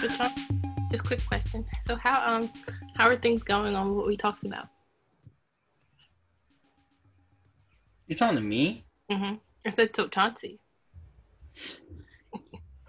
So, 0.00 0.08
just 0.90 1.04
quick 1.04 1.26
question. 1.26 1.66
So, 1.86 1.94
how 1.94 2.24
um, 2.26 2.48
how 2.96 3.06
are 3.06 3.16
things 3.16 3.42
going 3.42 3.74
on 3.74 3.94
what 3.94 4.06
we 4.06 4.16
talked 4.16 4.46
about? 4.46 4.68
You're 8.06 8.16
talking 8.16 8.36
to 8.36 8.42
me? 8.42 8.86
Mm-hmm. 9.12 9.34
I 9.66 9.70
said 9.72 9.92
to 9.94 10.08
Chauncey. 10.08 10.58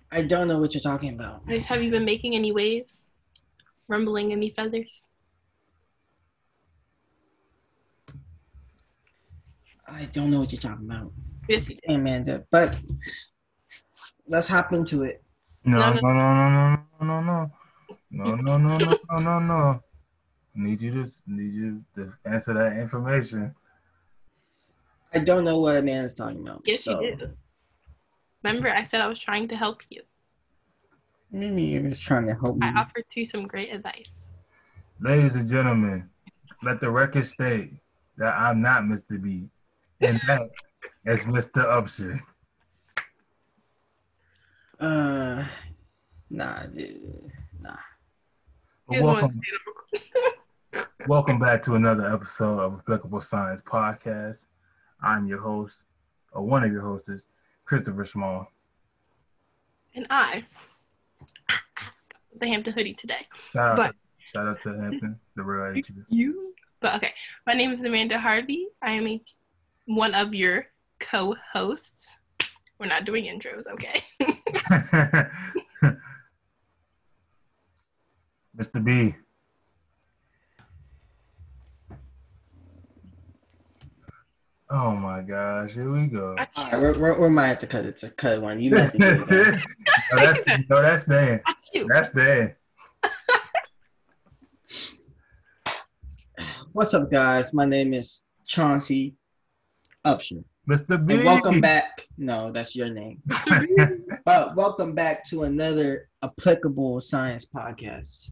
I 0.09 0.21
don't 0.21 0.47
know 0.47 0.57
what 0.57 0.73
you're 0.73 0.81
talking 0.81 1.13
about. 1.13 1.41
Have 1.49 1.83
you 1.83 1.91
been 1.91 2.05
making 2.05 2.33
any 2.33 2.53
waves? 2.53 2.99
Rumbling 3.89 4.31
any 4.31 4.49
feathers? 4.49 5.03
I 9.85 10.05
don't 10.05 10.31
know 10.31 10.39
what 10.39 10.53
you're 10.53 10.61
talking 10.61 10.85
about. 10.85 11.11
Yes, 11.49 11.67
you 11.67 11.75
did. 11.75 11.93
Amanda, 11.93 12.45
but 12.51 12.77
let's 14.27 14.47
hop 14.47 14.71
into 14.71 15.03
it. 15.03 15.21
No, 15.63 15.93
No, 15.93 15.99
no, 16.01 16.11
no. 16.13 16.13
no, 16.13 16.49
no, 16.49 17.21
no, 17.21 17.21
no, 17.21 17.51
no, 18.09 18.35
no, 18.35 18.35
no, 18.35 18.57
no, 18.57 18.77
no, 18.77 18.97
no, 19.09 19.19
no, 19.19 19.39
no. 19.39 19.83
Need 20.55 20.81
you 20.81 20.91
to 21.03 21.11
need 21.27 21.53
you 21.53 21.83
to 21.95 22.13
answer 22.25 22.53
that 22.53 22.77
information. 22.77 23.55
I 25.13 25.19
don't 25.19 25.43
know 25.45 25.59
what 25.59 25.77
Amanda's 25.77 26.15
talking 26.15 26.41
about. 26.41 26.61
Yes, 26.65 26.83
so 26.83 26.99
you 26.99 27.15
did. 27.15 27.37
Remember, 28.43 28.69
I 28.69 28.85
said 28.85 29.01
I 29.01 29.07
was 29.07 29.19
trying 29.19 29.47
to 29.49 29.55
help 29.55 29.81
you. 29.89 30.01
Maybe 31.31 31.63
you're 31.63 31.83
just 31.83 32.01
trying 32.01 32.27
to 32.27 32.33
help 32.33 32.57
me. 32.57 32.67
I 32.67 32.81
offered 32.81 33.05
you 33.13 33.25
some 33.25 33.47
great 33.47 33.73
advice. 33.73 34.09
Ladies 34.99 35.35
and 35.35 35.47
gentlemen, 35.47 36.09
let 36.63 36.79
the 36.79 36.89
record 36.89 37.27
state 37.27 37.73
that 38.17 38.33
I'm 38.37 38.61
not 38.61 38.83
Mr. 38.83 39.21
B, 39.21 39.49
and 40.01 40.19
that 40.27 40.49
is 41.05 41.23
Mr. 41.23 41.65
Upshur. 41.65 42.19
Uh, 44.81 45.45
nah, 46.31 46.63
dude, 46.73 47.31
nah. 47.61 47.75
Welcome, 48.87 49.39
welcome 51.07 51.37
back 51.37 51.61
to 51.63 51.75
another 51.75 52.11
episode 52.11 52.59
of 52.59 52.79
Applicable 52.79 53.21
Science 53.21 53.61
Podcast. 53.61 54.47
I'm 55.03 55.27
your 55.27 55.37
host, 55.39 55.83
or 56.33 56.41
one 56.43 56.63
of 56.63 56.71
your 56.71 56.81
hosts, 56.81 57.27
Christopher 57.63 58.03
Small. 58.05 58.47
and 59.93 60.07
I, 60.09 60.43
the 62.39 62.47
Hampton 62.47 62.73
hoodie 62.73 62.95
today. 62.95 63.27
Shout 63.53 63.73
out, 63.73 63.77
But- 63.77 63.95
shout 64.17 64.47
out 64.47 64.61
to 64.61 64.69
Hampton, 64.69 65.19
the 65.35 65.43
real 65.43 65.75
H. 65.77 65.91
You, 66.09 66.55
but 66.79 66.95
okay. 66.95 67.13
My 67.45 67.53
name 67.53 67.71
is 67.71 67.83
Amanda 67.83 68.17
Harvey. 68.17 68.69
I 68.81 68.93
am 68.93 69.05
a, 69.05 69.21
one 69.85 70.15
of 70.15 70.33
your 70.33 70.65
co-hosts. 70.99 72.15
We're 72.81 72.87
not 72.87 73.05
doing 73.05 73.25
intros, 73.25 73.67
okay? 73.67 74.01
Mr. 78.57 78.83
B. 78.83 79.15
Oh 84.71 84.95
my 84.95 85.21
gosh, 85.21 85.73
here 85.73 85.91
we 85.91 86.07
go. 86.07 86.35
I 86.39 86.47
All 86.55 86.71
right, 86.71 86.81
we're, 86.81 86.97
we're, 86.97 87.19
we 87.21 87.29
might 87.29 87.49
have 87.49 87.59
to 87.59 87.67
cut 87.67 87.85
it 87.85 87.97
to 87.97 88.09
cut 88.09 88.41
one. 88.41 88.59
You 88.59 88.71
might 88.71 88.81
have 88.81 88.91
to 88.93 88.97
no, 88.97 89.25
do 89.25 89.43
that. 89.43 89.63
that's, 90.15 90.47
no, 90.67 90.81
that's 90.81 91.05
Dan. 91.05 91.41
That's 91.87 92.09
Dan. 92.09 92.55
What's 96.71 96.95
up, 96.95 97.11
guys? 97.11 97.53
My 97.53 97.65
name 97.65 97.93
is 97.93 98.23
Chauncey 98.47 99.13
Upshur. 100.03 100.43
Mr. 100.69 101.03
B. 101.03 101.15
And 101.15 101.25
welcome 101.25 101.59
back. 101.59 102.07
No, 102.17 102.51
that's 102.51 102.75
your 102.75 102.89
name. 102.89 103.21
But 104.23 104.55
welcome 104.55 104.93
back 104.93 105.25
to 105.29 105.43
another 105.43 106.09
applicable 106.23 107.01
science 107.01 107.43
podcast. 107.43 108.29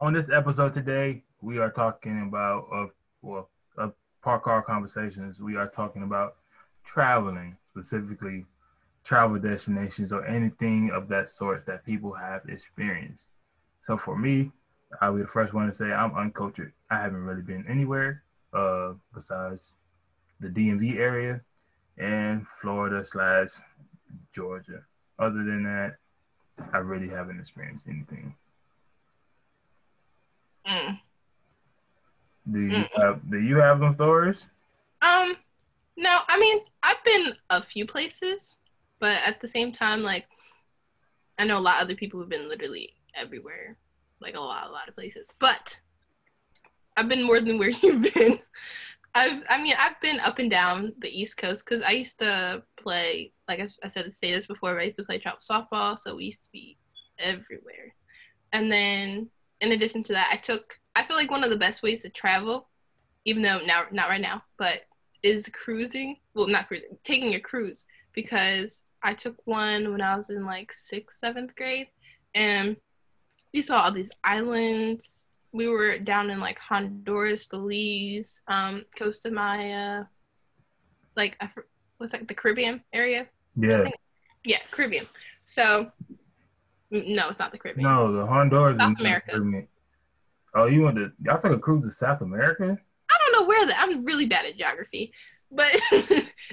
On 0.00 0.14
this 0.14 0.30
episode 0.30 0.72
today, 0.72 1.22
we 1.42 1.58
are 1.58 1.70
talking 1.70 2.22
about 2.26 2.66
of 2.72 2.90
well, 3.20 3.50
of 3.76 3.92
park 4.22 4.44
car 4.44 4.62
conversations. 4.62 5.40
We 5.40 5.56
are 5.56 5.68
talking 5.68 6.04
about 6.04 6.36
traveling, 6.84 7.58
specifically 7.70 8.46
travel 9.04 9.38
destinations 9.38 10.10
or 10.10 10.24
anything 10.24 10.90
of 10.90 11.06
that 11.08 11.30
sort 11.30 11.66
that 11.66 11.84
people 11.84 12.14
have 12.14 12.42
experienced. 12.48 13.28
So 13.82 13.98
for 13.98 14.16
me, 14.16 14.50
I'll 15.02 15.14
be 15.14 15.20
the 15.20 15.28
first 15.28 15.52
one 15.52 15.66
to 15.66 15.72
say 15.74 15.92
I'm 15.92 16.14
uncultured. 16.14 16.72
I 16.90 16.96
haven't 16.96 17.24
really 17.24 17.42
been 17.42 17.66
anywhere 17.68 18.22
uh, 18.54 18.94
besides 19.14 19.74
the 20.40 20.48
DMV 20.48 20.96
area 20.96 21.42
and 21.98 22.46
Florida 22.48 23.04
slash 23.04 23.50
Georgia. 24.34 24.82
Other 25.18 25.44
than 25.44 25.64
that, 25.64 25.96
I 26.72 26.78
really 26.78 27.08
haven't 27.08 27.40
experienced 27.40 27.88
anything. 27.88 28.34
Mm. 30.66 31.00
Do 32.50 32.60
you 32.60 32.84
Mm-mm. 32.84 32.88
have 32.96 33.30
do 33.30 33.38
you 33.38 33.58
have 33.58 33.78
some 33.78 33.94
stories? 33.94 34.46
Um, 35.02 35.36
no, 35.96 36.18
I 36.28 36.38
mean 36.38 36.60
I've 36.82 37.02
been 37.04 37.34
a 37.50 37.62
few 37.62 37.86
places, 37.86 38.56
but 39.00 39.18
at 39.24 39.40
the 39.40 39.48
same 39.48 39.72
time, 39.72 40.02
like 40.02 40.26
I 41.38 41.44
know 41.44 41.58
a 41.58 41.60
lot 41.60 41.76
of 41.76 41.82
other 41.82 41.94
people 41.94 42.20
who've 42.20 42.28
been 42.28 42.48
literally 42.48 42.94
everywhere, 43.14 43.76
like 44.20 44.34
a 44.34 44.40
lot, 44.40 44.68
a 44.68 44.72
lot 44.72 44.88
of 44.88 44.94
places. 44.94 45.34
But 45.38 45.80
I've 46.96 47.08
been 47.08 47.24
more 47.26 47.40
than 47.40 47.58
where 47.58 47.70
you've 47.82 48.12
been. 48.14 48.40
I've, 49.18 49.42
I 49.48 49.60
mean, 49.60 49.74
I've 49.76 50.00
been 50.00 50.20
up 50.20 50.38
and 50.38 50.48
down 50.48 50.92
the 51.00 51.08
East 51.08 51.36
Coast 51.36 51.64
because 51.64 51.82
I 51.82 51.90
used 51.90 52.20
to 52.20 52.62
play, 52.80 53.32
like 53.48 53.58
I, 53.58 53.68
I 53.82 53.88
said, 53.88 54.06
I 54.06 54.10
say 54.10 54.32
this 54.32 54.46
before, 54.46 54.74
but 54.74 54.80
I 54.80 54.84
used 54.84 54.96
to 54.96 55.04
play 55.04 55.18
travel 55.18 55.40
softball, 55.40 55.98
so 55.98 56.14
we 56.14 56.26
used 56.26 56.44
to 56.44 56.50
be 56.52 56.78
everywhere. 57.18 57.94
And 58.52 58.70
then, 58.70 59.28
in 59.60 59.72
addition 59.72 60.04
to 60.04 60.12
that, 60.12 60.30
I 60.32 60.36
took. 60.36 60.78
I 60.94 61.02
feel 61.02 61.16
like 61.16 61.32
one 61.32 61.42
of 61.42 61.50
the 61.50 61.58
best 61.58 61.82
ways 61.82 62.02
to 62.02 62.10
travel, 62.10 62.68
even 63.24 63.42
though 63.42 63.58
now 63.66 63.84
not 63.90 64.08
right 64.08 64.20
now, 64.20 64.42
but 64.56 64.82
is 65.24 65.48
cruising. 65.52 66.18
Well, 66.34 66.46
not 66.46 66.68
cruising, 66.68 66.96
taking 67.02 67.34
a 67.34 67.40
cruise 67.40 67.86
because 68.14 68.84
I 69.02 69.14
took 69.14 69.36
one 69.46 69.90
when 69.90 70.00
I 70.00 70.16
was 70.16 70.30
in 70.30 70.46
like 70.46 70.72
sixth, 70.72 71.18
seventh 71.18 71.56
grade, 71.56 71.88
and 72.36 72.76
we 73.52 73.62
saw 73.62 73.82
all 73.82 73.92
these 73.92 74.10
islands. 74.22 75.24
We 75.52 75.68
were 75.68 75.98
down 75.98 76.30
in 76.30 76.40
like 76.40 76.58
Honduras, 76.58 77.46
Belize, 77.46 78.40
um, 78.48 78.84
Costa 78.96 79.30
Maya, 79.30 80.04
like 81.16 81.36
I, 81.40 81.50
what's 81.98 82.12
like 82.12 82.28
the 82.28 82.34
Caribbean 82.34 82.82
area? 82.92 83.28
Yeah. 83.56 83.90
Yeah, 84.44 84.60
Caribbean. 84.70 85.06
So, 85.44 85.90
no, 86.90 87.28
it's 87.28 87.38
not 87.38 87.52
the 87.52 87.58
Caribbean. 87.58 87.88
No, 87.88 88.12
the 88.12 88.24
Honduras 88.24 88.78
South 88.78 88.98
America. 88.98 89.40
Oh, 90.54 90.66
you 90.66 90.82
went 90.82 90.96
to 90.96 91.12
y'all 91.22 91.38
took 91.38 91.52
a 91.52 91.58
cruise 91.58 91.84
to 91.84 91.90
South 91.90 92.22
America? 92.22 92.78
I 93.10 93.18
don't 93.18 93.40
know 93.40 93.46
where 93.46 93.66
that. 93.66 93.78
I'm 93.80 94.04
really 94.04 94.26
bad 94.26 94.46
at 94.46 94.56
geography, 94.56 95.12
but 95.50 95.68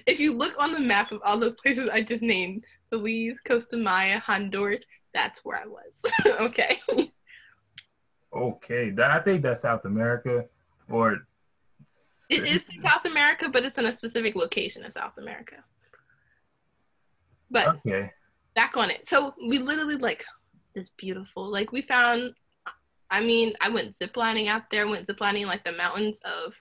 if 0.05 0.19
you 0.19 0.33
look 0.33 0.53
on 0.57 0.73
the 0.73 0.79
map 0.79 1.11
of 1.11 1.21
all 1.23 1.39
the 1.39 1.51
places 1.51 1.89
I 1.89 2.01
just 2.01 2.23
named, 2.23 2.65
Belize, 2.89 3.37
Costa 3.45 3.77
Maya, 3.77 4.19
Honduras, 4.19 4.83
that's 5.13 5.45
where 5.45 5.57
I 5.57 5.65
was. 5.65 6.03
okay. 6.25 6.79
Okay. 8.33 8.93
I 9.01 9.19
think 9.19 9.41
that's 9.43 9.61
South 9.61 9.85
America 9.85 10.45
or 10.89 11.19
It 12.29 12.43
is 12.43 12.63
in 12.73 12.81
South 12.81 13.05
America, 13.05 13.49
but 13.49 13.65
it's 13.65 13.77
in 13.77 13.85
a 13.85 13.93
specific 13.93 14.35
location 14.35 14.83
of 14.83 14.93
South 14.93 15.17
America. 15.17 15.57
But 17.51 17.77
Okay. 17.77 18.11
back 18.55 18.75
on 18.77 18.89
it. 18.89 19.07
So 19.07 19.33
we 19.47 19.59
literally 19.59 19.97
like 19.97 20.25
this 20.73 20.89
beautiful. 20.97 21.49
Like 21.49 21.71
we 21.71 21.81
found. 21.81 22.33
I 23.11 23.21
mean, 23.21 23.53
I 23.61 23.69
went 23.69 23.95
ziplining 23.95 24.47
out 24.47 24.63
there. 24.71 24.87
Went 24.87 25.07
ziplining 25.07 25.41
in 25.41 25.47
like 25.47 25.63
the 25.63 25.71
mountains 25.71 26.19
of 26.25 26.55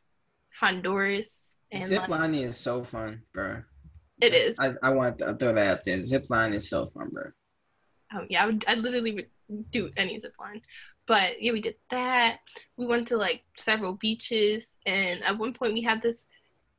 Honduras. 0.61 1.55
And 1.73 1.83
Zip 1.83 2.03
like, 2.03 2.11
lining 2.11 2.43
is 2.43 2.57
so 2.59 2.85
fun, 2.85 3.23
bro. 3.33 3.63
it 4.21 4.33
is. 4.33 4.57
I, 4.61 4.75
I 4.83 4.91
want 4.91 5.19
to 5.19 5.35
throw 5.35 5.55
that 5.55 5.79
out 5.79 5.85
there. 5.85 5.99
Zip 5.99 6.27
line 6.29 6.53
is 6.53 6.69
so 6.69 6.87
fun, 6.95 7.09
bro. 7.11 7.25
Oh 8.13 8.27
yeah, 8.29 8.45
I 8.45 8.47
would. 8.47 8.65
I 8.69 8.75
literally 8.75 9.15
would 9.15 9.71
do 9.71 9.91
any 9.97 10.21
zip 10.21 10.35
line. 10.39 10.61
But 11.07 11.43
yeah, 11.43 11.53
we 11.53 11.61
did 11.61 11.77
that. 11.91 12.39
We 12.77 12.87
went 12.87 13.09
to 13.09 13.17
like 13.17 13.43
several 13.59 13.95
beaches, 13.95 14.75
and 14.87 15.23
at 15.25 15.39
one 15.39 15.53
point 15.53 15.75
we 15.75 15.83
had 15.83 16.03
this 16.03 16.27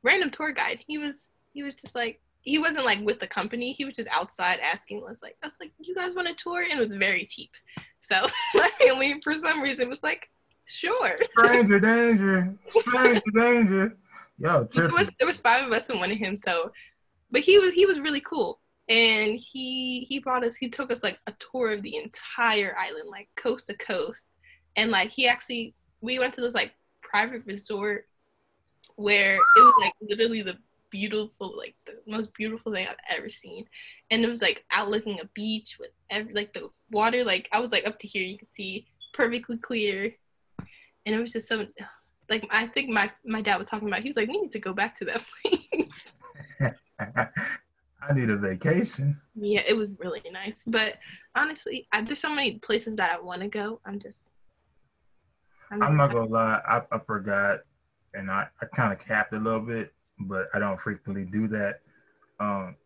random 0.02 0.30
tour 0.30 0.52
guide. 0.52 0.80
He 0.86 0.98
was 0.98 1.28
he 1.52 1.62
was 1.62 1.74
just 1.74 1.94
like 1.94 2.20
he 2.42 2.58
wasn't 2.58 2.84
like 2.84 3.00
with 3.00 3.18
the 3.18 3.26
company. 3.26 3.72
He 3.72 3.84
was 3.84 3.94
just 3.94 4.08
outside 4.10 4.58
asking 4.60 5.04
us 5.08 5.22
like, 5.22 5.36
"I 5.42 5.46
was 5.48 5.56
like, 5.60 5.72
you 5.78 5.94
guys 5.94 6.14
want 6.14 6.28
a 6.28 6.34
tour?" 6.34 6.62
And 6.62 6.78
it 6.80 6.88
was 6.88 6.96
very 6.96 7.26
cheap. 7.26 7.50
So 8.00 8.26
my 8.54 8.70
family, 8.80 9.20
for 9.22 9.36
some 9.36 9.60
reason, 9.60 9.88
was 9.88 10.02
like, 10.02 10.28
"Sure." 10.64 11.16
Stranger 11.38 11.80
danger. 11.90 12.54
Stranger 12.70 13.30
danger. 13.34 13.96
Yo, 14.38 14.68
there 14.72 14.88
was 14.88 15.10
there 15.18 15.26
was 15.26 15.40
five 15.40 15.66
of 15.66 15.72
us 15.72 15.88
and 15.88 15.98
one 15.98 16.12
of 16.12 16.18
him. 16.18 16.38
So, 16.38 16.72
but 17.30 17.40
he 17.40 17.58
was 17.58 17.72
he 17.72 17.86
was 17.86 18.00
really 18.00 18.20
cool, 18.20 18.60
and 18.88 19.38
he 19.38 20.06
he 20.08 20.18
brought 20.20 20.44
us 20.44 20.54
he 20.54 20.68
took 20.68 20.92
us 20.92 21.02
like 21.02 21.18
a 21.26 21.34
tour 21.38 21.72
of 21.72 21.82
the 21.82 21.96
entire 21.96 22.76
island, 22.78 23.08
like 23.08 23.28
coast 23.36 23.66
to 23.68 23.76
coast, 23.76 24.28
and 24.76 24.90
like 24.90 25.10
he 25.10 25.26
actually 25.26 25.74
we 26.00 26.18
went 26.18 26.34
to 26.34 26.40
this 26.40 26.54
like 26.54 26.72
private 27.02 27.44
resort 27.46 28.06
where 28.96 29.34
it 29.34 29.40
was 29.56 29.74
like 29.80 29.92
literally 30.00 30.42
the 30.42 30.56
beautiful, 30.90 31.56
like 31.56 31.74
the 31.86 31.94
most 32.06 32.32
beautiful 32.34 32.72
thing 32.72 32.86
I've 32.86 33.18
ever 33.18 33.28
seen. 33.28 33.66
And 34.10 34.24
it 34.24 34.30
was 34.30 34.42
like 34.42 34.64
out 34.70 34.90
looking 34.90 35.20
a 35.20 35.26
beach 35.34 35.76
with 35.78 35.90
every 36.10 36.32
like 36.32 36.52
the 36.52 36.70
water, 36.90 37.24
like 37.24 37.48
I 37.52 37.60
was 37.60 37.72
like 37.72 37.86
up 37.86 37.98
to 38.00 38.06
here, 38.06 38.22
you 38.22 38.38
could 38.38 38.52
see 38.54 38.86
perfectly 39.12 39.58
clear. 39.58 40.14
And 41.04 41.14
it 41.14 41.20
was 41.20 41.32
just 41.32 41.48
so 41.48 41.66
like 42.28 42.46
I 42.50 42.66
think 42.66 42.90
my 42.90 43.10
my 43.24 43.42
dad 43.42 43.58
was 43.58 43.66
talking 43.66 43.88
about. 43.88 44.02
He 44.02 44.08
was 44.08 44.16
like, 44.16 44.28
we 44.28 44.40
need 44.40 44.52
to 44.52 44.58
go 44.58 44.72
back 44.72 44.98
to 44.98 45.04
that 45.06 45.22
place. 45.42 46.12
I 48.08 48.12
need 48.14 48.30
a 48.30 48.36
vacation. 48.36 49.20
Yeah, 49.34 49.62
it 49.66 49.76
was 49.76 49.88
really 49.98 50.22
nice. 50.30 50.62
But 50.66 50.98
honestly, 51.34 51.88
I, 51.92 52.02
there's 52.02 52.20
so 52.20 52.30
many 52.30 52.58
places 52.58 52.96
that 52.96 53.10
I 53.10 53.20
want 53.20 53.42
to 53.42 53.48
go. 53.48 53.80
I'm 53.84 53.98
just. 53.98 54.32
I'm, 55.70 55.96
not 55.96 56.12
gonna 56.12 56.30
lie. 56.30 56.60
I, 56.68 56.82
I 56.92 56.98
forgot, 57.00 57.60
and 58.14 58.30
I, 58.30 58.46
I 58.62 58.66
kind 58.66 58.92
of 58.92 59.00
capped 59.00 59.32
a 59.32 59.38
little 59.38 59.60
bit, 59.60 59.92
but 60.20 60.48
I 60.54 60.60
don't 60.60 60.80
frequently 60.80 61.24
do 61.24 61.48
that. 61.48 61.80
Um, 62.38 62.76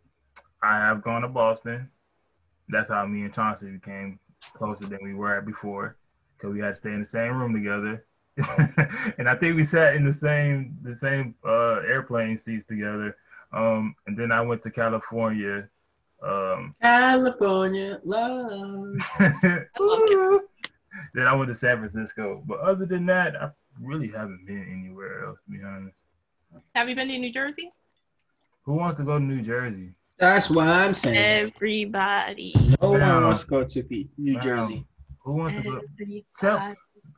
I 0.63 0.77
have 0.77 1.03
gone 1.03 1.23
to 1.23 1.29
Boston. 1.29 1.91
That's 2.71 2.89
how 2.89 3.05
me 3.05 3.23
and 3.23 3.35
Chauncey 3.35 3.71
became 3.71 4.19
closer 4.55 4.87
than 4.87 5.01
we 5.03 5.13
were 5.13 5.43
before, 5.43 5.99
because 6.37 6.55
we 6.55 6.61
had 6.61 6.71
to 6.71 6.75
stay 6.75 6.93
in 6.93 7.01
the 7.01 7.07
same 7.07 7.37
room 7.37 7.53
together. 7.53 8.07
and 9.19 9.29
I 9.29 9.35
think 9.35 9.57
we 9.57 9.65
sat 9.65 9.95
in 9.95 10.05
the 10.05 10.13
same 10.13 10.79
the 10.81 10.95
same 10.95 11.35
uh, 11.45 11.81
airplane 11.87 12.39
seats 12.39 12.65
together. 12.65 13.17
Um, 13.53 13.95
and 14.07 14.17
then 14.17 14.33
I 14.33 14.41
went 14.41 14.63
to 14.63 14.71
California. 14.71 15.69
Um, 16.23 16.75
California 16.83 18.01
love. 18.05 18.99
then 19.19 19.67
I 21.27 21.35
went 21.35 21.49
to 21.49 21.55
San 21.55 21.79
Francisco. 21.79 22.43
But 22.47 22.61
other 22.61 22.87
than 22.87 23.07
that, 23.07 23.41
I 23.41 23.51
really 23.81 24.09
haven't 24.09 24.47
been 24.47 24.67
anywhere 24.71 25.25
else, 25.27 25.39
to 25.45 25.51
be 25.51 25.65
honest. 25.65 25.97
Have 26.75 26.89
you 26.89 26.95
been 26.95 27.09
to 27.09 27.19
New 27.19 27.33
Jersey? 27.33 27.73
Who 28.63 28.75
wants 28.75 28.99
to 28.99 29.05
go 29.05 29.19
to 29.19 29.25
New 29.25 29.43
Jersey? 29.43 29.93
That's 30.19 30.51
what 30.51 30.67
I'm 30.67 30.93
saying. 30.93 31.53
Everybody. 31.57 32.55
No 32.83 32.93
one 32.93 33.25
wants 33.25 33.45
to 33.45 33.47
go 33.49 33.65
to 33.65 34.07
New 34.19 34.39
Jersey. 34.41 34.85
Who 35.21 35.33
wants 35.33 35.57
to 35.57 35.63
go? 35.63 35.81
Tell, 36.39 36.75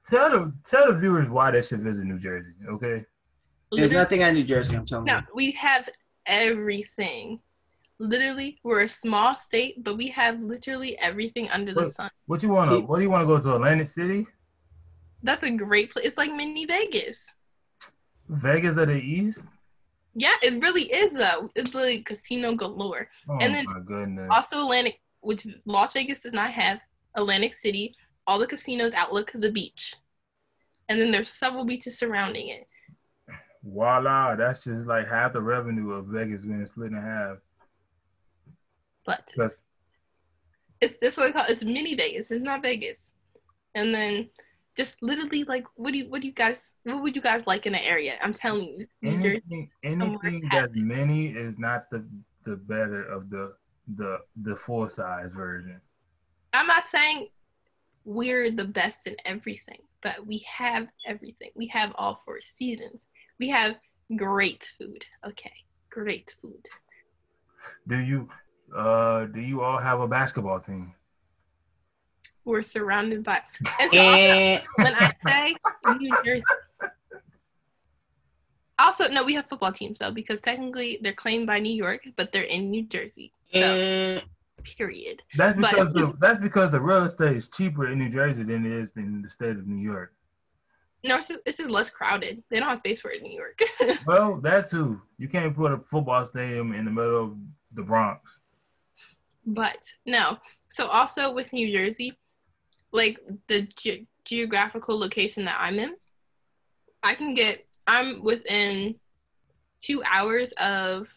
tell 0.08 0.30
the 0.30 0.52
tell 0.68 0.92
the 0.92 0.98
viewers 0.98 1.28
why 1.28 1.50
they 1.50 1.62
should 1.62 1.80
visit 1.82 2.04
New 2.04 2.18
Jersey. 2.18 2.52
Okay. 2.68 3.04
There's 3.72 3.90
nothing 3.90 4.22
at 4.22 4.34
New 4.34 4.44
Jersey. 4.44 4.76
I'm 4.76 4.86
telling 4.86 5.06
no, 5.06 5.14
you. 5.14 5.20
No, 5.20 5.26
we 5.34 5.50
have 5.52 5.88
everything. 6.26 7.40
Literally, 7.98 8.58
we're 8.64 8.80
a 8.80 8.88
small 8.88 9.36
state, 9.36 9.82
but 9.84 9.96
we 9.96 10.08
have 10.08 10.40
literally 10.40 10.98
everything 10.98 11.48
under 11.50 11.72
what, 11.72 11.84
the 11.86 11.90
sun. 11.92 12.10
What 12.26 12.42
you 12.42 12.48
want 12.48 12.70
to? 12.70 12.80
What 12.80 12.96
do 12.96 13.02
you 13.02 13.10
want 13.10 13.22
to 13.22 13.26
go 13.26 13.38
to 13.38 13.54
Atlantic 13.54 13.88
City? 13.88 14.26
That's 15.22 15.42
a 15.44 15.50
great 15.50 15.92
place. 15.92 16.06
It's 16.06 16.16
like 16.16 16.32
mini 16.32 16.66
Vegas. 16.66 17.26
Vegas 18.28 18.76
of 18.76 18.88
the 18.88 18.94
East. 18.94 19.44
Yeah, 20.14 20.34
it 20.42 20.60
really 20.62 20.84
is 20.84 21.12
though. 21.12 21.50
It's 21.54 21.74
like 21.74 22.04
casino 22.04 22.54
galore. 22.54 23.08
Oh 23.28 23.38
and 23.40 23.54
then 23.54 23.64
my 23.66 23.80
goodness. 23.80 24.28
also 24.30 24.62
Atlantic, 24.62 25.00
which 25.20 25.46
Las 25.64 25.92
Vegas 25.92 26.22
does 26.22 26.32
not 26.32 26.50
have. 26.52 26.80
Atlantic 27.14 27.54
City, 27.54 27.94
all 28.26 28.38
the 28.38 28.46
casinos 28.46 28.92
outlook 28.94 29.32
the 29.34 29.52
beach, 29.52 29.94
and 30.88 31.00
then 31.00 31.10
there's 31.10 31.28
several 31.28 31.64
beaches 31.64 31.98
surrounding 31.98 32.48
it. 32.48 32.66
Voila, 33.64 34.34
that's 34.36 34.64
just 34.64 34.86
like 34.86 35.08
half 35.08 35.32
the 35.32 35.40
revenue 35.40 35.92
of 35.92 36.06
Vegas 36.06 36.44
being 36.44 36.66
split 36.66 36.92
in 36.92 37.00
half. 37.00 37.36
But 39.06 39.28
it's, 39.36 39.62
it's 40.80 40.96
this 41.00 41.16
what 41.16 41.32
called, 41.32 41.46
it's 41.48 41.64
mini 41.64 41.94
Vegas. 41.94 42.30
It's 42.30 42.44
not 42.44 42.62
Vegas. 42.62 43.12
And 43.74 43.94
then 43.94 44.30
just 44.76 45.02
literally 45.02 45.44
like 45.44 45.64
what 45.74 45.92
do 45.92 45.98
you 45.98 46.10
what 46.10 46.22
do 46.22 46.26
you 46.26 46.32
guys 46.32 46.72
what 46.84 47.02
would 47.02 47.14
you 47.14 47.22
guys 47.22 47.46
like 47.46 47.66
in 47.66 47.72
the 47.72 47.84
area? 47.84 48.16
I'm 48.22 48.34
telling 48.34 48.64
you. 48.78 48.86
Anything, 49.02 49.70
anything 49.82 50.42
that's 50.50 50.72
mini 50.74 51.28
is 51.28 51.54
not 51.58 51.90
the 51.90 52.04
the 52.44 52.56
better 52.56 53.04
of 53.04 53.30
the 53.30 53.54
the 53.96 54.18
the 54.42 54.56
full 54.56 54.88
size 54.88 55.30
version. 55.34 55.80
I'm 56.52 56.66
not 56.66 56.86
saying 56.86 57.28
we're 58.04 58.50
the 58.50 58.64
best 58.64 59.06
in 59.06 59.16
everything, 59.24 59.80
but 60.02 60.26
we 60.26 60.44
have 60.46 60.88
everything. 61.06 61.50
We 61.54 61.66
have 61.68 61.92
all 61.96 62.20
four 62.24 62.40
seasons. 62.40 63.06
We 63.38 63.48
have 63.48 63.76
great 64.16 64.70
food. 64.78 65.06
Okay, 65.26 65.52
great 65.90 66.34
food. 66.40 66.66
Do 67.88 67.98
you 67.98 68.28
uh 68.76 69.26
do 69.26 69.40
you 69.40 69.62
all 69.62 69.78
have 69.78 70.00
a 70.00 70.08
basketball 70.08 70.60
team? 70.60 70.94
We're 72.44 72.62
surrounded 72.62 73.22
by 73.22 73.40
and 73.80 73.92
so 73.92 73.98
also, 73.98 74.64
when 74.76 74.94
I 74.94 75.12
say 75.26 75.54
New 75.98 76.16
Jersey 76.24 76.42
also 78.78 79.08
no 79.08 79.24
we 79.24 79.34
have 79.34 79.46
football 79.46 79.72
teams 79.72 79.98
though 79.98 80.12
because 80.12 80.40
technically 80.40 80.98
they're 81.02 81.12
claimed 81.12 81.46
by 81.46 81.60
New 81.60 81.74
York 81.74 82.08
but 82.16 82.32
they're 82.32 82.42
in 82.42 82.70
New 82.70 82.84
Jersey. 82.84 83.32
So 83.52 84.20
period. 84.76 85.22
That's 85.36 85.56
because 85.56 85.88
but, 85.88 85.94
the 85.94 86.14
that's 86.20 86.40
because 86.40 86.70
the 86.70 86.80
real 86.80 87.04
estate 87.04 87.36
is 87.36 87.48
cheaper 87.48 87.88
in 87.88 87.98
New 87.98 88.08
Jersey 88.08 88.42
than 88.42 88.64
it 88.64 88.72
is 88.72 88.92
in 88.96 89.22
the 89.22 89.30
state 89.30 89.56
of 89.56 89.66
New 89.66 89.82
York. 89.82 90.14
No, 91.04 91.16
it's 91.16 91.28
just, 91.28 91.40
it's 91.44 91.58
just 91.58 91.70
less 91.70 91.90
crowded. 91.90 92.42
They 92.48 92.60
don't 92.60 92.68
have 92.68 92.78
space 92.78 93.00
for 93.00 93.10
it 93.10 93.22
in 93.22 93.24
New 93.24 93.36
York. 93.36 93.60
well, 94.06 94.38
that 94.42 94.70
too. 94.70 95.00
You 95.18 95.28
can't 95.28 95.54
put 95.54 95.72
a 95.72 95.78
football 95.78 96.24
stadium 96.24 96.72
in 96.72 96.84
the 96.84 96.90
middle 96.90 97.24
of 97.24 97.36
the 97.72 97.82
Bronx. 97.82 98.38
But 99.44 99.92
no. 100.06 100.38
So 100.70 100.86
also 100.86 101.34
with 101.34 101.52
New 101.52 101.76
Jersey, 101.76 102.16
like 102.92 103.18
the 103.48 103.62
ge- 103.76 104.06
geographical 104.24 104.98
location 104.98 105.44
that 105.46 105.56
I'm 105.58 105.78
in, 105.78 105.96
I 107.02 107.14
can 107.14 107.34
get. 107.34 107.66
I'm 107.88 108.22
within 108.22 108.94
two 109.80 110.04
hours 110.08 110.52
of 110.52 111.08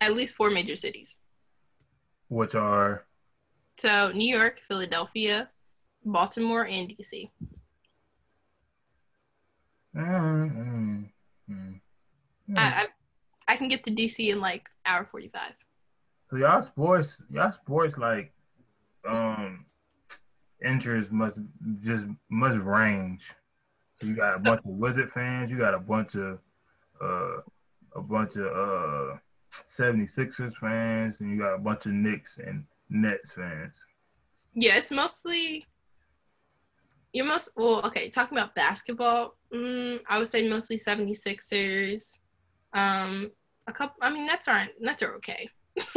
at 0.00 0.14
least 0.14 0.34
four 0.34 0.50
major 0.50 0.74
cities. 0.74 1.14
Which 2.28 2.56
are? 2.56 3.04
So 3.78 4.10
New 4.12 4.36
York, 4.36 4.60
Philadelphia, 4.66 5.48
Baltimore, 6.04 6.66
and 6.66 6.88
DC. 6.88 7.30
Mm-hmm. 9.96 11.02
I, 12.56 12.60
I, 12.62 12.86
I 13.48 13.56
can 13.56 13.68
get 13.68 13.84
to 13.84 13.90
DC 13.90 14.28
in 14.28 14.40
like 14.40 14.68
hour 14.86 15.06
forty 15.10 15.28
five. 15.28 15.52
So 16.30 16.36
y'all 16.36 16.62
sports, 16.62 17.20
y'all 17.30 17.52
sports 17.52 17.98
like, 17.98 18.32
um, 19.08 19.64
interest 20.64 21.10
must 21.10 21.38
just 21.82 22.04
must 22.28 22.58
range. 22.58 23.30
You 24.00 24.14
got 24.14 24.36
a 24.36 24.38
bunch 24.38 24.60
of 24.60 24.70
Wizard 24.70 25.10
fans. 25.10 25.50
You 25.50 25.58
got 25.58 25.74
a 25.74 25.78
bunch 25.78 26.14
of, 26.14 26.38
uh, 27.02 27.38
a 27.94 28.00
bunch 28.00 28.36
of 28.36 28.46
uh 28.46 29.16
76ers 29.68 30.54
fans, 30.54 31.20
and 31.20 31.30
you 31.30 31.38
got 31.38 31.54
a 31.54 31.58
bunch 31.58 31.86
of 31.86 31.92
Knicks 31.92 32.38
and 32.38 32.64
Nets 32.88 33.32
fans. 33.32 33.74
Yeah, 34.54 34.76
it's 34.76 34.90
mostly 34.90 35.66
you're 37.12 37.26
most 37.26 37.50
well, 37.56 37.84
okay, 37.86 38.08
talking 38.08 38.38
about 38.38 38.54
basketball, 38.54 39.36
mm, 39.52 40.00
I 40.08 40.18
would 40.18 40.28
say 40.28 40.48
mostly 40.48 40.78
76ers. 40.78 42.10
Um, 42.72 43.30
a 43.66 43.72
couple 43.72 43.96
I 44.00 44.10
mean 44.10 44.26
Nets 44.26 44.48
aren't 44.48 44.72
Nets 44.80 45.02
are 45.02 45.14
okay. 45.16 45.48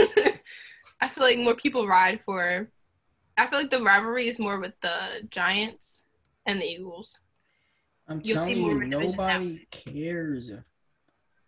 I 1.02 1.08
feel 1.10 1.24
like 1.24 1.38
more 1.38 1.56
people 1.56 1.88
ride 1.88 2.22
for 2.26 2.70
I 3.38 3.48
feel 3.48 3.60
like 3.60 3.72
the 3.72 3.82
rivalry 3.82 4.28
is 4.28 4.40
more 4.40 4.60
with 4.60 4.74
the 4.82 5.28
Giants 5.30 6.06
and 6.46 6.62
the 6.62 6.66
Eagles. 6.66 7.20
I'm 8.08 8.22
You'll 8.24 8.36
telling 8.36 8.58
you, 8.58 8.84
nobody 8.86 9.66
cares. 9.72 10.52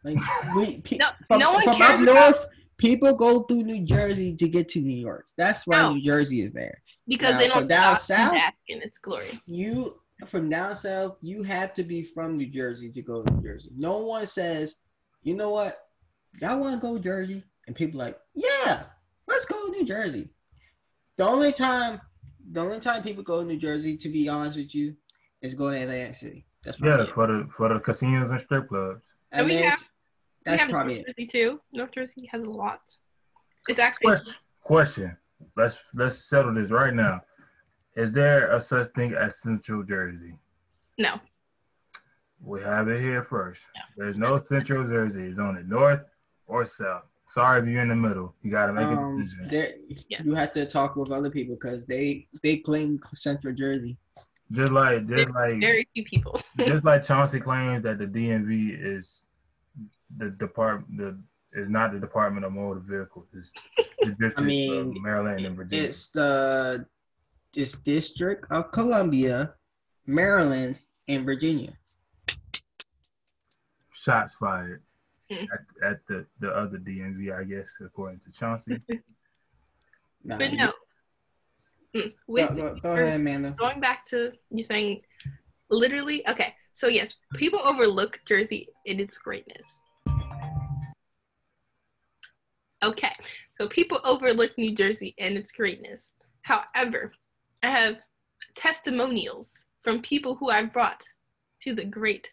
Like 0.03 0.17
we, 0.55 0.79
pe- 0.79 0.97
no, 0.97 1.07
from, 1.27 1.39
no 1.39 1.53
one 1.53 1.63
from 1.63 1.77
cares 1.77 1.91
up 1.91 1.99
north, 1.99 2.45
people 2.77 3.13
go 3.13 3.41
through 3.41 3.63
New 3.63 3.83
Jersey 3.83 4.35
to 4.35 4.47
get 4.47 4.69
to 4.69 4.79
New 4.79 4.97
York. 4.97 5.25
That's 5.37 5.67
why 5.67 5.81
No. 5.81 5.93
New 5.93 6.01
Jersey 6.01 6.41
is 6.41 6.53
there. 6.53 6.81
Because 7.07 7.33
Now, 7.33 7.39
they 7.39 7.47
for 7.47 7.53
don't 7.59 7.67
down 7.67 7.95
stop 7.97 8.19
and 8.19 8.41
south? 8.41 8.53
in 8.67 8.81
its 8.81 8.97
glory. 8.99 9.39
You 9.45 9.99
from 10.25 10.49
down 10.49 10.75
south, 10.75 11.17
you 11.21 11.43
have 11.43 11.73
to 11.75 11.83
be 11.83 12.03
from 12.03 12.37
New 12.37 12.47
Jersey 12.47 12.89
to 12.91 13.01
go 13.01 13.21
to 13.23 13.33
New 13.33 13.43
Jersey. 13.43 13.69
No 13.75 13.97
one 13.99 14.25
says, 14.25 14.77
you 15.23 15.35
know 15.35 15.49
what, 15.49 15.77
y'all 16.41 16.59
want 16.59 16.79
to 16.79 16.85
go 16.87 16.97
to 16.97 17.03
Jersey, 17.03 17.43
and 17.67 17.75
people 17.75 17.99
like, 17.99 18.17
yeah, 18.33 18.83
let's 19.27 19.45
go 19.45 19.65
to 19.65 19.71
New 19.71 19.85
Jersey. 19.85 20.29
The 21.17 21.25
only 21.27 21.51
time, 21.51 21.99
the 22.51 22.61
only 22.61 22.79
time 22.79 23.03
people 23.03 23.23
go 23.23 23.41
to 23.41 23.45
New 23.45 23.57
Jersey, 23.57 23.97
to 23.97 24.09
be 24.09 24.29
honest 24.29 24.57
with 24.57 24.73
you, 24.73 24.95
is 25.41 25.53
go 25.53 25.69
to 25.69 25.75
Atlantic 25.81 26.13
City. 26.13 26.45
That's 26.63 26.79
Yeah, 26.79 27.01
it. 27.03 27.09
for 27.09 27.27
the 27.27 27.47
for 27.55 27.71
the 27.73 27.79
casinos 27.79 28.31
and 28.31 28.39
strip 28.39 28.67
clubs. 28.69 29.01
I 29.31 29.39
And 29.39 29.47
we 29.47 29.55
mean, 29.55 29.63
have- 29.63 29.89
that's 30.45 30.61
we 30.61 30.65
have 30.65 30.69
probably 30.69 30.95
North 30.95 31.13
it. 31.17 31.29
Too. 31.29 31.61
North 31.73 31.91
Jersey 31.93 32.25
has 32.31 32.43
a 32.43 32.49
lot. 32.49 32.81
It's 33.67 33.79
actually 33.79 34.07
Question. 34.07 34.33
Question. 34.61 35.17
Let's 35.55 35.77
let's 35.93 36.17
settle 36.29 36.53
this 36.53 36.71
right 36.71 36.93
now. 36.93 37.21
Is 37.95 38.11
there 38.11 38.51
a 38.55 38.61
such 38.61 38.87
thing 38.93 39.13
as 39.13 39.39
Central 39.41 39.83
Jersey? 39.83 40.37
no. 40.97 41.19
We 42.41 42.61
have 42.61 42.89
it 42.89 43.01
here 43.01 43.23
first. 43.23 43.63
There's 43.97 44.17
no 44.17 44.39
Central 44.43 44.83
Jersey. 44.87 45.23
It's 45.23 45.39
on 45.39 45.55
the 45.55 45.63
north 45.63 46.01
or 46.45 46.63
south. 46.63 47.03
Sorry 47.27 47.59
if 47.61 47.65
you're 47.67 47.81
in 47.81 47.87
the 47.89 47.95
middle. 47.95 48.35
You 48.43 48.51
got 48.51 48.67
to 48.67 48.73
make 48.73 48.85
a 48.85 48.89
Um, 48.91 49.23
decision. 49.23 49.47
there, 49.49 49.73
Yeah. 50.09 50.21
you 50.23 50.35
have 50.35 50.51
to 50.51 50.65
talk 50.67 50.95
with 50.95 51.09
other 51.11 51.31
people 51.31 51.55
because 51.55 51.85
they 51.87 52.27
they 52.43 52.57
claim 52.57 52.99
Central 53.13 53.55
Jersey. 53.55 53.97
Just 54.51 54.71
like 54.71 55.07
just 55.07 55.29
like 55.31 55.59
Very 55.59 55.87
few 55.93 56.05
people. 56.05 56.39
just 56.59 56.85
like 56.85 57.01
Chauncey 57.03 57.39
claims 57.39 57.81
that 57.83 57.97
the 57.97 58.05
DMV 58.05 58.75
is 58.79 59.23
the 60.17 60.29
department 60.29 60.97
the 60.99 61.17
is 61.55 61.69
not 61.69 61.93
the 61.93 61.99
Department 61.99 62.45
of 62.45 62.51
Motor 62.53 62.81
Vehicles. 62.81 63.27
It's 63.33 63.51
the 64.03 64.11
District 64.19 64.41
mean, 64.41 64.95
of 64.97 65.01
Maryland 65.01 65.45
and 65.45 65.55
Virginia. 65.55 65.85
It's 65.87 66.09
the 66.09 66.85
it's 67.55 67.73
District 67.73 68.45
of 68.51 68.71
Columbia, 68.71 69.53
Maryland, 70.05 70.79
and 71.07 71.25
Virginia. 71.25 71.73
Shots 73.93 74.33
fired 74.35 74.81
Mm. 75.31 75.47
at, 75.51 75.91
at 75.91 75.97
the, 76.07 76.23
the 76.39 76.49
other 76.51 76.77
DMV, 76.77 77.35
I 77.35 77.43
guess, 77.45 77.71
according 77.83 78.19
to 78.19 78.31
Chauncey. 78.31 78.79
Nah, 80.23 80.37
But 80.37 80.53
no. 80.53 80.71
Mm, 81.95 82.13
Go, 82.27 82.47
go, 82.55 82.75
go 82.83 82.93
ahead, 82.93 83.19
Amanda. 83.21 83.51
going 83.57 83.79
back 83.79 84.05
to 84.07 84.33
you 84.51 84.63
saying 84.63 85.01
literally 85.69 86.27
okay 86.29 86.53
so 86.73 86.87
yes 86.87 87.15
people 87.35 87.59
overlook 87.63 88.19
jersey 88.27 88.67
in 88.85 88.99
its 88.99 89.17
greatness 89.17 89.81
okay 92.85 93.13
so 93.59 93.67
people 93.67 93.99
overlook 94.03 94.51
new 94.57 94.73
jersey 94.75 95.13
and 95.19 95.37
its 95.37 95.51
greatness 95.51 96.11
however 96.43 97.11
i 97.63 97.67
have 97.67 97.95
testimonials 98.55 99.53
from 99.83 100.01
people 100.01 100.35
who 100.35 100.49
i've 100.49 100.73
brought 100.73 101.03
to 101.61 101.73
the 101.73 101.85
great 101.85 102.29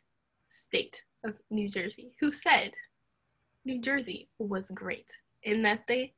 state 0.48 1.02
of 1.24 1.34
new 1.50 1.68
jersey 1.68 2.12
who 2.20 2.30
said 2.30 2.72
new 3.64 3.80
jersey 3.80 4.28
was 4.38 4.70
great 4.74 5.10
and 5.44 5.64
that 5.64 5.80
they 5.88 6.12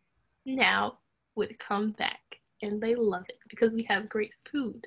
now 0.45 0.99
would 1.37 1.59
come 1.59 1.93
back 1.93 2.21
and 2.63 2.81
they 2.81 2.95
love 2.95 3.25
it 3.29 3.39
because 3.49 3.71
we 3.73 3.83
have 3.85 4.09
great 4.09 4.33
food 4.51 4.85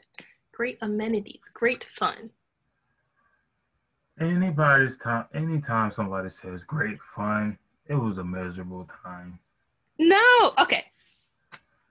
great 0.57 0.79
amenities, 0.81 1.41
great 1.53 1.83
fun. 1.83 2.31
Anybody's 4.19 4.97
time, 4.97 5.25
anytime 5.35 5.91
somebody 5.91 6.29
says 6.29 6.63
great 6.63 6.97
fun, 7.15 7.59
it 7.89 7.95
was 7.95 8.17
a 8.17 8.23
miserable 8.23 8.89
time. 9.03 9.39
No, 9.99 10.53
okay. 10.59 10.85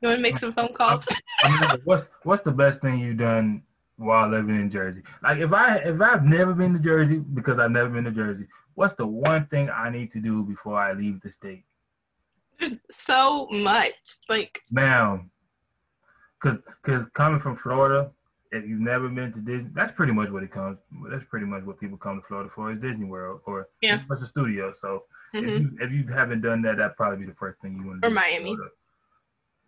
You 0.01 0.09
want 0.09 0.19
to 0.19 0.23
make 0.23 0.39
some 0.39 0.53
phone 0.53 0.73
calls? 0.75 1.07
I 1.43 1.61
mean, 1.73 1.81
what's 1.85 2.09
what's 2.23 2.43
the 2.43 2.53
best 2.53 2.81
thing 2.81 2.99
you've 2.99 3.17
done 3.17 3.63
while 3.97 4.29
living 4.29 4.57
in 4.57 4.71
Jersey? 4.71 5.03
Like 5.23 5.39
if 5.39 5.53
I 5.53 5.77
if 5.79 6.01
I've 6.01 6.25
never 6.25 6.55
been 6.55 6.73
to 6.75 6.79
Jersey 6.79 7.19
because 7.19 7.59
I've 7.59 7.71
never 7.71 7.89
been 7.89 8.05
to 8.05 8.11
Jersey, 8.11 8.47
what's 8.75 8.95
the 8.95 9.07
one 9.07 9.47
thing 9.47 9.71
I 9.71 9.91
need 9.91 10.11
to 10.13 10.21
do 10.21 10.45
before 10.45 10.79
I 10.79 10.93
leave 10.93 11.21
the 11.23 11.31
state? 11.31 11.65
so 12.91 13.49
much. 13.51 13.95
Like, 14.29 14.63
Now, 14.71 15.25
because 16.41 16.59
because 16.83 17.07
coming 17.15 17.41
from 17.41 17.57
Florida, 17.57 18.11
if 18.53 18.65
you've 18.67 18.81
never 18.81 19.09
been 19.09 19.33
to 19.33 19.41
Disney, 19.41 19.71
that's 19.75 19.93
pretty 19.93 20.13
much 20.13 20.31
what 20.31 20.43
it 20.43 20.51
comes. 20.51 20.79
That's 21.11 21.25
pretty 21.25 21.47
much 21.47 21.65
what 21.65 21.81
people 21.81 21.97
come 21.99 22.21
to 22.21 22.27
Florida 22.27 22.51
for 22.55 22.71
is 22.71 22.81
Disney 22.81 23.07
World 23.07 23.41
or 23.47 23.69
Yeah. 23.81 24.03
it's 24.11 24.23
a 24.23 24.27
studio. 24.27 24.73
So 24.81 25.05
if, 25.37 25.45
mhm. 25.45 25.61
you, 25.61 25.79
if 25.81 25.93
you 25.93 26.07
haven't 26.13 26.41
done 26.43 26.63
that, 26.63 26.77
that'd 26.79 26.97
probably 26.97 27.19
be 27.19 27.27
the 27.27 27.37
first 27.37 27.61
thing 27.61 27.77
you 27.77 27.87
want 27.87 28.03
to 28.03 28.09
Or 28.09 28.11
do. 28.11 28.17
in 28.17 28.45
Miami. 28.45 28.57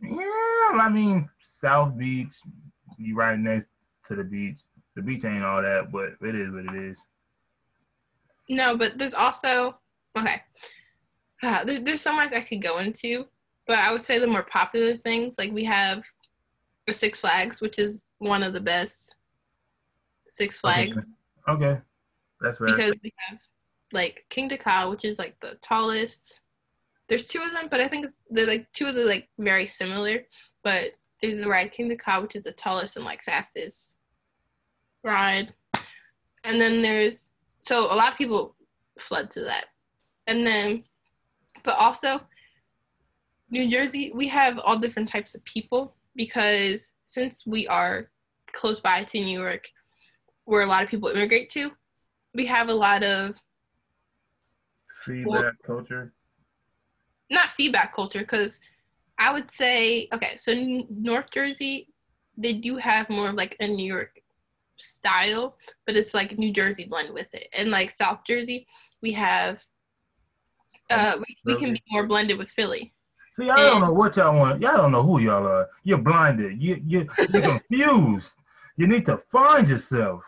Yeah, 0.00 0.80
I 0.80 0.88
mean 0.88 1.28
South 1.42 1.96
Beach, 1.98 2.34
you 2.98 3.16
right 3.16 3.38
next 3.38 3.70
to 4.06 4.14
the 4.14 4.24
beach. 4.24 4.60
The 4.94 5.02
beach 5.02 5.24
ain't 5.24 5.44
all 5.44 5.62
that, 5.62 5.90
but 5.92 6.10
it 6.26 6.34
is 6.34 6.52
what 6.52 6.64
it 6.74 6.74
is. 6.82 6.98
no, 8.48 8.76
but 8.76 8.98
there's 8.98 9.14
also, 9.14 9.76
okay. 10.16 10.42
Uh, 11.42 11.64
there, 11.64 11.80
there's 11.80 12.00
so 12.02 12.12
much 12.12 12.32
I 12.32 12.40
could 12.40 12.62
go 12.62 12.78
into, 12.78 13.26
but 13.66 13.78
I 13.78 13.92
would 13.92 14.02
say 14.02 14.18
the 14.18 14.26
more 14.26 14.42
popular 14.44 14.96
things, 14.96 15.38
like 15.38 15.52
we 15.52 15.64
have 15.64 16.04
the 16.86 16.92
Six 16.92 17.20
Flags, 17.20 17.60
which 17.60 17.78
is 17.78 18.00
one 18.18 18.42
of 18.42 18.52
the 18.54 18.60
best 18.60 19.14
Six 20.26 20.58
Flags. 20.58 20.96
Okay, 20.96 21.06
okay. 21.66 21.80
that's 22.40 22.60
right. 22.60 22.74
because 22.74 22.94
we 23.02 23.12
have 23.28 23.38
like 23.92 24.24
Kingda 24.30 24.58
Ka, 24.58 24.90
which 24.90 25.04
is 25.04 25.18
like 25.18 25.38
the 25.40 25.58
tallest. 25.62 26.40
There's 27.08 27.26
two 27.26 27.40
of 27.40 27.52
them, 27.52 27.68
but 27.70 27.80
I 27.80 27.88
think 27.88 28.06
it's 28.06 28.20
they're 28.30 28.46
like 28.46 28.70
two 28.72 28.86
of 28.86 28.94
the 28.94 29.04
like 29.04 29.28
very 29.38 29.66
similar. 29.66 30.26
But 30.62 30.92
there's 31.22 31.40
the 31.40 31.48
ride 31.48 31.72
Kingda 31.72 31.98
Ka, 31.98 32.20
which 32.20 32.36
is 32.36 32.44
the 32.44 32.52
tallest 32.52 32.96
and 32.96 33.04
like 33.04 33.22
fastest 33.22 33.96
ride, 35.02 35.54
and 36.44 36.60
then 36.60 36.82
there's 36.82 37.26
so 37.60 37.84
a 37.92 37.96
lot 37.96 38.12
of 38.12 38.18
people 38.18 38.54
flood 38.98 39.30
to 39.32 39.40
that, 39.42 39.66
and 40.26 40.46
then 40.46 40.84
but 41.64 41.76
also 41.78 42.20
New 43.50 43.68
Jersey, 43.70 44.12
we 44.14 44.28
have 44.28 44.58
all 44.58 44.78
different 44.78 45.08
types 45.08 45.34
of 45.34 45.42
people 45.44 45.94
because 46.14 46.90
since 47.04 47.46
we 47.46 47.66
are 47.68 48.10
close 48.52 48.80
by 48.80 49.04
to 49.04 49.18
New 49.18 49.38
York, 49.38 49.68
where 50.44 50.62
a 50.62 50.66
lot 50.66 50.82
of 50.82 50.88
people 50.88 51.08
immigrate 51.08 51.48
to, 51.50 51.70
we 52.34 52.44
have 52.46 52.68
a 52.68 52.74
lot 52.74 53.02
of 53.02 53.36
Feedback 55.08 55.54
culture. 55.64 56.12
not 57.30 57.50
feedback 57.50 57.94
culture 57.94 58.20
because 58.20 58.60
I 59.18 59.32
would 59.32 59.50
say 59.50 60.08
okay, 60.12 60.36
so 60.36 60.54
North 60.90 61.30
Jersey 61.32 61.88
they 62.36 62.52
do 62.54 62.76
have 62.76 63.10
more 63.10 63.30
of 63.30 63.34
like 63.34 63.56
a 63.60 63.66
New 63.66 63.86
York 63.86 64.20
style, 64.78 65.56
but 65.86 65.96
it's 65.96 66.14
like 66.14 66.38
New 66.38 66.52
Jersey 66.52 66.84
blend 66.84 67.12
with 67.12 67.32
it, 67.34 67.48
and 67.56 67.70
like 67.70 67.90
South 67.90 68.20
Jersey 68.26 68.66
we 69.02 69.12
have 69.12 69.64
uh 70.90 71.18
we, 71.18 71.36
we 71.44 71.58
can 71.58 71.72
be 71.72 71.82
more 71.90 72.06
blended 72.06 72.38
with 72.38 72.50
Philly. 72.50 72.92
See, 73.32 73.46
y'all 73.46 73.56
don't 73.56 73.80
know 73.80 73.92
what 73.92 74.16
y'all 74.16 74.36
want. 74.36 74.60
Y'all 74.60 74.76
don't 74.76 74.92
know 74.92 75.02
who 75.02 75.20
y'all 75.20 75.46
are. 75.46 75.68
You're 75.84 75.98
blinded. 75.98 76.62
You 76.62 76.80
you 76.84 77.08
you're 77.32 77.42
confused. 77.60 78.36
You 78.76 78.86
need 78.86 79.06
to 79.06 79.18
find 79.30 79.68
yourself. 79.68 80.24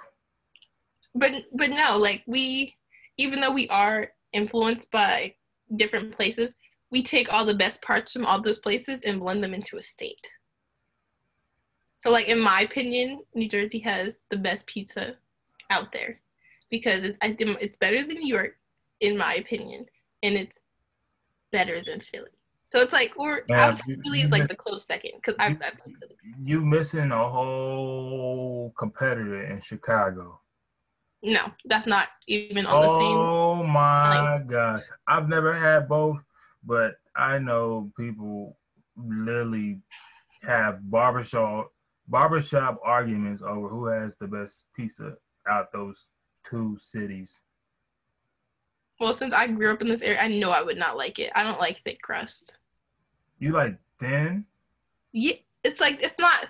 But 1.15 1.33
but 1.53 1.71
no, 1.71 1.97
like 1.97 2.23
we 2.27 2.77
even 3.17 3.41
though 3.41 3.53
we 3.53 3.69
are 3.69 4.11
influenced 4.33 4.91
by 4.91 5.35
different 5.77 6.17
places, 6.17 6.51
we 6.91 7.03
take 7.03 7.33
all 7.33 7.47
the 7.47 7.55
best 7.55 7.83
parts 7.83 8.13
from 8.13 8.27
all 8.27 8.43
those 8.43 8.59
places 8.59 9.03
and 9.05 9.21
blend 9.21 9.43
them 9.43 9.55
into 9.55 9.77
a 9.77 9.83
state. 9.83 10.27
So 12.01 12.11
like 12.11 12.29
in 12.29 12.41
my 12.41 12.63
opinion, 12.63 13.21
New 13.35 13.49
Jersey 13.49 13.79
has 13.81 14.21
the 14.31 14.39
best 14.39 14.67
pizza 14.67 15.17
out 15.71 15.93
there 15.93 16.19
because 16.71 17.05
it's 17.05 17.19
I 17.23 17.37
it's 17.39 17.77
better 17.77 17.99
than 18.03 18.17
New 18.17 18.27
York 18.27 18.57
in 19.01 19.17
my 19.17 19.35
opinion, 19.37 19.87
and 20.23 20.35
it's 20.35 20.61
better 21.53 21.79
than 21.81 22.01
Philly. 22.01 22.31
So 22.69 22.81
it's 22.81 22.93
like, 22.93 23.13
or 23.17 23.33
I 23.33 23.41
Yeah, 23.49 23.67
would 23.71 23.81
you- 23.87 24.01
Philly 24.05 24.21
is 24.23 24.31
like 24.31 24.49
the 24.49 24.55
close 24.55 24.85
second 24.85 25.13
because 25.17 25.35
I've, 25.41 25.57
I've 25.57 25.61
liked 25.61 25.99
Philly. 26.01 26.17
You 26.45 26.61
missing 26.61 27.11
a 27.11 27.29
whole 27.31 28.73
competitor 28.79 29.45
in 29.47 29.61
Chicago. 29.61 30.41
No, 31.23 31.53
that's 31.67 31.87
not 31.87 32.09
even 32.29 32.65
on 32.67 32.83
the 32.83 32.89
same. 32.89 33.17
Oh 33.17 33.63
my 33.63 34.41
god. 34.49 34.83
I've 35.07 35.29
never 35.29 35.53
had 35.53 35.89
both, 35.89 36.19
but 36.65 36.95
I 37.15 37.39
know 37.39 37.93
people 37.97 38.57
literally 38.97 39.81
have 40.43 40.79
barbershop 40.91 41.71
barbershop 42.09 42.81
arguments 42.83 43.43
over 43.43 43.69
who 43.69 43.87
has 43.87 44.17
the 44.17 44.27
best 44.27 44.65
pizza 44.75 45.15
out 45.49 45.71
those 45.73 46.07
two 46.49 46.77
cities. 46.81 47.41
Well, 48.99 49.15
since 49.15 49.33
I 49.33 49.47
grew 49.47 49.73
up 49.73 49.81
in 49.81 49.89
this 49.89 50.03
area, 50.03 50.21
I 50.21 50.29
know 50.29 50.51
I 50.51 50.63
would 50.63 50.77
not 50.77 50.97
like 50.97 51.19
it. 51.19 51.33
I 51.35 51.43
don't 51.43 51.59
like 51.59 51.83
thick 51.83 52.03
crust. 52.03 52.59
You 53.39 53.53
like 53.53 53.77
thin? 53.99 54.45
Yeah, 55.13 55.37
it's 55.65 55.81
like 55.81 56.03
it's 56.03 56.19
not. 56.19 56.49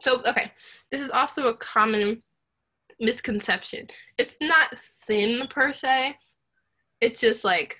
So 0.00 0.22
okay, 0.26 0.52
this 0.90 1.00
is 1.00 1.10
also 1.10 1.48
a 1.48 1.56
common 1.56 2.22
misconception. 3.00 3.88
It's 4.18 4.36
not 4.40 4.74
thin 5.06 5.46
per 5.48 5.72
se. 5.72 6.16
It's 7.00 7.20
just 7.20 7.44
like 7.44 7.78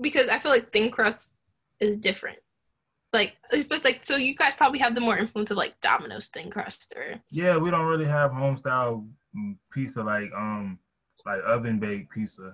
because 0.00 0.28
I 0.28 0.38
feel 0.38 0.52
like 0.52 0.72
thin 0.72 0.90
crust 0.90 1.34
is 1.80 1.96
different. 1.96 2.38
Like 3.12 3.36
it's 3.52 3.84
like 3.84 4.04
so 4.04 4.16
you 4.16 4.34
guys 4.34 4.54
probably 4.54 4.78
have 4.80 4.94
the 4.94 5.00
more 5.00 5.16
influence 5.16 5.50
of 5.50 5.56
like 5.56 5.80
Domino's 5.80 6.28
thin 6.28 6.50
crust 6.50 6.92
or 6.96 7.20
Yeah, 7.30 7.56
we 7.56 7.70
don't 7.70 7.86
really 7.86 8.04
have 8.06 8.32
home 8.32 8.56
style 8.56 9.06
pizza 9.72 10.02
like 10.02 10.30
um 10.36 10.78
like 11.24 11.40
oven 11.46 11.78
baked 11.78 12.10
pizza. 12.12 12.52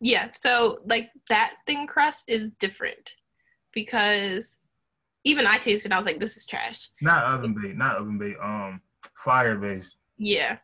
yeah. 0.00 0.30
So 0.32 0.78
like 0.86 1.10
that 1.28 1.54
thin 1.66 1.86
crust 1.86 2.24
is 2.28 2.50
different 2.58 3.10
because 3.72 4.56
even 5.24 5.46
I 5.46 5.58
tasted. 5.58 5.90
it, 5.90 5.94
I 5.94 5.96
was 5.98 6.06
like, 6.06 6.20
this 6.20 6.36
is 6.36 6.46
trash. 6.46 6.88
Not 7.02 7.24
oven 7.24 7.54
baked, 7.60 7.76
not 7.76 7.96
oven 7.96 8.16
baked, 8.18 8.40
um 8.42 8.80
fire 9.24 9.56
based. 9.56 9.96
Yeah. 10.16 10.58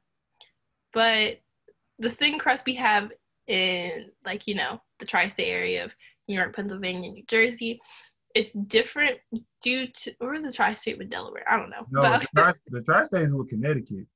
But 0.93 1.41
the 1.99 2.11
thin 2.11 2.39
crust 2.39 2.65
we 2.67 2.75
have 2.75 3.13
in 3.47 4.11
like, 4.25 4.47
you 4.47 4.55
know, 4.55 4.81
the 4.99 5.07
tri-state 5.07 5.49
area 5.49 5.85
of 5.85 5.95
New 6.29 6.37
York, 6.37 6.55
Pennsylvania, 6.55 7.11
New 7.11 7.25
Jersey, 7.27 7.81
it's 8.35 8.53
different 8.53 9.19
due 9.63 9.87
to 9.87 10.15
or 10.21 10.39
the 10.41 10.53
tri-state 10.53 10.99
with 10.99 11.11
Delaware. 11.11 11.45
I 11.49 11.57
don't 11.57 11.71
know. 11.71 11.87
No, 11.91 12.03
but 12.03 12.21
the 12.21 12.29
tri- 12.35 12.55
the 12.69 12.83
tri-states 12.83 13.33
with 13.33 13.49
Connecticut. 13.49 14.07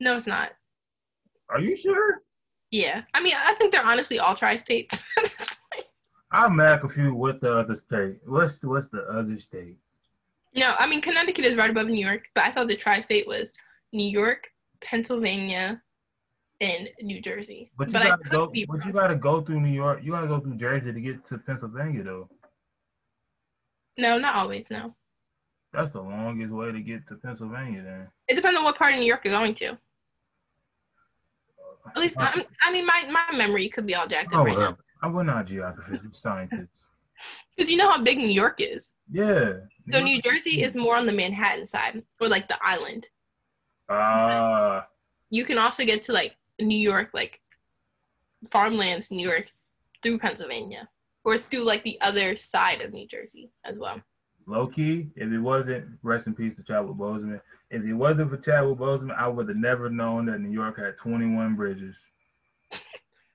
no, 0.00 0.16
it's 0.16 0.26
not. 0.26 0.52
Are 1.48 1.60
you 1.60 1.76
sure? 1.76 2.22
Yeah. 2.70 3.02
I 3.14 3.22
mean, 3.22 3.34
I 3.36 3.54
think 3.54 3.72
they're 3.72 3.84
honestly 3.84 4.18
all 4.18 4.34
tri-states. 4.34 5.02
I'm 6.30 6.56
mad 6.56 6.80
confused 6.80 7.14
with 7.14 7.40
the 7.40 7.58
other 7.58 7.76
state. 7.76 8.16
What's 8.26 8.62
what's 8.64 8.88
the 8.88 9.02
other 9.04 9.38
state? 9.38 9.76
no, 10.56 10.74
I 10.78 10.86
mean 10.86 11.00
Connecticut 11.00 11.44
is 11.44 11.56
right 11.56 11.70
above 11.70 11.86
New 11.86 12.04
York, 12.04 12.24
but 12.34 12.44
I 12.44 12.50
thought 12.50 12.68
the 12.68 12.76
tri-state 12.76 13.26
was 13.26 13.52
New 13.92 14.08
York, 14.08 14.48
Pennsylvania, 14.80 15.80
in 16.64 16.88
New 17.02 17.20
Jersey. 17.20 17.70
But 17.78 17.92
you 17.92 17.98
I 17.98 18.04
gotta 18.04 18.28
go. 18.28 18.46
But 18.68 18.84
you 18.86 18.92
gotta 18.92 19.14
go 19.16 19.40
through 19.42 19.60
New 19.60 19.72
York. 19.72 20.00
You 20.02 20.12
gotta 20.12 20.26
go 20.26 20.40
through 20.40 20.56
Jersey 20.56 20.92
to 20.92 21.00
get 21.00 21.24
to 21.26 21.38
Pennsylvania, 21.38 22.02
though. 22.02 22.28
No, 23.98 24.18
not 24.18 24.34
always. 24.36 24.66
No, 24.70 24.94
That's 25.72 25.92
the 25.92 26.00
longest 26.00 26.52
way 26.52 26.72
to 26.72 26.80
get 26.80 27.06
to 27.08 27.14
Pennsylvania. 27.16 27.82
Then. 27.82 28.08
it 28.28 28.34
depends 28.34 28.58
on 28.58 28.64
what 28.64 28.76
part 28.76 28.94
of 28.94 28.98
New 29.00 29.06
York 29.06 29.24
you're 29.24 29.34
going 29.34 29.54
to. 29.56 29.78
At 31.94 31.98
least, 31.98 32.16
Uh, 32.18 32.30
I'm, 32.34 32.42
I 32.62 32.72
mean, 32.72 32.86
my, 32.86 33.04
my 33.10 33.36
memory 33.36 33.68
could 33.68 33.86
be 33.86 33.94
all 33.94 34.06
jacked 34.08 34.32
up 34.32 34.40
Oh, 34.40 34.44
right 34.44 34.58
now. 34.58 34.76
I 35.02 35.08
we're 35.08 35.22
not 35.22 35.46
geographers, 35.46 36.00
scientists. 36.12 36.80
Because 37.56 37.70
you 37.70 37.76
know 37.76 37.88
how 37.88 38.02
big 38.02 38.18
New 38.18 38.26
York 38.26 38.56
is. 38.58 38.92
Yeah. 39.08 39.52
So 39.92 40.00
New 40.02 40.20
Jersey 40.20 40.62
is 40.62 40.74
more 40.74 40.96
on 40.96 41.06
the 41.06 41.12
Manhattan 41.12 41.64
side, 41.64 42.02
or 42.20 42.26
like 42.28 42.48
the 42.48 42.58
island. 42.60 43.08
Ah, 43.88 44.86
You 45.30 45.44
can 45.44 45.56
also 45.58 45.84
get 45.84 46.02
to 46.04 46.12
like 46.12 46.34
New 46.60 46.78
York, 46.78 47.10
like 47.12 47.40
farmlands, 48.50 49.10
New 49.10 49.26
York, 49.26 49.46
through 50.02 50.18
Pennsylvania, 50.18 50.88
or 51.24 51.38
through 51.38 51.64
like 51.64 51.82
the 51.82 52.00
other 52.00 52.36
side 52.36 52.80
of 52.80 52.92
New 52.92 53.06
Jersey 53.06 53.50
as 53.64 53.78
well. 53.78 54.00
low 54.46 54.66
key. 54.66 55.08
If 55.16 55.30
it 55.32 55.38
wasn't 55.38 55.86
rest 56.02 56.26
in 56.26 56.34
peace 56.34 56.56
to 56.56 56.62
Chadwick 56.62 56.96
Boseman, 56.96 57.40
if 57.70 57.82
it 57.82 57.94
wasn't 57.94 58.30
for 58.30 58.36
Chadwick 58.36 58.78
Boseman, 58.78 59.16
I 59.16 59.26
would 59.28 59.48
have 59.48 59.56
never 59.56 59.88
known 59.90 60.26
that 60.26 60.40
New 60.40 60.50
York 60.52 60.78
had 60.78 60.96
21 60.96 61.54
bridges. 61.56 62.04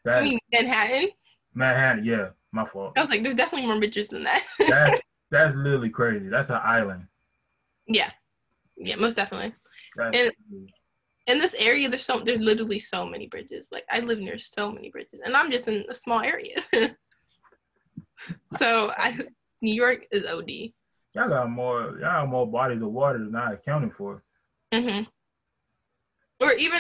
That 0.05 0.19
I 0.19 0.23
mean, 0.23 0.39
Manhattan. 0.53 1.09
Manhattan, 1.53 2.05
yeah, 2.05 2.29
my 2.53 2.63
fault. 2.65 2.93
I 2.95 3.01
was 3.01 3.09
like, 3.09 3.21
there's 3.21 3.35
definitely 3.35 3.67
more 3.67 3.79
bridges 3.79 4.07
than 4.07 4.23
that. 4.23 4.43
That's 4.59 5.01
that's 5.29 5.53
literally 5.57 5.89
crazy. 5.89 6.29
That's 6.29 6.49
an 6.49 6.61
island. 6.63 7.05
yeah, 7.85 8.09
yeah, 8.77 8.95
most 8.95 9.15
definitely. 9.15 9.53
That's 9.97 10.17
And- 10.17 10.69
In 11.29 11.37
this 11.37 11.53
area, 11.59 11.87
there's 11.87 12.03
so 12.03 12.21
there's 12.25 12.43
literally 12.43 12.79
so 12.79 13.05
many 13.05 13.27
bridges. 13.27 13.69
Like 13.71 13.85
I 13.89 13.99
live 13.99 14.19
near 14.19 14.39
so 14.39 14.71
many 14.71 14.89
bridges, 14.89 15.21
and 15.23 15.35
I'm 15.35 15.51
just 15.51 15.67
in 15.67 15.85
a 15.87 15.93
small 15.95 16.21
area. 16.21 16.57
so 18.57 18.91
I, 18.97 19.19
New 19.61 19.73
York 19.73 20.05
is 20.11 20.25
OD. 20.25 20.49
y'all 21.13 21.29
got 21.29 21.49
more. 21.49 21.99
Y'all 22.01 22.21
got 22.21 22.29
more 22.29 22.47
bodies 22.47 22.81
of 22.81 22.91
water 22.91 23.19
than 23.19 23.35
I 23.35 23.53
accounted 23.53 23.93
for. 23.93 24.23
mm-hmm. 24.73 25.03
Or 26.43 26.53
even 26.53 26.79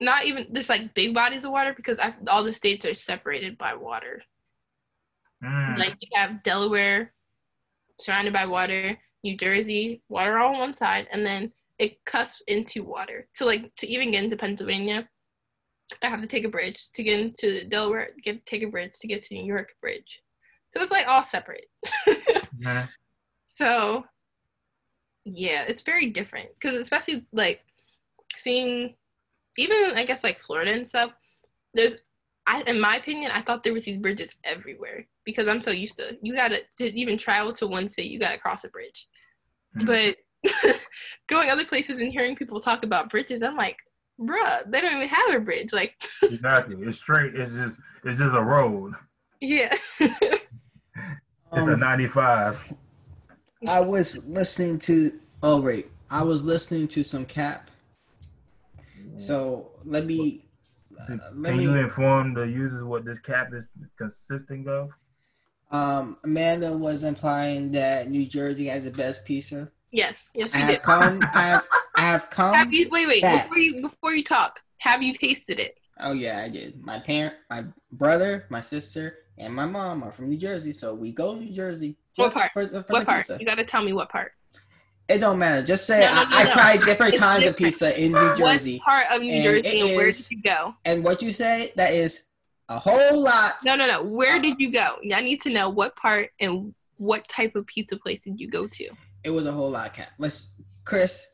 not 0.00 0.24
even 0.24 0.46
there's 0.50 0.68
like 0.68 0.94
big 0.94 1.14
bodies 1.14 1.44
of 1.44 1.50
water 1.50 1.74
because 1.76 1.98
I, 1.98 2.14
all 2.28 2.44
the 2.44 2.52
states 2.52 2.86
are 2.86 2.94
separated 2.94 3.58
by 3.58 3.74
water. 3.74 4.22
Mm. 5.44 5.78
Like 5.78 5.96
you 6.00 6.08
have 6.14 6.42
Delaware 6.42 7.12
surrounded 8.00 8.32
by 8.32 8.46
water, 8.46 8.96
New 9.24 9.36
Jersey, 9.36 10.02
water 10.08 10.38
all 10.38 10.54
on 10.54 10.60
one 10.60 10.74
side, 10.74 11.08
and 11.12 11.24
then 11.24 11.52
it 11.80 12.04
cuts 12.04 12.42
into 12.46 12.84
water. 12.84 13.26
So 13.34 13.46
like 13.46 13.74
to 13.76 13.88
even 13.88 14.12
get 14.12 14.22
into 14.22 14.36
Pennsylvania, 14.36 15.08
I 16.02 16.08
have 16.08 16.20
to 16.20 16.26
take 16.28 16.44
a 16.44 16.50
bridge 16.50 16.90
to 16.94 17.02
get 17.02 17.18
into 17.18 17.66
Delaware, 17.66 18.10
get 18.22 18.44
take 18.44 18.62
a 18.62 18.68
bridge 18.68 18.92
to 19.00 19.08
get 19.08 19.22
to 19.24 19.34
New 19.34 19.46
York 19.46 19.70
bridge. 19.80 20.20
So 20.72 20.82
it's 20.82 20.92
like 20.92 21.08
all 21.08 21.24
separate. 21.24 21.68
So 23.48 24.04
yeah, 25.24 25.64
it's 25.66 25.82
very 25.82 26.10
different 26.10 26.50
because 26.54 26.76
especially 26.76 27.26
like 27.32 27.62
seeing 28.36 28.94
even 29.56 29.92
I 29.94 30.04
guess 30.04 30.22
like 30.22 30.38
Florida 30.38 30.72
and 30.72 30.86
stuff. 30.86 31.12
There's 31.72 32.02
I 32.46 32.62
in 32.66 32.78
my 32.78 32.96
opinion, 32.96 33.30
I 33.30 33.40
thought 33.40 33.64
there 33.64 33.72
was 33.72 33.86
these 33.86 33.98
bridges 33.98 34.36
everywhere 34.44 35.06
because 35.24 35.48
I'm 35.48 35.62
so 35.62 35.70
used 35.70 35.96
to 35.96 36.18
you 36.22 36.34
gotta 36.34 36.60
to 36.78 36.84
even 36.98 37.16
travel 37.16 37.54
to 37.54 37.66
one 37.66 37.88
city, 37.88 38.08
you 38.08 38.18
gotta 38.18 38.38
cross 38.38 38.64
a 38.64 38.68
bridge. 38.68 39.08
Mhm. 39.76 39.86
But 39.86 40.16
going 41.28 41.50
other 41.50 41.64
places 41.64 42.00
and 42.00 42.12
hearing 42.12 42.36
people 42.36 42.60
talk 42.60 42.82
about 42.84 43.10
bridges, 43.10 43.42
I'm 43.42 43.56
like, 43.56 43.76
bruh, 44.20 44.70
they 44.70 44.80
don't 44.80 44.96
even 44.96 45.08
have 45.08 45.34
a 45.34 45.40
bridge. 45.40 45.72
Like, 45.72 45.94
Exactly. 46.22 46.76
It's 46.82 46.98
straight. 46.98 47.34
It's 47.34 47.52
just 47.52 47.78
it's 48.04 48.18
just 48.18 48.34
a 48.34 48.42
road. 48.42 48.94
yeah. 49.40 49.74
It's 51.52 51.66
a 51.66 51.72
Um, 51.72 51.80
95. 51.80 52.72
I 53.66 53.80
was 53.80 54.24
listening 54.26 54.78
to. 54.80 55.18
Oh 55.42 55.60
wait, 55.60 55.88
I 56.10 56.22
was 56.22 56.44
listening 56.44 56.86
to 56.88 57.02
some 57.02 57.24
cap. 57.26 57.70
So 59.18 59.70
let 59.84 60.06
me. 60.06 60.44
uh, 60.98 61.16
let 61.34 61.50
Can 61.50 61.58
me. 61.58 61.64
you 61.64 61.74
inform 61.74 62.34
the 62.34 62.42
users 62.42 62.84
what 62.84 63.04
this 63.04 63.18
cap 63.18 63.52
is 63.52 63.66
consisting 63.98 64.66
of? 64.68 64.90
Um, 65.70 66.16
Amanda 66.24 66.72
was 66.76 67.04
implying 67.04 67.72
that 67.72 68.08
New 68.10 68.26
Jersey 68.26 68.66
has 68.66 68.84
the 68.84 68.90
best 68.90 69.24
pizza. 69.24 69.70
Yes, 69.92 70.30
yes, 70.34 70.50
I 70.54 70.56
we 70.58 70.62
have 70.62 70.70
did. 70.70 70.82
come. 70.82 71.20
I 71.34 71.42
have. 71.42 71.68
I 71.96 72.00
have 72.02 72.30
come. 72.38 72.54
Have 72.54 72.72
you 72.72 72.88
wait, 72.90 73.06
wait, 73.08 73.20
Fact. 73.22 73.48
before 73.48 73.58
you 73.58 73.82
before 73.82 74.12
you 74.14 74.24
talk, 74.24 74.60
have 74.78 75.02
you 75.02 75.12
tasted 75.14 75.58
it? 75.60 75.76
Oh 76.00 76.12
yeah, 76.12 76.40
I 76.40 76.48
did. 76.48 76.82
My 76.84 76.98
parent, 76.98 77.34
my 77.50 77.64
brother, 77.92 78.46
my 78.50 78.60
sister, 78.60 79.18
and 79.38 79.54
my 79.54 79.66
mom 79.66 80.02
are 80.02 80.12
from 80.12 80.28
New 80.30 80.36
Jersey, 80.38 80.72
so 80.72 80.94
we 80.94 81.12
go 81.12 81.34
to 81.34 81.40
New 81.40 81.52
Jersey. 81.52 81.96
What 82.16 82.32
part? 82.32 82.52
For, 82.52 82.66
the- 82.66 82.82
for 82.84 82.92
what 82.94 83.06
part? 83.06 83.20
pizza. 83.20 83.36
You 83.38 83.46
gotta 83.46 83.64
tell 83.64 83.84
me 83.84 83.92
what 83.92 84.08
part. 84.10 84.32
It 85.08 85.18
don't 85.18 85.40
matter. 85.40 85.66
Just 85.66 85.88
say 85.88 86.00
No, 86.00 86.14
no, 86.14 86.22
no, 86.30 86.36
I, 86.36 86.42
I 86.42 86.46
tried 86.46 86.80
different 86.82 87.14
It's 87.14 87.20
kinds 87.20 87.44
of 87.44 87.56
pizza 87.56 88.00
in 88.00 88.12
New 88.12 88.36
Jersey, 88.36 88.76
What 88.78 88.84
part 88.84 89.06
of 89.10 89.22
New 89.22 89.32
And 89.32 89.42
Jersey 89.42 89.80
and 89.80 89.96
where 89.96 90.06
is- 90.06 90.28
did 90.28 90.36
you 90.36 90.42
go? 90.44 90.74
and 90.84 91.02
what 91.02 91.20
you 91.20 91.32
say 91.32 91.72
that 91.74 91.92
is 91.92 92.24
a 92.68 92.78
whole 92.78 93.20
lot. 93.20 93.54
No, 93.64 93.74
no, 93.74 93.88
no. 93.88 94.04
Where 94.04 94.36
uh, 94.36 94.40
did 94.40 94.60
you 94.60 94.70
go? 94.70 94.98
I 95.12 95.20
need 95.20 95.42
to 95.42 95.50
know 95.50 95.68
what 95.68 95.96
part 95.96 96.30
and 96.38 96.72
what 96.98 97.26
type 97.28 97.56
of 97.56 97.66
pizza 97.66 97.96
place 97.96 98.22
did 98.22 98.38
you 98.38 98.48
go 98.48 98.68
to? 98.68 98.88
It 99.24 99.30
was 99.30 99.46
a 99.46 99.52
whole 99.52 99.70
lot, 99.70 99.88
of 99.88 99.92
Cap. 99.92 100.08
Let's, 100.18 100.50
Chris. 100.84 101.26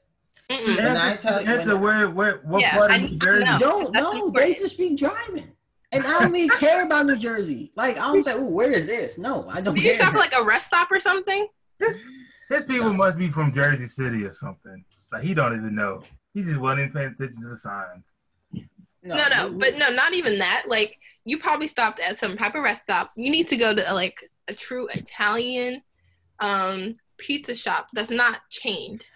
Mm-mm. 0.51 0.77
When 0.77 0.97
I 0.97 1.17
tell 1.17 1.43
you- 1.43 1.49
answer 1.49 1.77
when- 1.77 1.83
where, 1.83 2.11
where, 2.11 2.41
what 2.45 2.61
Yeah, 2.63 2.77
part 2.77 2.91
I 2.91 2.97
of 2.97 3.03
New 3.03 3.09
need 3.11 3.21
to 3.21 3.27
Jersey? 3.27 3.45
know. 3.45 3.59
Don't 3.59 3.93
know. 3.93 4.13
They 4.13 4.19
important. 4.27 4.59
just 4.59 4.79
be 4.79 4.95
driving, 4.97 5.53
and 5.93 6.05
I 6.07 6.21
don't 6.21 6.37
even 6.37 6.57
care 6.59 6.85
about 6.87 7.07
New 7.07 7.17
Jersey. 7.17 7.73
Like 7.77 7.99
I 7.99 8.13
was 8.13 8.27
like, 8.27 8.37
"Ooh, 8.37 8.47
where 8.49 8.73
is 8.73 8.87
this?" 8.87 9.19
No, 9.19 9.49
I 9.49 9.61
don't 9.61 9.75
Did 9.75 9.83
you 9.85 9.91
care. 9.91 9.99
stop 10.01 10.15
like 10.15 10.33
a 10.37 10.45
rest 10.45 10.69
stop 10.69 10.91
or 10.93 11.01
something? 11.01 11.49
His 12.49 12.65
people 12.65 12.93
must 12.95 13.19
be 13.19 13.29
from 13.29 13.53
Jersey 13.53 13.87
City 13.89 14.25
or 14.25 14.31
something. 14.31 14.85
Like 15.13 15.23
he 15.25 15.35
don't 15.35 15.57
even 15.57 15.75
know. 15.75 16.03
He 16.33 16.43
just 16.45 16.59
wasn't 16.59 16.95
paying 16.95 17.09
attention 17.09 17.43
to 17.43 17.49
the 17.49 17.57
signs. 17.57 18.15
No, 19.03 19.17
no, 19.35 19.49
we- 19.51 19.59
but 19.59 19.77
no, 19.79 19.91
not 19.91 20.15
even 20.15 20.39
that. 20.39 20.65
Like 20.69 20.97
you 21.25 21.39
probably 21.39 21.67
stopped 21.67 21.99
at 21.99 22.19
some 22.19 22.37
type 22.37 22.55
of 22.55 22.63
rest 22.63 22.83
stop. 22.83 23.11
You 23.17 23.31
need 23.31 23.49
to 23.49 23.57
go 23.57 23.75
to 23.75 23.95
like 23.95 24.17
a 24.47 24.55
true 24.55 24.87
Italian 24.95 25.83
um 26.39 26.97
pizza 27.19 27.55
shop 27.55 27.89
that's 27.93 28.11
not 28.11 28.41
chained. 28.51 29.07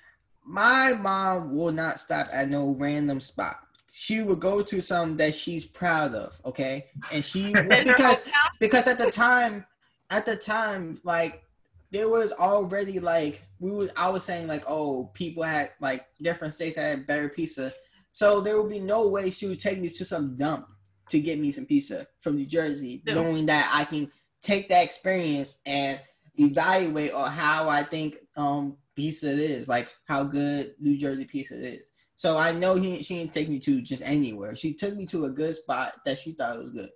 My 0.45 0.95
mom 0.95 1.55
will 1.55 1.73
not 1.73 2.01
stop 2.01 2.29
at 2.33 2.49
no 2.49 2.71
random 2.71 3.21
spot. 3.21 3.59
She 3.93 4.23
would 4.23 4.41
go 4.41 4.63
to 4.63 4.81
some 4.81 5.17
that 5.17 5.35
she's 5.35 5.65
proud 5.65 6.15
of, 6.15 6.41
okay? 6.45 6.87
And 7.13 7.25
she 7.25 7.53
because 7.85 8.27
because 8.59 8.87
at 8.87 8.99
the 8.99 9.11
time, 9.11 9.65
at 10.11 10.27
the 10.27 10.37
time, 10.37 11.01
like 11.05 11.43
there 11.91 12.09
was 12.09 12.33
already 12.33 13.01
like 13.01 13.43
we 13.59 13.71
was 13.71 13.91
I 13.97 14.09
was 14.09 14.25
saying 14.25 14.47
like 14.47 14.65
oh 14.69 15.11
people 15.15 15.43
had 15.43 15.73
like 15.81 16.07
different 16.23 16.55
states 16.55 16.77
had 16.77 17.07
better 17.07 17.29
pizza, 17.29 17.73
so 18.13 18.41
there 18.41 18.61
would 18.61 18.71
be 18.71 18.81
no 18.81 19.09
way 19.09 19.31
she 19.31 19.47
would 19.47 19.61
take 19.61 19.81
me 19.81 19.89
to 19.89 20.05
some 20.05 20.37
dump 20.37 20.69
to 21.11 21.21
get 21.21 21.39
me 21.41 21.51
some 21.51 21.67
pizza 21.67 22.07
from 22.21 22.37
New 22.37 22.47
Jersey, 22.47 23.03
Yeah. 23.05 23.15
knowing 23.15 23.47
that 23.47 23.71
I 23.73 23.85
can 23.85 24.11
take 24.41 24.69
that 24.69 24.85
experience 24.85 25.59
and 25.67 26.01
evaluate 26.37 27.13
or 27.13 27.27
how 27.29 27.69
I 27.69 27.83
think 27.83 28.17
um 28.37 28.77
pizza 28.97 29.31
is, 29.31 29.69
like 29.69 29.95
how 30.07 30.25
good 30.25 30.75
New 30.81 30.97
Jersey 30.99 31.25
pizza 31.25 31.57
is. 31.57 31.93
So 32.17 32.37
I 32.39 32.53
know 32.53 32.75
he 32.75 33.03
she 33.03 33.19
didn't 33.19 33.33
take 33.33 33.49
me 33.49 33.59
to 33.61 33.81
just 33.81 34.03
anywhere. 34.03 34.55
She 34.57 34.75
took 34.75 34.95
me 34.95 35.07
to 35.07 35.25
a 35.25 35.31
good 35.31 35.55
spot 35.57 35.95
that 36.05 36.19
she 36.19 36.33
thought 36.33 36.59
was 36.59 36.71
good. 36.71 36.91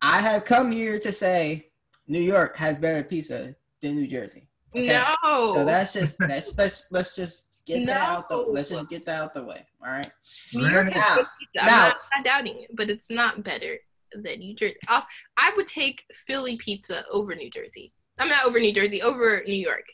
I 0.00 0.20
have 0.20 0.44
come 0.44 0.70
here 0.70 0.98
to 1.00 1.10
say 1.12 1.70
New 2.06 2.20
York 2.20 2.56
has 2.56 2.78
better 2.78 3.02
pizza 3.02 3.56
than 3.82 3.96
New 3.96 4.06
Jersey. 4.06 4.48
Okay. 4.74 4.86
No. 4.86 5.54
So 5.54 5.64
that's 5.64 5.92
just 5.94 6.16
that's 6.18 6.56
let's 6.56 6.86
let's 6.92 7.16
just 7.16 7.46
get 7.66 7.86
that 7.88 8.08
out 8.08 8.28
the 8.28 8.36
let's 8.36 8.70
just 8.70 8.88
get 8.88 9.04
that 9.06 9.20
out 9.22 9.34
the 9.34 9.44
way. 9.44 9.66
All 9.84 9.90
right. 9.90 10.10
New 10.54 10.68
York 10.68 10.92
has 10.92 10.94
Now- 10.94 11.16
good 11.16 11.26
pizza. 11.40 11.60
I'm 11.62 11.66
now- 11.66 11.88
not, 11.88 11.96
not 12.14 12.24
doubting 12.24 12.58
it, 12.62 12.70
but 12.76 12.90
it's 12.90 13.10
not 13.10 13.42
better 13.42 13.76
than 14.12 14.38
New 14.38 14.54
Jersey. 14.54 14.76
I'll, 14.88 15.06
I 15.36 15.52
would 15.56 15.66
take 15.66 16.04
Philly 16.26 16.56
pizza 16.56 17.04
over 17.10 17.34
New 17.34 17.50
Jersey. 17.50 17.92
I'm 18.18 18.28
not 18.28 18.44
over 18.44 18.58
New 18.58 18.72
Jersey, 18.72 19.02
over 19.02 19.42
New 19.46 19.54
York. 19.54 19.84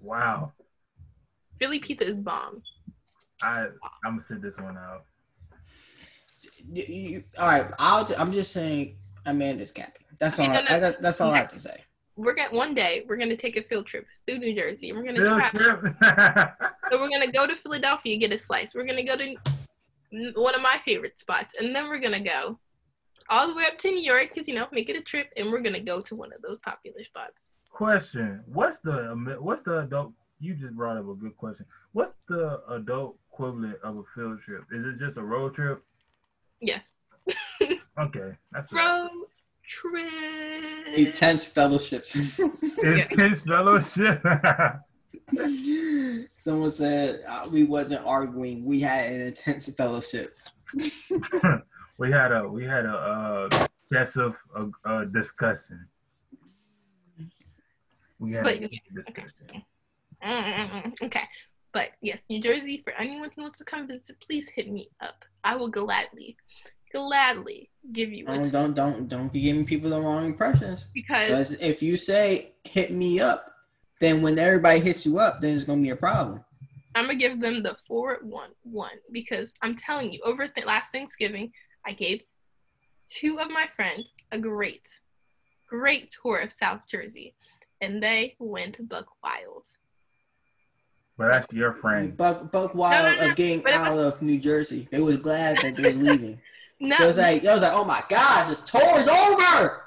Wow. 0.00 0.52
Philly 1.58 1.78
pizza 1.78 2.06
is 2.06 2.16
bomb. 2.16 2.62
I 3.42 3.66
I'm 4.04 4.12
gonna 4.12 4.22
sit 4.22 4.42
this 4.42 4.56
one 4.58 4.76
out. 4.76 5.04
You- 6.72 6.84
you- 6.88 7.24
all 7.38 7.48
right. 7.48 7.70
I'll, 7.78 8.08
I'm 8.18 8.32
just 8.32 8.52
saying 8.52 8.96
Amanda's 9.26 9.72
capping. 9.72 10.04
That's 10.20 10.38
all. 10.38 10.46
Okay, 10.46 10.54
no, 10.54 10.60
no. 10.62 10.76
I, 10.76 10.78
that- 10.78 11.02
that's 11.02 11.20
all 11.20 11.32
I 11.32 11.38
have 11.38 11.48
to 11.48 11.60
say. 11.60 11.80
We're 12.16 12.34
gonna 12.34 12.54
one 12.56 12.74
day 12.74 13.04
we're 13.08 13.16
gonna 13.16 13.36
take 13.36 13.56
a 13.56 13.62
field 13.62 13.86
trip 13.86 14.06
through 14.26 14.38
New 14.38 14.54
Jersey. 14.54 14.90
and 14.90 14.98
We're 14.98 15.04
gonna 15.12 15.48
Field 15.50 15.80
trip. 15.80 15.96
So 16.90 17.00
we're 17.00 17.08
gonna 17.08 17.32
go 17.32 17.46
to 17.46 17.56
Philadelphia, 17.56 18.16
get 18.18 18.32
a 18.32 18.38
slice. 18.38 18.72
We're 18.74 18.84
gonna 18.86 19.02
go 19.04 19.16
to 19.16 19.34
one 20.36 20.54
of 20.54 20.60
my 20.62 20.80
favorite 20.84 21.18
spots, 21.18 21.56
and 21.58 21.74
then 21.74 21.88
we're 21.88 21.98
gonna 21.98 22.22
go 22.22 22.60
all 23.30 23.48
the 23.48 23.54
way 23.54 23.64
up 23.64 23.78
to 23.78 23.90
New 23.90 24.02
York 24.02 24.30
because 24.32 24.48
you 24.48 24.54
know 24.54 24.66
make 24.72 24.88
it 24.88 24.96
a 24.96 25.02
trip, 25.02 25.32
and 25.36 25.50
we're 25.50 25.60
gonna 25.60 25.80
go 25.80 26.00
to 26.00 26.14
one 26.14 26.32
of 26.32 26.42
those 26.42 26.58
popular 26.58 27.04
spots. 27.04 27.48
question: 27.70 28.42
What's 28.46 28.78
the 28.80 29.36
what's 29.40 29.62
the 29.62 29.80
adult? 29.80 30.12
You 30.40 30.54
just 30.54 30.74
brought 30.74 30.96
up 30.96 31.08
a 31.08 31.14
good 31.14 31.36
question. 31.36 31.66
What's 31.92 32.12
the 32.28 32.60
adult 32.68 33.16
equivalent 33.32 33.76
of 33.82 33.96
a 33.96 34.02
field 34.14 34.40
trip? 34.40 34.64
Is 34.72 34.84
it 34.84 34.98
just 34.98 35.16
a 35.16 35.22
road 35.22 35.54
trip? 35.54 35.82
Yes. 36.60 36.92
Okay, 37.96 38.32
that's 38.50 38.72
right. 38.72 39.02
Road 39.02 39.26
trip. 39.64 40.12
Intense 40.96 41.46
fellowships. 41.46 42.16
Intense 42.82 43.42
fellowship. 43.42 44.20
Someone 46.34 46.70
said 46.70 47.22
uh, 47.28 47.48
we 47.50 47.64
wasn't 47.64 48.04
arguing. 48.04 48.64
We 48.64 48.80
had 48.80 49.12
an 49.12 49.20
intense 49.20 49.68
fellowship. 49.74 50.36
We 51.98 52.10
had 52.10 52.32
a 52.32 52.48
we 52.48 52.64
had 52.64 52.84
a 52.86 52.94
uh, 53.52 53.66
excessive 53.82 54.36
uh, 54.56 54.66
uh, 54.84 55.04
discussion. 55.06 55.86
We 58.18 58.32
had 58.32 58.44
But- 58.44 58.54
a 58.62 58.68
discussion. 58.94 59.64
Mm-mm-mm. 60.24 60.94
Okay. 61.02 61.24
But 61.72 61.90
yes, 62.00 62.20
New 62.30 62.40
Jersey, 62.40 62.80
for 62.84 62.92
anyone 62.94 63.30
who 63.34 63.42
wants 63.42 63.58
to 63.58 63.64
come 63.64 63.86
visit, 63.88 64.18
please 64.20 64.48
hit 64.48 64.70
me 64.70 64.88
up. 65.00 65.24
I 65.42 65.56
will 65.56 65.68
gladly, 65.70 66.36
gladly 66.92 67.70
give 67.92 68.10
you 68.12 68.24
Don't 68.24 68.50
don't 68.50 68.74
don't 68.74 69.08
don't 69.08 69.32
be 69.32 69.40
giving 69.42 69.66
people 69.66 69.90
the 69.90 70.00
wrong 70.00 70.24
impressions. 70.24 70.88
because 70.94 71.28
Because 71.28 71.52
if 71.60 71.82
you 71.82 71.96
say 71.96 72.54
hit 72.64 72.92
me 72.92 73.20
up, 73.20 73.50
then 74.00 74.22
when 74.22 74.38
everybody 74.38 74.80
hits 74.80 75.04
you 75.04 75.18
up, 75.18 75.40
then 75.40 75.54
it's 75.54 75.64
gonna 75.64 75.82
be 75.82 75.90
a 75.90 75.96
problem. 75.96 76.42
I'm 76.94 77.06
gonna 77.06 77.18
give 77.18 77.40
them 77.40 77.62
the 77.64 77.76
four 77.88 78.20
one 78.22 78.50
one 78.62 78.96
because 79.10 79.52
I'm 79.60 79.74
telling 79.76 80.12
you, 80.12 80.20
over 80.24 80.46
th- 80.46 80.64
last 80.66 80.92
Thanksgiving, 80.92 81.52
I 81.86 81.92
gave 81.92 82.22
two 83.08 83.38
of 83.40 83.50
my 83.50 83.66
friends 83.76 84.12
a 84.32 84.38
great, 84.38 84.88
great 85.68 86.12
tour 86.22 86.38
of 86.38 86.52
South 86.52 86.80
Jersey, 86.90 87.34
and 87.80 88.02
they 88.02 88.36
went 88.38 88.88
buck 88.88 89.06
wild. 89.22 89.64
But 91.16 91.28
that's 91.28 91.52
your 91.52 91.72
friend. 91.72 92.16
Buck 92.16 92.50
Buck 92.50 92.74
Wild 92.74 93.04
No, 93.04 93.10
no, 93.14 93.24
no, 93.26 93.30
of 93.30 93.36
getting 93.36 93.60
but 93.60 93.70
it 93.70 93.76
out 93.76 93.96
of 93.98 94.20
New 94.20 94.38
Jersey. 94.40 94.88
They 94.90 95.00
was 95.00 95.18
glad 95.18 95.58
that 95.62 95.76
they 95.76 95.88
was 95.88 95.98
leaving. 96.08 96.40
No, 96.80 96.96
It 96.98 97.06
was 97.06 97.18
like 97.18 97.44
it 97.44 97.48
was 97.48 97.62
like, 97.62 97.72
oh 97.72 97.84
my 97.84 98.02
gosh, 98.08 98.48
this 98.48 98.60
tour 98.60 98.82
is 98.98 99.06
over. 99.06 99.82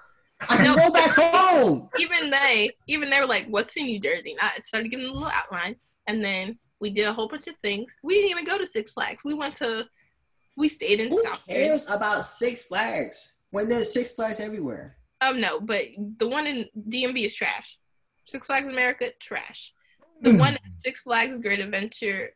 I 0.50 0.56
can 0.58 0.64
No. 0.66 0.76
go 0.76 0.92
back 0.92 1.12
home. 1.12 1.90
even 2.00 2.30
they, 2.30 2.70
even 2.88 3.10
they 3.10 3.20
were 3.20 3.26
like, 3.26 3.48
"What's 3.48 3.76
in 3.76 3.86
New 3.88 4.00
Jersey?" 4.00 4.32
And 4.32 4.40
I 4.40 4.60
started 4.64 4.90
giving 4.90 5.08
them 5.08 5.16
a 5.16 5.18
little 5.18 5.34
outline, 5.34 5.76
and 6.06 6.24
then 6.24 6.58
we 6.80 6.92
did 6.92 7.08
a 7.08 7.14
whole 7.14 7.28
bunch 7.28 7.48
of 7.48 7.56
things. 7.64 7.92
We 8.04 8.14
didn't 8.16 8.30
even 8.32 8.46
go 8.46 8.58
to 8.58 8.66
Six 8.68 8.94
Flags. 8.94 9.24
We 9.26 9.34
went 9.34 9.56
to, 9.56 9.84
we 10.58 10.68
stayed 10.68 11.00
in 11.00 11.10
Who 11.10 11.22
South 11.24 11.46
cares 11.48 11.86
about 11.90 12.26
Six 12.26 12.66
Flags 12.66 13.36
when 13.52 13.70
there's 13.70 13.94
Six 13.94 14.14
Flags 14.14 14.40
everywhere? 14.40 14.98
Um, 15.22 15.40
no, 15.40 15.62
but 15.62 15.86
the 16.18 16.28
one 16.28 16.48
in 16.48 16.68
DMV 16.90 17.26
is 17.26 17.36
trash. 17.36 17.78
Six 18.26 18.48
Flags 18.48 18.68
America, 18.68 19.12
trash. 19.22 19.74
The 20.22 20.36
one 20.36 20.56
at 20.56 20.62
Six 20.80 21.02
Flags 21.02 21.40
Great 21.40 21.60
Adventure, 21.60 22.32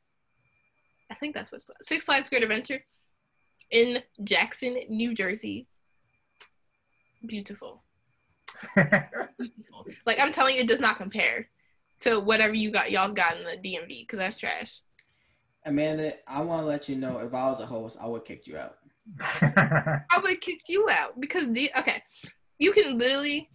I 1.09 1.15
think 1.15 1.35
that's 1.35 1.51
what 1.51 1.57
it's. 1.57 1.71
Six 1.81 2.05
Flags 2.05 2.29
Great 2.29 2.43
Adventure 2.43 2.83
in 3.71 4.03
Jackson, 4.23 4.77
New 4.89 5.15
Jersey. 5.15 5.67
Beautiful. 7.25 7.83
Beautiful. 8.75 9.87
Like 10.05 10.19
I'm 10.19 10.31
telling 10.31 10.55
you, 10.55 10.61
it 10.61 10.67
does 10.67 10.79
not 10.79 10.97
compare 10.97 11.49
to 12.01 12.19
whatever 12.19 12.53
you 12.53 12.71
got 12.71 12.91
y'all's 12.91 13.13
got 13.13 13.37
in 13.37 13.43
the 13.43 13.57
DMV 13.57 14.01
because 14.01 14.19
that's 14.19 14.37
trash. 14.37 14.81
Amanda, 15.65 16.13
I 16.27 16.41
want 16.41 16.61
to 16.61 16.65
let 16.65 16.89
you 16.89 16.95
know 16.95 17.19
if 17.19 17.33
I 17.33 17.49
was 17.51 17.59
a 17.59 17.65
host, 17.65 17.97
I 18.01 18.07
would 18.07 18.25
kick 18.25 18.47
you 18.47 18.57
out. 18.57 18.77
I 19.41 20.19
would 20.21 20.41
kick 20.41 20.61
you 20.67 20.87
out 20.89 21.19
because 21.19 21.47
the 21.51 21.71
okay, 21.77 22.01
you 22.59 22.71
can 22.71 22.97
literally 22.97 23.49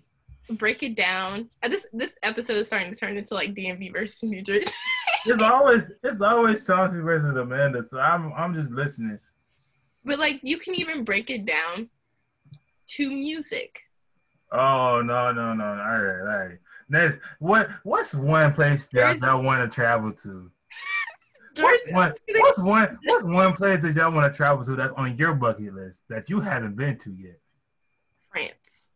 break 0.51 0.83
it 0.83 0.95
down. 0.95 1.49
Uh, 1.63 1.69
This 1.69 1.87
this 1.93 2.15
episode 2.23 2.59
is 2.59 2.67
starting 2.67 2.93
to 2.93 2.99
turn 2.99 3.17
into 3.17 3.35
like 3.35 3.55
DMV 3.55 3.93
versus 3.93 4.23
New 4.23 4.43
Jersey. 4.43 4.71
it's 5.27 5.43
always 5.43 5.85
it's 6.03 6.21
always 6.21 6.67
Chauncey 6.67 7.01
versus 7.01 7.37
Amanda, 7.37 7.83
so 7.83 7.99
I'm 7.99 8.33
I'm 8.35 8.55
just 8.55 8.71
listening. 8.71 9.19
But 10.05 10.19
like 10.19 10.41
you 10.43 10.59
can 10.59 10.75
even 10.75 11.05
break 11.05 11.31
it 11.31 11.45
down 11.45 11.89
to 12.89 13.11
music. 13.11 13.81
Oh 14.53 15.03
no 15.05 15.33
no 15.33 15.55
no! 15.55 15.65
All 15.65 15.75
right, 15.75 16.21
all 16.21 16.47
right. 16.47 16.59
Next, 16.89 17.19
what 17.41 17.69
what's 17.83 18.15
one 18.15 18.53
place 18.53 18.89
that 18.93 19.19
y'all 19.21 19.43
want 19.43 19.69
to 19.69 19.75
travel 19.75 20.13
to? 20.13 20.51
What's 21.59 21.93
one, 21.93 22.13
what's 22.29 22.59
one 22.59 22.99
what's 23.05 23.25
one 23.25 23.53
place 23.55 23.83
that 23.83 23.95
y'all 23.95 24.13
want 24.13 24.33
to 24.33 24.37
travel 24.37 24.65
to 24.65 24.77
that's 24.77 24.93
on 24.95 25.17
your 25.17 25.35
bucket 25.35 25.75
list 25.75 26.05
that 26.09 26.29
you 26.31 26.41
haven't 26.41 26.77
been 26.77 26.99
to 26.99 27.13
yet? 27.13 27.39
France. 28.31 28.91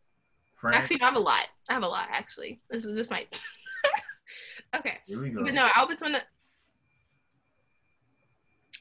France. 0.59 0.75
Actually, 0.77 1.01
I 1.01 1.05
have 1.05 1.15
a 1.15 1.19
lot. 1.19 1.47
I 1.69 1.73
have 1.73 1.83
a 1.83 1.87
lot. 1.87 2.07
Actually, 2.11 2.61
this 2.69 2.85
is 2.85 2.95
this 2.95 3.09
might. 3.09 3.39
okay, 4.75 4.97
Here 5.05 5.21
we 5.21 5.29
go. 5.29 5.43
but 5.43 5.53
no, 5.53 5.63
I 5.63 5.79
always 5.79 6.01
want 6.01 6.15
to. 6.15 6.21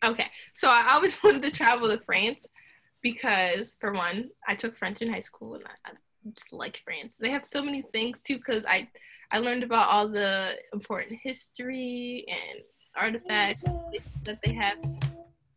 Okay, 0.08 0.26
so 0.54 0.68
I 0.68 0.88
always 0.92 1.18
wanted 1.24 1.42
to 1.42 1.50
travel 1.50 1.88
to 1.88 2.02
France 2.04 2.46
because, 3.02 3.76
for 3.80 3.92
one, 3.92 4.30
I 4.46 4.54
took 4.54 4.76
French 4.76 5.02
in 5.02 5.12
high 5.12 5.20
school 5.20 5.54
and 5.54 5.64
I, 5.64 5.90
I 5.90 5.92
just 6.34 6.52
like 6.52 6.80
France. 6.84 7.16
They 7.18 7.30
have 7.30 7.44
so 7.44 7.62
many 7.62 7.82
things 7.82 8.20
too 8.20 8.36
because 8.36 8.64
I 8.66 8.88
I 9.30 9.38
learned 9.38 9.62
about 9.62 9.88
all 9.88 10.08
the 10.08 10.56
important 10.72 11.18
history 11.22 12.26
and 12.28 12.60
artifacts 12.96 13.64
that 14.24 14.38
they 14.44 14.52
have. 14.52 14.78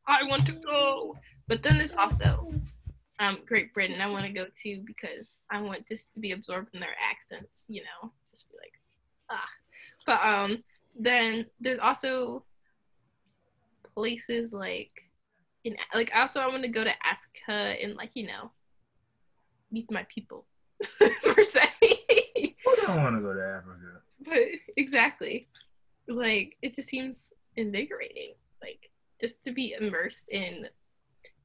I 0.08 0.24
want 0.24 0.46
to 0.48 0.54
go, 0.54 1.18
but 1.48 1.64
then 1.64 1.78
there's 1.78 1.92
also 1.92 2.54
um 3.20 3.40
Great 3.46 3.74
Britain. 3.74 4.02
I 4.02 4.10
want 4.10 4.24
to 4.24 4.30
go 4.30 4.46
to 4.64 4.82
because 4.86 5.38
I 5.52 5.62
want 5.62 5.88
just 5.88 6.14
to 6.14 6.20
be 6.20 6.32
absorbed 6.32 6.74
in 6.74 6.80
their 6.80 6.96
accents. 7.02 7.66
You 7.68 7.82
know, 7.82 8.12
just 8.30 8.50
be 8.50 8.58
like 8.58 8.74
ah. 9.30 9.50
But 10.06 10.26
um, 10.26 10.64
then 11.00 11.46
there's 11.60 11.80
also 11.80 12.44
places 13.96 14.52
like 14.52 14.92
in 15.64 15.78
like 15.94 16.12
also 16.16 16.40
I 16.40 16.48
want 16.48 16.64
to 16.64 16.70
go 16.70 16.84
to 16.84 16.94
Africa 17.06 17.82
and 17.82 17.96
like 17.96 18.12
you 18.14 18.28
know 18.28 18.52
meet 19.72 19.90
my 19.92 20.06
people 20.10 20.46
per 21.00 21.44
se. 21.44 21.62
Who 22.66 22.76
don't 22.86 23.04
want 23.04 23.16
to 23.16 23.22
go 23.22 23.34
to 23.34 23.44
Africa? 23.44 24.02
but 24.26 24.40
exactly, 24.78 25.48
like 26.08 26.58
it 26.62 26.76
just 26.76 26.90
seems 26.90 27.22
invigorating. 27.56 28.34
Like 28.62 28.90
just 29.22 29.44
to 29.46 29.52
be 29.52 29.76
immersed 29.80 30.26
in. 30.32 30.68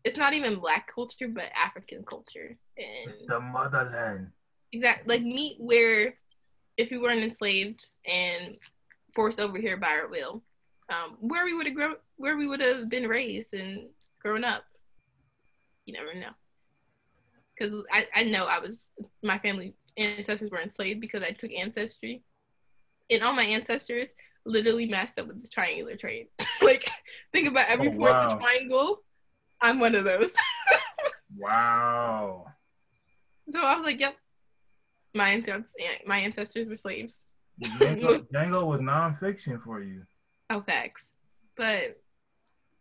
It's 0.05 0.16
not 0.16 0.33
even 0.33 0.61
black 0.61 0.90
culture, 0.94 1.29
but 1.29 1.51
African 1.55 2.05
culture, 2.05 2.57
and 2.79 3.09
It's 3.09 3.27
the 3.27 3.40
motherland. 3.40 4.29
exactly 4.73 5.16
like 5.16 5.25
meet 5.27 5.57
where 5.59 6.14
if 6.77 6.90
we 6.90 6.99
weren't 6.99 7.23
enslaved 7.23 7.85
and 8.07 8.57
forced 9.14 9.40
over 9.40 9.59
here 9.59 9.77
by 9.77 9.88
our 9.88 10.09
will, 10.09 10.42
um, 10.88 11.16
where 11.21 11.44
we 11.44 11.53
would 11.55 11.66
have 11.66 11.75
grown, 11.75 11.97
where 12.16 12.37
we 12.38 12.47
would 12.47 12.61
have 12.61 12.88
been 12.88 13.09
raised 13.09 13.53
and 13.53 13.88
grown 14.23 14.44
up. 14.44 14.64
You 15.85 15.94
never 15.94 16.14
know, 16.14 16.31
because 17.59 17.85
I, 17.90 18.07
I 18.14 18.23
know 18.25 18.44
I 18.44 18.61
was 18.61 18.88
my 19.23 19.38
family 19.38 19.75
ancestors 19.97 20.51
were 20.51 20.61
enslaved 20.61 21.01
because 21.01 21.23
I 21.23 21.33
took 21.33 21.51
ancestry, 21.53 22.23
and 23.11 23.23
all 23.23 23.33
my 23.33 23.44
ancestors 23.44 24.12
literally 24.49 24.87
matched 24.87 25.19
up 25.19 25.29
with 25.29 25.43
the 25.43 25.49
triangular 25.49 25.95
trade. 25.97 26.29
like 26.63 26.89
think 27.33 27.49
about 27.49 27.69
every 27.69 27.89
Oh, 27.89 27.91
point 27.93 28.03
of 28.03 28.09
wow. 28.11 28.29
the 28.31 28.41
triangle. 28.41 29.03
I'm 29.61 29.79
one 29.79 29.95
of 29.95 30.05
those. 30.05 30.33
Wow. 31.37 32.47
so 33.49 33.61
I 33.63 33.77
was 33.77 33.85
like, 33.85 34.01
yep. 34.01 34.15
My 35.15 35.29
ancestors, 35.31 35.75
my 36.07 36.19
ancestors 36.19 36.67
were 36.69 36.75
slaves. 36.75 37.23
Django, 37.63 38.27
Django 38.33 38.67
was 38.67 38.81
nonfiction 38.81 39.61
for 39.61 39.83
you. 39.83 40.05
Oh, 40.51 40.63
facts. 40.63 41.13
But 41.57 42.01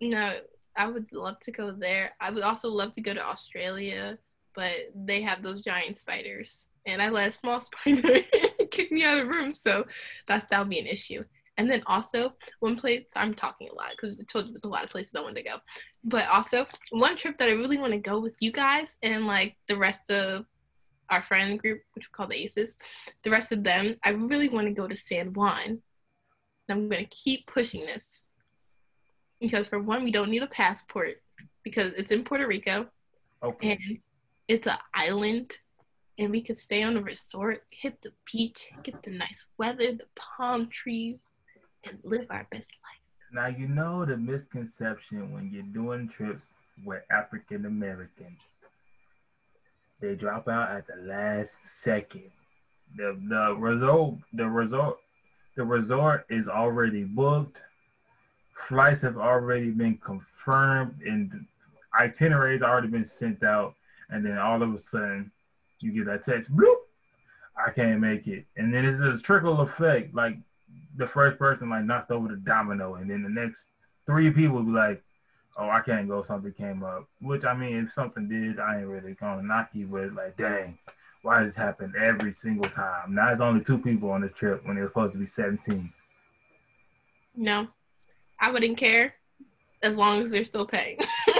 no, 0.02 0.38
I 0.78 0.88
would 0.88 1.12
love 1.12 1.40
to 1.42 1.52
go 1.52 1.72
there. 1.72 2.14
I 2.22 2.32
would 2.32 2.44
also 2.44 2.70
love 2.70 2.94
to 2.94 3.02
go 3.02 3.14
to 3.14 3.26
Australia, 3.26 4.18
but 4.56 4.92
they 4.96 5.22
have 5.22 5.44
those 5.44 5.62
giant 5.62 5.98
spiders, 5.98 6.68
and 6.86 7.02
I 7.02 7.10
let 7.10 7.30
a 7.30 7.32
small 7.34 7.60
spider 7.86 8.22
kick 8.72 8.92
me 8.92 9.04
out 9.04 9.20
of 9.20 9.26
the 9.26 9.32
room, 9.32 9.54
so 9.54 9.86
that's 10.28 10.46
that'll 10.50 10.66
be 10.66 10.80
an 10.80 10.88
issue. 10.88 11.24
And 11.58 11.70
then 11.70 11.82
also 11.88 12.34
one 12.60 12.76
place 12.76 13.06
I'm 13.16 13.34
talking 13.34 13.70
a 13.70 13.74
lot 13.74 13.92
because 13.92 14.20
I 14.20 14.24
told 14.32 14.46
you 14.46 14.54
there's 14.54 14.66
a 14.66 14.70
lot 14.70 14.84
of 14.84 14.90
places 14.90 15.16
I 15.16 15.22
want 15.22 15.36
to 15.38 15.44
go, 15.44 15.56
but 16.04 16.28
also 16.30 16.66
one 16.92 17.18
trip 17.18 17.38
that 17.38 17.50
I 17.50 17.54
really 17.54 17.80
want 17.80 17.94
to 17.94 17.98
go 17.98 18.20
with 18.20 18.36
you 18.42 18.52
guys 18.52 18.98
and 19.02 19.26
like 19.26 19.56
the 19.68 19.78
rest 19.78 20.10
of 20.12 20.46
our 21.10 21.22
friend 21.22 21.60
group, 21.60 21.82
which 21.94 22.08
we 22.08 22.12
call 22.12 22.28
the 22.28 22.44
Aces, 22.44 22.78
the 23.24 23.32
rest 23.32 23.52
of 23.52 23.64
them, 23.64 23.94
I 24.04 24.10
really 24.10 24.50
want 24.50 24.68
to 24.68 24.74
go 24.74 24.88
to 24.88 24.96
San 24.96 25.34
Juan. 25.34 25.66
And 25.66 25.82
I'm 26.70 26.90
going 26.90 27.06
to 27.06 27.10
keep 27.10 27.48
pushing 27.48 27.86
this. 27.86 28.22
Because 29.40 29.68
for 29.68 29.82
one, 29.82 30.04
we 30.04 30.12
don't 30.12 30.30
need 30.30 30.44
a 30.44 30.48
passport 30.48 31.22
because 31.64 31.94
it's 31.94 32.12
in 32.12 32.24
Puerto 32.24 32.48
Rico 32.48 32.88
Okay. 33.44 33.72
and 33.72 34.00
it's 34.48 34.68
an 34.68 34.78
island 34.94 35.54
and 36.18 36.32
we 36.32 36.42
could 36.42 36.60
stay 36.60 36.82
on 36.82 36.98
a 36.98 37.02
resort, 37.02 37.64
hit 37.70 38.02
the 38.02 38.12
beach, 38.32 38.70
get 38.84 39.02
the 39.04 39.12
nice 39.12 39.46
weather, 39.58 39.92
the 39.92 40.08
palm 40.16 40.68
trees, 40.70 41.28
and 41.90 42.00
live 42.04 42.28
our 42.30 42.48
best 42.52 42.72
life. 42.84 43.02
Now 43.32 43.48
you 43.48 43.68
know 43.68 44.06
the 44.06 44.18
misconception 44.18 45.34
when 45.34 45.52
you're 45.52 45.64
doing 45.64 46.08
trips 46.08 46.42
with 46.86 47.02
African 47.12 47.66
Americans. 47.66 48.40
They 50.00 50.16
drop 50.16 50.48
out 50.48 50.72
at 50.72 50.88
the 50.88 51.02
last 51.04 51.66
second. 51.66 52.32
The 52.96 53.20
the 53.28 53.56
resort 53.56 54.16
the 54.34 54.48
resort 54.48 54.98
the 55.56 55.64
resort 55.64 56.26
is 56.30 56.48
already 56.48 57.04
booked. 57.04 57.62
Flights 58.54 59.02
have 59.02 59.18
already 59.18 59.72
been 59.72 59.98
confirmed 59.98 61.02
and 61.06 61.46
itineraries 62.00 62.62
already 62.62 62.88
been 62.88 63.06
sent 63.06 63.44
out, 63.44 63.76
and 64.10 64.26
then 64.26 64.38
all 64.38 64.62
of 64.62 64.74
a 64.74 64.78
sudden 64.78 65.32
you 65.80 65.92
get 65.92 66.06
that 66.06 66.24
text, 66.24 66.56
bloop, 66.56 66.76
I 67.56 67.72
can't 67.72 68.00
make 68.00 68.28
it, 68.28 68.46
and 68.56 68.74
then 68.74 68.86
it's 68.86 69.00
this 69.00 69.22
trickle 69.22 69.62
effect, 69.62 70.14
like 70.14 70.38
the 70.98 71.08
first 71.08 71.38
person 71.38 71.70
like 71.70 71.86
knocked 71.86 72.12
over 72.12 72.28
the 72.28 72.36
domino, 72.38 72.96
and 72.96 73.10
then 73.10 73.24
the 73.24 73.30
next 73.30 73.66
three 74.06 74.30
people 74.32 74.62
be 74.64 74.72
like, 74.72 75.04
"Oh, 75.58 75.70
I 75.70 75.80
can't 75.80 76.08
go. 76.08 76.22
Something 76.22 76.52
came 76.54 76.84
up." 76.84 77.08
Which 77.22 77.46
I 77.46 77.54
mean, 77.54 77.86
if 77.86 77.94
something 77.94 78.28
did, 78.28 78.60
I 78.60 78.80
ain't 78.80 78.88
really 78.88 79.14
gonna 79.14 79.44
knock 79.44 79.70
you, 79.74 79.88
but 79.88 80.14
like, 80.14 80.36
dang, 80.38 80.78
why 81.22 81.40
does 81.40 81.50
this 81.50 81.56
happen 81.56 81.94
every 82.00 82.34
single 82.34 82.70
time? 82.70 83.14
Now 83.16 83.32
it's 83.32 83.42
only 83.42 83.64
two 83.64 83.78
people 83.78 84.10
on 84.12 84.22
the 84.22 84.30
trip 84.30 84.66
when 84.66 84.78
it 84.78 84.82
was 84.82 84.90
supposed 84.90 85.14
to 85.14 85.20
be 85.20 85.28
seventeen. 85.28 85.92
No, 87.36 87.68
I 88.40 88.52
wouldn't 88.52 88.78
care 88.78 89.14
as 89.84 89.96
long 89.98 90.24
as 90.24 90.32
they're 90.32 90.46
still 90.46 90.66
paying. 90.66 90.98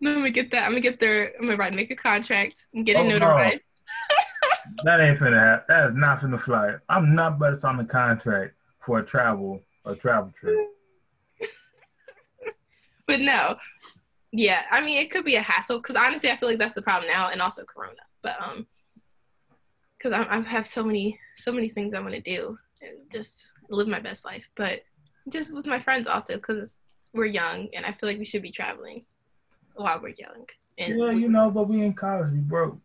I'm 0.00 0.14
gonna 0.14 0.30
get 0.30 0.50
that. 0.52 0.64
I'm 0.64 0.72
gonna 0.72 0.80
get 0.80 1.00
their. 1.00 1.32
I'm 1.38 1.46
gonna 1.46 1.56
write, 1.56 1.72
make 1.72 1.90
a 1.90 1.96
contract 1.96 2.66
and 2.74 2.86
get 2.86 2.96
it 2.96 3.00
Oh, 3.00 3.08
no. 3.08 3.18
notarized. 3.18 3.60
That 4.84 5.00
ain't 5.00 5.18
finna 5.18 5.38
happen. 5.38 5.64
That 5.68 5.90
is 5.90 5.96
not 5.96 6.20
finna 6.20 6.40
fly. 6.40 6.74
I'm 6.88 7.14
not 7.14 7.34
about 7.34 7.50
to 7.50 7.56
sign 7.56 7.80
a 7.80 7.84
contract 7.84 8.54
for 8.80 8.98
a 8.98 9.04
travel 9.04 9.62
a 9.84 9.94
travel 9.94 10.32
trip. 10.38 10.58
But 13.06 13.20
no, 13.20 13.56
yeah. 14.32 14.64
I 14.70 14.82
mean, 14.82 14.98
it 14.98 15.10
could 15.10 15.24
be 15.24 15.36
a 15.36 15.40
hassle 15.40 15.78
because 15.78 15.96
honestly, 15.96 16.30
I 16.30 16.36
feel 16.36 16.46
like 16.46 16.58
that's 16.58 16.74
the 16.74 16.82
problem 16.82 17.10
now, 17.10 17.30
and 17.30 17.40
also 17.40 17.64
Corona. 17.64 18.02
But 18.22 18.36
um, 18.38 18.66
because 19.96 20.12
I, 20.12 20.26
I 20.28 20.42
have 20.42 20.66
so 20.66 20.84
many, 20.84 21.18
so 21.36 21.50
many 21.50 21.70
things 21.70 21.94
I 21.94 22.00
want 22.00 22.12
to 22.12 22.20
do 22.20 22.58
and 22.82 23.10
just 23.10 23.50
live 23.70 23.88
my 23.88 23.98
best 23.98 24.26
life. 24.26 24.46
But 24.56 24.82
just 25.30 25.54
with 25.54 25.64
my 25.64 25.80
friends 25.80 26.06
also 26.06 26.34
because 26.36 26.76
we're 27.14 27.24
young, 27.24 27.68
and 27.72 27.86
I 27.86 27.92
feel 27.92 28.10
like 28.10 28.18
we 28.18 28.26
should 28.26 28.42
be 28.42 28.52
traveling 28.52 29.06
while 29.74 30.00
we're 30.02 30.08
young. 30.08 30.46
And 30.76 30.98
Yeah, 30.98 31.12
you 31.12 31.30
know, 31.30 31.50
but 31.50 31.66
we 31.66 31.82
in 31.82 31.94
college, 31.94 32.30
we 32.30 32.40
broke. 32.40 32.78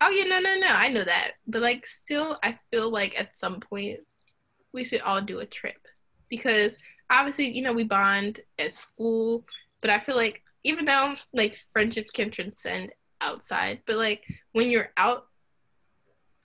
Oh 0.00 0.10
yeah, 0.10 0.24
no, 0.24 0.40
no, 0.40 0.54
no. 0.56 0.66
I 0.68 0.88
know 0.88 1.04
that, 1.04 1.32
but 1.46 1.60
like, 1.60 1.86
still, 1.86 2.38
I 2.42 2.58
feel 2.70 2.90
like 2.90 3.18
at 3.18 3.36
some 3.36 3.60
point 3.60 4.00
we 4.72 4.84
should 4.84 5.02
all 5.02 5.20
do 5.20 5.40
a 5.40 5.46
trip 5.46 5.76
because 6.28 6.74
obviously, 7.10 7.48
you 7.50 7.62
know, 7.62 7.72
we 7.72 7.84
bond 7.84 8.40
at 8.58 8.72
school, 8.72 9.44
but 9.82 9.90
I 9.90 9.98
feel 9.98 10.16
like 10.16 10.42
even 10.64 10.84
though 10.86 11.14
like 11.32 11.58
friendships 11.72 12.12
can 12.12 12.30
transcend 12.30 12.92
outside, 13.20 13.80
but 13.86 13.96
like 13.96 14.22
when 14.52 14.70
you're 14.70 14.90
out, 14.96 15.24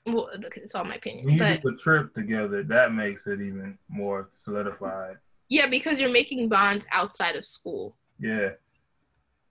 well, 0.05 0.29
it's 0.33 0.75
all 0.75 0.83
my 0.85 0.95
When 0.95 0.97
opinion, 0.97 1.37
you 1.37 1.39
but 1.39 1.61
do 1.61 1.67
a 1.69 1.75
trip 1.77 2.13
together, 2.13 2.63
that 2.63 2.93
makes 2.93 3.25
it 3.27 3.41
even 3.41 3.77
more 3.89 4.29
solidified. 4.33 5.17
yeah, 5.49 5.67
because 5.67 5.99
you're 5.99 6.11
making 6.11 6.49
bonds 6.49 6.85
outside 6.91 7.35
of 7.35 7.45
school. 7.45 7.95
Yeah. 8.19 8.51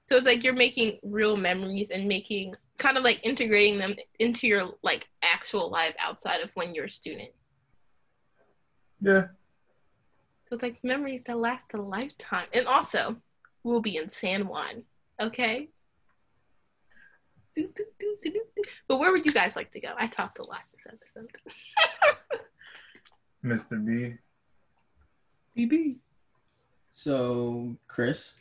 So 0.09 0.17
it's 0.17 0.27
like 0.27 0.43
you're 0.45 0.53
making 0.55 0.99
real 1.03 1.37
memories 1.37 1.91
and 1.91 2.07
making 2.07 2.55
kind 2.79 2.97
of 2.97 3.05
like 3.05 3.21
integrating 3.25 3.79
them 3.79 3.95
into 4.19 4.47
your 4.47 4.75
like 4.83 5.09
actual 5.23 5.71
life 5.71 5.95
outside 5.99 6.41
of 6.41 6.51
when 6.55 6.75
you're 6.75 6.87
a 6.87 6.91
student. 6.91 7.31
Yeah. 9.01 9.27
So 10.45 10.53
it's 10.53 10.63
like 10.63 10.83
memories 10.83 11.23
that 11.25 11.39
last 11.39 11.67
a 11.75 11.79
lifetime. 11.79 12.47
And 12.53 12.67
also, 12.67 13.17
we'll 13.63 13.81
be 13.81 13.97
in 13.97 14.09
San 14.09 14.47
Juan, 14.47 14.83
okay? 15.21 15.71
Do, 17.55 17.69
do, 17.75 17.85
do. 18.23 18.41
But 18.89 18.99
where 18.99 19.13
would 19.13 19.25
you 19.25 19.33
guys 19.33 19.57
like 19.57 19.73
to 19.73 19.81
go? 19.81 19.95
I 19.97 20.09
talked 20.09 20.39
a 20.39 20.49
lot 20.49 20.63
this 20.73 20.93
episode. 21.15 21.31
Mr. 23.45 23.85
B. 23.85 24.17
BB. 25.57 25.97
So, 26.95 27.77
Chris, 27.87 28.35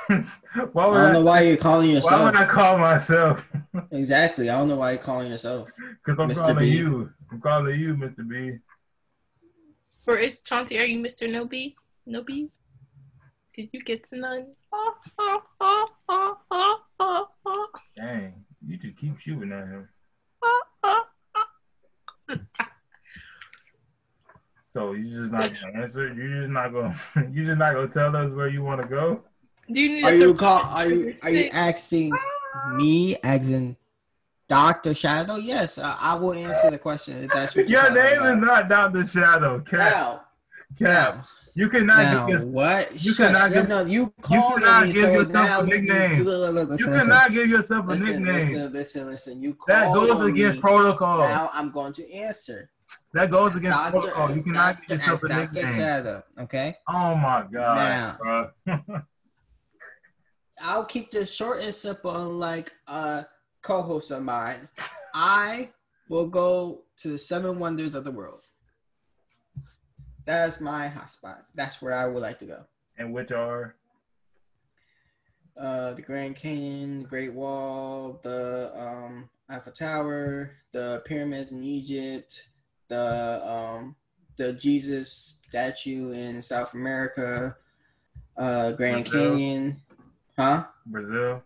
why 0.72 0.84
I 0.84 0.94
don't 0.94 0.96
I, 0.96 1.12
know 1.12 1.22
why 1.22 1.40
you're 1.42 1.56
calling 1.56 1.90
yourself. 1.90 2.12
why 2.12 2.26
yourself. 2.26 2.34
would 2.34 2.36
I 2.42 2.52
call 2.52 2.78
myself? 2.78 3.44
Exactly. 3.90 4.50
I 4.50 4.58
don't 4.58 4.68
know 4.68 4.76
why 4.76 4.92
you're 4.92 5.00
calling 5.00 5.30
yourself. 5.30 5.70
Because 6.04 6.20
I'm 6.20 6.28
Mr. 6.28 6.36
calling 6.36 6.58
B. 6.58 6.68
you. 6.76 7.10
I'm 7.30 7.40
calling 7.40 7.80
you, 7.80 7.94
Mr. 7.94 8.28
B. 8.28 8.58
For 10.04 10.18
it, 10.18 10.44
Chauncey, 10.44 10.78
are 10.78 10.84
you 10.84 11.02
Mr. 11.02 11.30
No 11.30 11.46
B? 11.46 11.74
No 12.04 12.22
B's? 12.22 12.58
Did 13.54 13.70
you 13.72 13.82
get 13.82 14.04
to 14.10 14.16
none? 14.18 14.46
Dang, 17.96 18.44
you 18.66 18.76
just 18.76 18.96
keep 18.98 19.18
shooting 19.20 19.52
at 19.52 19.68
him. 19.68 19.88
So 24.64 24.92
you 24.92 25.04
just 25.04 25.32
not 25.32 25.52
gonna 25.60 25.82
answer? 25.82 26.14
You 26.14 26.40
just 26.40 26.50
not 26.50 26.72
gonna? 26.72 26.98
You 27.32 27.44
just 27.44 27.58
not 27.58 27.74
gonna 27.74 27.88
tell 27.88 28.16
us 28.16 28.32
where 28.32 28.48
you 28.48 28.62
want 28.62 28.80
to 28.80 28.88
go? 28.88 29.22
Do 29.72 29.80
you 29.80 29.88
need 29.88 30.04
Are 30.04 30.10
a 30.12 30.16
you 30.16 30.28
surprise? 30.28 30.38
call? 30.62 30.76
Are 30.78 30.88
you 30.90 31.16
are 31.22 31.30
you 31.30 31.48
asking 31.52 32.12
ah. 32.14 32.68
me, 32.74 33.16
as 33.22 33.50
in 33.50 33.76
Doctor 34.48 34.94
Shadow? 34.94 35.36
Yes, 35.36 35.78
I, 35.78 35.96
I 36.00 36.14
will 36.14 36.34
answer 36.34 36.70
the 36.70 36.78
question. 36.78 37.24
If 37.24 37.30
that's 37.32 37.56
what 37.56 37.68
you're 37.68 37.80
Your 37.80 37.88
talking 37.94 38.22
name 38.24 38.38
is 38.38 38.44
not 38.46 38.68
Doctor 38.68 39.06
Shadow. 39.06 39.60
Cap. 39.60 39.78
Now, 39.78 40.24
Cap. 40.78 41.14
now, 41.16 41.24
You 41.54 41.68
cannot 41.68 41.96
now, 41.98 42.26
give. 42.26 42.40
Your, 42.40 42.48
what? 42.48 42.92
you 42.92 43.12
Shush, 43.12 43.16
cannot 43.32 43.50
no, 43.50 43.56
give- 43.60 43.68
no, 43.68 43.84
you 43.86 44.12
called 44.22 44.54
cannot 44.62 44.86
me, 44.86 44.92
give 44.92 45.02
so 45.02 45.10
yourself 45.12 45.50
a 45.62 45.64
you- 45.66 45.70
nickname. 45.80 46.16
you- 46.18 46.24
look, 46.24 46.54
look, 46.54 46.68
you 46.68 46.86
listen, 46.86 46.92
listen. 46.92 47.08
cannot 47.10 47.30
give 47.32 47.48
yourself 47.48 47.84
a 47.86 47.88
Listen, 47.90 48.08
nickname. 48.08 48.34
listen, 48.34 48.72
listen, 48.72 49.06
listen. 49.06 49.42
You 49.42 49.54
called 49.54 49.68
that 49.68 49.92
goes 49.94 50.10
on 50.10 50.30
against 50.30 50.56
me. 50.56 50.60
protocol. 50.60 51.18
Now 51.18 51.50
I'm 51.52 51.70
going 51.70 51.92
to 51.94 52.12
answer. 52.12 52.70
that 53.14 53.30
goes 53.30 53.54
against 53.56 53.76
Doctor, 53.78 54.00
protocol. 54.00 54.36
You 54.36 54.42
cannot 54.42 54.76
Doctor, 54.76 54.84
give 54.88 54.98
yourself 54.98 55.24
as 55.24 55.30
a 55.30 55.34
Doctor 55.34 55.60
nickname. 55.60 55.76
Shadow. 55.76 56.22
Okay. 56.40 56.76
Oh 56.88 57.14
my 57.16 57.44
god, 57.52 58.18
Now. 58.66 58.82
I'll 60.62 60.84
keep 60.84 61.10
this 61.10 61.32
short 61.34 61.60
and 61.62 61.74
simple, 61.74 62.14
unlike 62.14 62.72
a 62.86 63.26
co-host 63.62 64.10
of 64.10 64.22
mine. 64.22 64.68
I 65.14 65.70
will 66.08 66.26
go 66.28 66.82
to 66.98 67.08
the 67.08 67.18
seven 67.18 67.58
wonders 67.58 67.94
of 67.94 68.04
the 68.04 68.10
world. 68.10 68.40
That's 70.24 70.60
my 70.60 70.88
hotspot. 70.94 71.38
That's 71.54 71.82
where 71.82 71.94
I 71.94 72.06
would 72.06 72.22
like 72.22 72.38
to 72.40 72.44
go. 72.46 72.64
and 72.96 73.12
which 73.12 73.32
are 73.32 73.74
Uh, 75.56 75.92
the 75.92 76.02
Grand 76.02 76.34
Canyon, 76.36 77.02
the 77.02 77.08
Great 77.08 77.32
Wall, 77.34 78.18
the 78.22 78.72
um, 78.74 79.28
Eiffel 79.50 79.72
Tower, 79.72 80.52
the 80.72 81.02
pyramids 81.04 81.52
in 81.52 81.62
Egypt, 81.62 82.48
the 82.88 83.42
um, 83.46 83.94
the 84.36 84.54
Jesus 84.54 85.38
statue 85.48 86.12
in 86.12 86.40
South 86.40 86.72
America, 86.72 87.56
uh, 88.38 88.72
Grand 88.72 89.04
Brazil. 89.04 89.30
Canyon, 89.32 89.82
huh? 90.42 90.64
Brazil. 90.86 91.42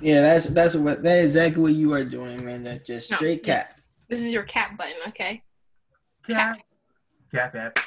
Yeah, 0.00 0.20
that's 0.20 0.46
that's 0.46 0.74
what 0.74 1.02
that 1.02 1.18
is 1.20 1.36
exactly 1.36 1.62
what 1.62 1.72
you 1.72 1.92
are 1.94 2.04
doing, 2.04 2.44
man. 2.44 2.62
That 2.62 2.84
just 2.84 3.10
No, 3.10 3.16
straight 3.16 3.42
cap. 3.42 3.80
This 4.08 4.20
is 4.20 4.28
your 4.28 4.42
cap 4.44 4.76
button, 4.76 4.94
okay? 5.08 5.42
Cap. 6.28 6.58
Cap. 7.32 7.52
Cap. 7.54 7.78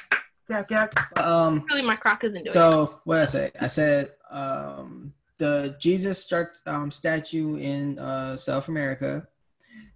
Cap. 0.48 0.68
Cap. 0.68 1.18
Um, 1.20 1.64
Really, 1.70 1.86
my 1.86 1.96
croc 1.96 2.24
isn't 2.24 2.42
doing 2.42 2.48
it. 2.48 2.52
so 2.52 3.00
what 3.04 3.18
I 3.18 3.24
say? 3.26 3.50
I 3.60 3.68
said 3.68 4.12
um 4.30 5.14
the 5.38 5.76
Jesus 5.80 6.22
start, 6.22 6.50
um 6.66 6.90
statue 6.90 7.56
in 7.56 7.98
uh 7.98 8.36
South 8.36 8.68
America, 8.68 9.26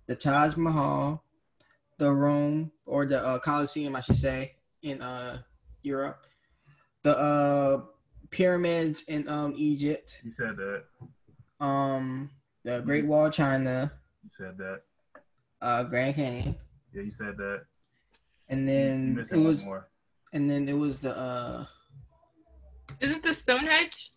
the 0.06 0.14
Taj 0.14 0.56
Mahal, 0.56 1.24
the 1.98 2.12
Rome 2.12 2.70
or 2.86 3.06
the 3.06 3.18
uh, 3.24 3.38
Colosseum, 3.38 3.96
I 3.96 4.00
should 4.00 4.16
say, 4.16 4.56
in 4.82 5.00
uh 5.02 5.38
Europe, 5.82 6.26
the 7.02 7.16
uh 7.18 7.82
pyramids 8.30 9.04
in 9.04 9.28
um 9.28 9.52
Egypt, 9.56 10.20
You 10.24 10.32
said 10.32 10.56
that. 10.56 10.84
um 11.64 12.30
the 12.64 12.80
Great 12.80 13.06
Wall 13.06 13.26
of 13.26 13.32
China, 13.32 13.92
You 14.22 14.30
said 14.36 14.58
that. 14.58 14.82
uh 15.60 15.84
Grand 15.84 16.14
Canyon, 16.16 16.56
Yeah, 16.92 17.02
you 17.02 17.12
said 17.12 17.36
that. 17.36 17.64
and 18.48 18.60
You 18.62 18.66
then 18.66 19.26
it 19.30 19.36
was 19.38 19.64
more. 19.64 19.88
and 20.32 20.50
then 20.50 20.68
it 20.68 20.74
was 20.76 20.98
the 21.00 21.16
uh 21.16 21.66
Is 23.00 23.14
it 23.16 23.22
the 23.22 23.34
Stonehenge? 23.34 24.10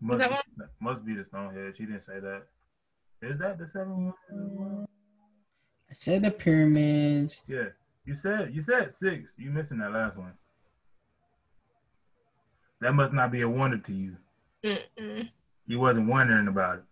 Must, 0.00 0.18
that 0.18 0.30
be, 0.58 0.64
must 0.80 1.04
be 1.06 1.14
the 1.14 1.24
Stonehenge. 1.24 1.76
She 1.78 1.86
didn't 1.86 2.02
say 2.02 2.18
that. 2.20 2.42
Is 3.22 3.38
that 3.38 3.58
the 3.58 3.68
seven? 3.72 4.12
One? 5.94 6.12
I 6.12 6.16
said 6.18 6.22
the 6.22 6.30
pyramids. 6.30 7.42
Yeah. 7.46 7.68
You 8.06 8.14
said 8.14 8.54
you 8.54 8.60
said 8.60 8.92
six. 8.92 9.30
You 9.38 9.50
missing 9.50 9.78
that 9.78 9.92
last 9.92 10.16
one. 10.16 10.32
That 12.80 12.94
must 12.94 13.12
not 13.12 13.32
be 13.32 13.40
a 13.40 13.48
wonder 13.48 13.78
to 13.78 13.92
you. 13.92 14.16
Mm-mm. 14.64 15.30
You 15.66 15.80
wasn't 15.80 16.08
wondering 16.08 16.48
about 16.48 16.78
it. 16.78 16.84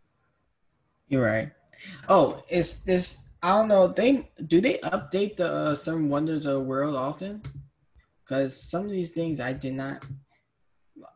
You're 1.09 1.25
right. 1.25 1.51
Oh, 2.09 2.43
it's 2.49 2.75
this. 2.77 3.19
I 3.43 3.51
don't 3.51 3.69
know. 3.69 3.89
They 3.89 4.31
do 4.47 4.61
they 4.61 4.79
update 4.79 5.37
the 5.37 5.53
uh, 5.53 5.75
Seven 5.75 6.09
Wonders 6.09 6.47
of 6.47 6.55
the 6.55 6.61
World 6.61 6.97
often? 6.97 7.43
Because 8.25 8.57
some 8.57 8.87
of 8.87 8.91
these 8.91 9.11
things 9.11 9.41
I 9.41 9.53
did 9.53 9.75
not. 9.75 10.07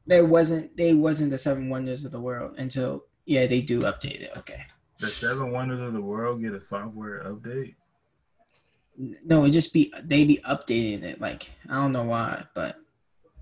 There 0.06 0.26
wasn't. 0.26 0.76
They 0.76 0.92
wasn't 0.92 1.30
the 1.30 1.38
Seven 1.38 1.70
Wonders 1.70 2.04
of 2.04 2.12
the 2.12 2.20
World 2.20 2.58
until 2.58 3.04
yeah 3.24 3.46
they 3.46 3.62
do 3.62 3.80
update 3.80 4.20
it. 4.20 4.32
Okay. 4.36 4.66
The 4.98 5.08
seven 5.08 5.50
wonders 5.52 5.80
of 5.80 5.92
the 5.92 6.00
world 6.00 6.40
get 6.40 6.54
a 6.54 6.60
software 6.60 7.22
update. 7.24 7.74
No, 9.24 9.44
it 9.44 9.50
just 9.50 9.74
be 9.74 9.92
they 10.02 10.24
be 10.24 10.38
updating 10.48 11.02
it. 11.02 11.20
Like 11.20 11.50
I 11.68 11.74
don't 11.74 11.92
know 11.92 12.04
why, 12.04 12.44
but 12.54 12.76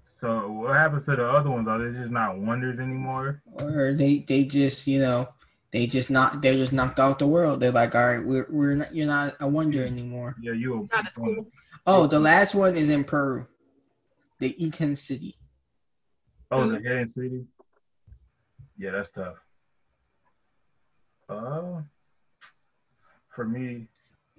So 0.05 0.51
what 0.51 0.75
happens 0.75 1.05
to 1.07 1.17
the 1.17 1.29
other 1.29 1.51
ones? 1.51 1.69
Are 1.69 1.79
they 1.79 1.97
just 1.97 2.11
not 2.11 2.39
wonders 2.39 2.81
anymore? 2.81 3.43
or 3.61 3.93
they 3.95 4.25
they 4.27 4.45
just 4.45 4.87
you 4.89 4.99
know 4.99 5.29
they 5.71 5.87
just 5.87 6.11
not 6.11 6.43
they're 6.43 6.55
just 6.55 6.73
knocked 6.73 6.99
off 6.99 7.19
the 7.19 7.27
world. 7.27 7.61
They're 7.61 7.71
like, 7.71 7.95
all 7.95 8.05
right, 8.07 8.25
we're 8.25 8.47
we're 8.51 8.75
not 8.75 8.95
you're 8.95 9.07
not 9.07 9.37
a 9.41 9.47
wonder 9.47 9.85
anymore. 9.85 10.35
Yeah, 10.41 10.53
you. 10.53 10.89
Not 10.93 11.07
as 11.07 11.15
cool. 11.15 11.47
Oh, 11.87 12.07
the 12.09 12.19
last 12.19 12.55
one 12.55 12.77
is 12.77 12.89
in 12.91 13.05
Peru, 13.05 13.47
the 14.41 14.49
Incan 14.61 14.97
City. 14.97 15.37
Oh, 16.51 16.69
the 16.69 16.79
Hidden 16.79 17.07
City. 17.09 17.45
Yeah, 18.79 18.93
that's 18.93 19.11
tough. 19.11 19.37
Uh, 21.29 21.83
for 23.31 23.45
me, 23.45 23.87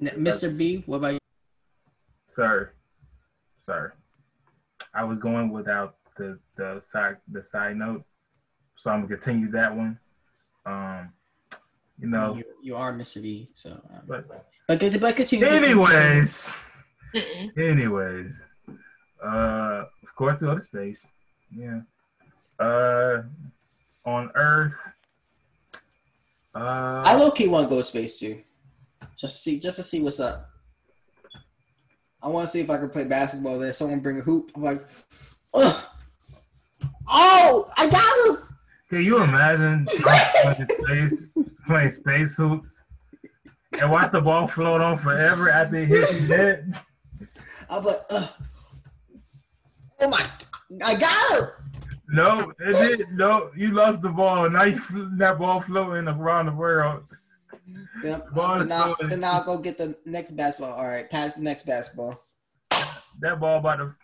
N- 0.01 0.11
Mr. 0.17 0.55
B, 0.55 0.83
what 0.85 0.97
about 0.97 1.13
you? 1.13 1.19
sir, 2.27 2.71
sir, 3.65 3.93
I 4.93 5.03
was 5.03 5.17
going 5.19 5.51
without 5.51 5.95
the 6.17 6.37
the 6.57 6.81
side 6.85 7.17
the 7.31 7.41
side 7.43 7.77
note, 7.77 8.03
so 8.75 8.91
I'm 8.91 9.01
gonna 9.03 9.15
continue 9.15 9.49
that 9.51 9.75
one. 9.75 9.97
Um, 10.65 11.13
you 11.99 12.07
know, 12.07 12.35
you, 12.35 12.43
you 12.61 12.75
are 12.75 12.93
Mr. 12.93 13.21
B, 13.21 13.49
so 13.55 13.71
um, 13.71 14.01
but 14.07 14.27
but, 14.27 14.45
but, 14.67 14.99
but 14.99 15.15
continue. 15.15 15.45
anyways, 15.47 16.77
anyways, 17.57 18.41
uh, 19.23 19.83
of 20.03 20.15
course, 20.15 20.39
to 20.41 20.51
outer 20.51 20.61
space, 20.61 21.07
yeah. 21.55 21.81
Uh, 22.59 23.23
on 24.05 24.29
Earth, 24.35 24.75
uh, 26.55 27.03
I 27.05 27.15
low 27.17 27.31
key 27.31 27.47
want 27.47 27.69
to 27.69 27.75
go 27.75 27.81
space 27.81 28.17
too, 28.17 28.41
just 29.17 29.35
to 29.35 29.41
see 29.41 29.59
just 29.59 29.75
to 29.75 29.83
see 29.83 30.01
what's 30.01 30.19
up. 30.19 30.49
I 32.23 32.29
want 32.29 32.47
to 32.47 32.51
see 32.51 32.61
if 32.61 32.69
I 32.69 32.77
can 32.77 32.89
play 32.89 33.03
basketball 33.03 33.59
there. 33.59 33.73
Someone 33.73 33.99
bring 33.99 34.19
a 34.19 34.21
hoop. 34.21 34.51
I'm 34.55 34.63
like, 34.63 34.79
Ugh. 35.53 35.83
oh, 37.07 37.71
I 37.77 37.89
got 37.89 38.27
him. 38.27 38.55
Can 38.89 39.03
you 39.03 39.21
imagine 39.21 39.85
playing 39.85 40.67
space, 40.67 41.13
playing 41.67 41.91
space 41.91 42.35
hoops 42.35 42.81
and 43.79 43.91
watch 43.91 44.11
the 44.11 44.21
ball 44.21 44.47
float 44.47 44.81
on 44.81 44.97
forever 44.97 45.49
after 45.49 45.75
it 45.75 45.87
hits 45.87 46.13
you 46.13 46.27
dead? 46.27 46.79
I'm 47.69 47.83
like, 47.83 47.97
Ugh. 48.09 48.29
oh 49.99 50.09
my, 50.09 50.25
I 50.83 50.95
got 50.95 51.39
him. 51.39 51.49
No, 52.07 52.53
it 52.59 52.97
did. 52.97 53.11
No, 53.13 53.51
you 53.55 53.71
lost 53.71 54.01
the 54.01 54.09
ball. 54.09 54.49
Now 54.49 54.63
you 54.63 54.79
fl- 54.79 55.07
that 55.17 55.39
ball 55.39 55.61
floating 55.61 56.07
around 56.07 56.47
the 56.47 56.51
world. 56.53 57.03
Then, 58.03 58.21
Ball 58.33 58.59
then, 58.59 58.71
I'll, 58.71 58.95
then 59.07 59.23
I'll 59.23 59.43
go 59.43 59.57
get 59.57 59.77
the 59.77 59.97
next 60.05 60.35
basketball. 60.37 60.73
All 60.73 60.87
right, 60.87 61.09
pass 61.09 61.33
the 61.33 61.41
next 61.41 61.65
basketball. 61.65 62.19
That 63.19 63.39
ball 63.39 63.57
about 63.59 63.77
to. 63.77 63.95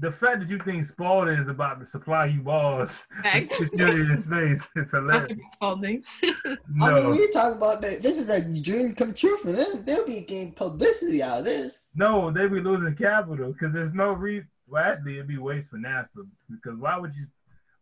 The 0.00 0.10
fact 0.10 0.40
that 0.40 0.48
you 0.48 0.58
think 0.64 0.84
Spalding 0.86 1.38
is 1.38 1.46
about 1.48 1.78
to 1.80 1.86
supply 1.86 2.26
you 2.26 2.40
balls, 2.40 3.04
Heck. 3.22 3.48
to 3.50 3.54
shoot 3.54 3.70
you 3.74 3.86
in 4.12 4.18
space, 4.18 4.66
it's 4.76 4.90
hilarious. 4.92 5.38
Spalding. 5.54 6.02
I 6.24 6.28
mean, 6.46 6.58
No, 6.74 7.08
we 7.10 7.30
talk 7.30 7.54
about 7.54 7.82
that. 7.82 8.00
This 8.02 8.18
is 8.18 8.28
a 8.30 8.40
dream 8.60 8.94
come 8.94 9.12
true 9.12 9.36
for 9.38 9.52
them. 9.52 9.84
They'll 9.86 10.06
be 10.06 10.20
getting 10.22 10.52
publicity 10.52 11.22
out 11.22 11.40
of 11.40 11.44
this. 11.44 11.80
no, 11.94 12.30
they'll 12.30 12.48
be 12.48 12.60
losing 12.60 12.94
capital 12.96 13.52
because 13.52 13.72
there's 13.74 13.92
no 13.94 14.12
reason. 14.12 14.48
Well, 14.66 14.82
actually, 14.82 15.14
it'd 15.14 15.28
be 15.28 15.38
waste 15.38 15.68
for 15.68 15.76
NASA 15.78 16.26
because 16.50 16.78
why 16.78 16.96
would 16.98 17.14
you? 17.14 17.26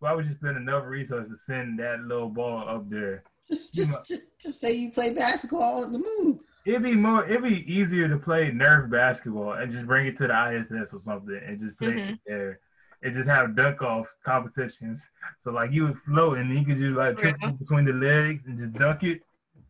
Why 0.00 0.12
would 0.14 0.26
you 0.26 0.34
spend 0.34 0.56
enough 0.56 0.84
resources 0.86 1.28
to 1.30 1.36
send 1.36 1.78
that 1.78 2.00
little 2.00 2.28
ball 2.28 2.68
up 2.68 2.90
there? 2.90 3.22
Just, 3.48 3.76
You 3.76 3.84
just, 3.84 4.08
just, 4.08 4.22
just 4.40 4.60
say 4.60 4.72
you 4.74 4.90
play 4.90 5.14
basketball 5.14 5.84
on 5.84 5.92
the 5.92 5.98
moon. 5.98 6.40
It'd 6.64 6.82
be 6.82 6.94
more. 6.96 7.24
It'd 7.24 7.44
be 7.44 7.72
easier 7.72 8.08
to 8.08 8.18
play 8.18 8.50
Nerf 8.50 8.90
basketball 8.90 9.52
and 9.52 9.70
just 9.70 9.86
bring 9.86 10.06
it 10.08 10.16
to 10.16 10.26
the 10.26 10.34
ISS 10.58 10.92
or 10.92 11.00
something 11.00 11.40
and 11.46 11.60
just 11.60 11.78
play 11.78 11.88
it 11.92 11.96
Mhm. 11.98 12.18
there 12.26 12.58
and 13.04 13.14
just 13.14 13.28
have 13.28 13.54
dunk 13.54 13.82
off 13.82 14.08
competitions. 14.24 15.08
So 15.38 15.50
like 15.52 15.70
you 15.72 15.84
would 15.84 15.98
float 16.02 16.38
and 16.38 16.52
you 16.52 16.64
could 16.64 16.78
just 16.78 16.96
like 16.96 17.20
Yeah. 17.22 17.50
between 17.52 17.84
the 17.84 17.92
legs 17.92 18.44
and 18.46 18.58
just 18.58 18.72
dunk 18.74 19.02
it. 19.04 19.22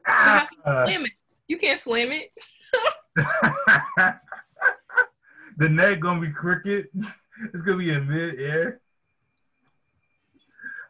how 0.04 0.46
Ah! 0.64 0.84
Slam 0.84 1.04
it. 1.04 1.12
You 1.48 1.58
can't 1.58 1.80
slam 1.80 2.10
it. 2.12 2.32
the 5.56 5.68
net 5.68 6.00
gonna 6.00 6.20
be 6.20 6.30
crooked. 6.30 6.88
It's 7.54 7.62
gonna 7.62 7.78
be 7.78 7.90
in 7.90 8.06
mid 8.06 8.38
air. 8.38 8.80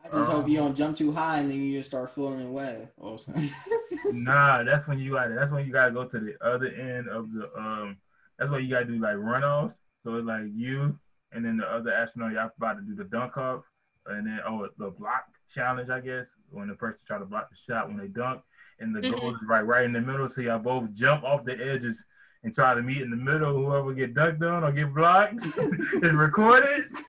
I 0.04 0.08
just 0.08 0.30
hope 0.30 0.48
you 0.48 0.56
don't 0.56 0.76
jump 0.76 0.96
too 0.96 1.12
high 1.12 1.38
and 1.38 1.48
then 1.48 1.62
you 1.62 1.78
just 1.78 1.88
start 1.88 2.10
floating 2.10 2.46
away. 2.46 2.88
Or 2.96 3.18
something. 3.18 3.50
Nah, 4.12 4.64
that's 4.64 4.88
when 4.88 4.98
you 4.98 5.12
got. 5.12 5.28
to 5.28 5.34
That's 5.34 5.52
when 5.52 5.64
you 5.64 5.72
gotta 5.72 5.92
go 5.92 6.04
to 6.04 6.18
the 6.18 6.34
other 6.44 6.66
end 6.66 7.08
of 7.08 7.32
the. 7.32 7.50
Um, 7.56 7.96
that's 8.36 8.50
what 8.50 8.62
you 8.64 8.68
gotta 8.68 8.84
do 8.84 8.98
like 8.98 9.14
runoffs. 9.14 9.74
So 10.02 10.16
it's 10.16 10.26
like 10.26 10.46
you 10.52 10.98
and 11.32 11.44
then 11.44 11.56
the 11.56 11.66
other 11.66 11.92
astronaut. 11.92 12.32
Y'all 12.32 12.50
about 12.56 12.74
to 12.74 12.82
do 12.82 12.94
the 12.94 13.04
dunk 13.04 13.36
off, 13.36 13.62
and 14.06 14.26
then 14.26 14.40
oh 14.46 14.68
the 14.78 14.90
block 14.90 15.24
challenge, 15.52 15.90
I 15.90 16.00
guess, 16.00 16.26
when 16.50 16.68
the 16.68 16.74
person 16.74 17.00
try 17.06 17.18
to 17.18 17.24
block 17.24 17.48
the 17.50 17.56
shot 17.56 17.88
when 17.88 17.96
they 17.96 18.08
dunk, 18.08 18.42
and 18.80 18.94
the 18.94 19.00
goal 19.00 19.34
is 19.34 19.40
right 19.46 19.64
right 19.64 19.84
in 19.84 19.92
the 19.92 20.00
middle. 20.00 20.28
So 20.28 20.40
y'all 20.40 20.58
both 20.58 20.92
jump 20.92 21.24
off 21.24 21.44
the 21.44 21.54
edges 21.54 22.04
and 22.44 22.54
try 22.54 22.74
to 22.74 22.82
meet 22.82 23.02
in 23.02 23.10
the 23.10 23.16
middle. 23.16 23.54
Whoever 23.54 23.92
get 23.94 24.14
ducked 24.14 24.42
on 24.42 24.64
or 24.64 24.72
get 24.72 24.94
blocked 24.94 25.44
is 26.02 26.12
recorded. 26.12 26.84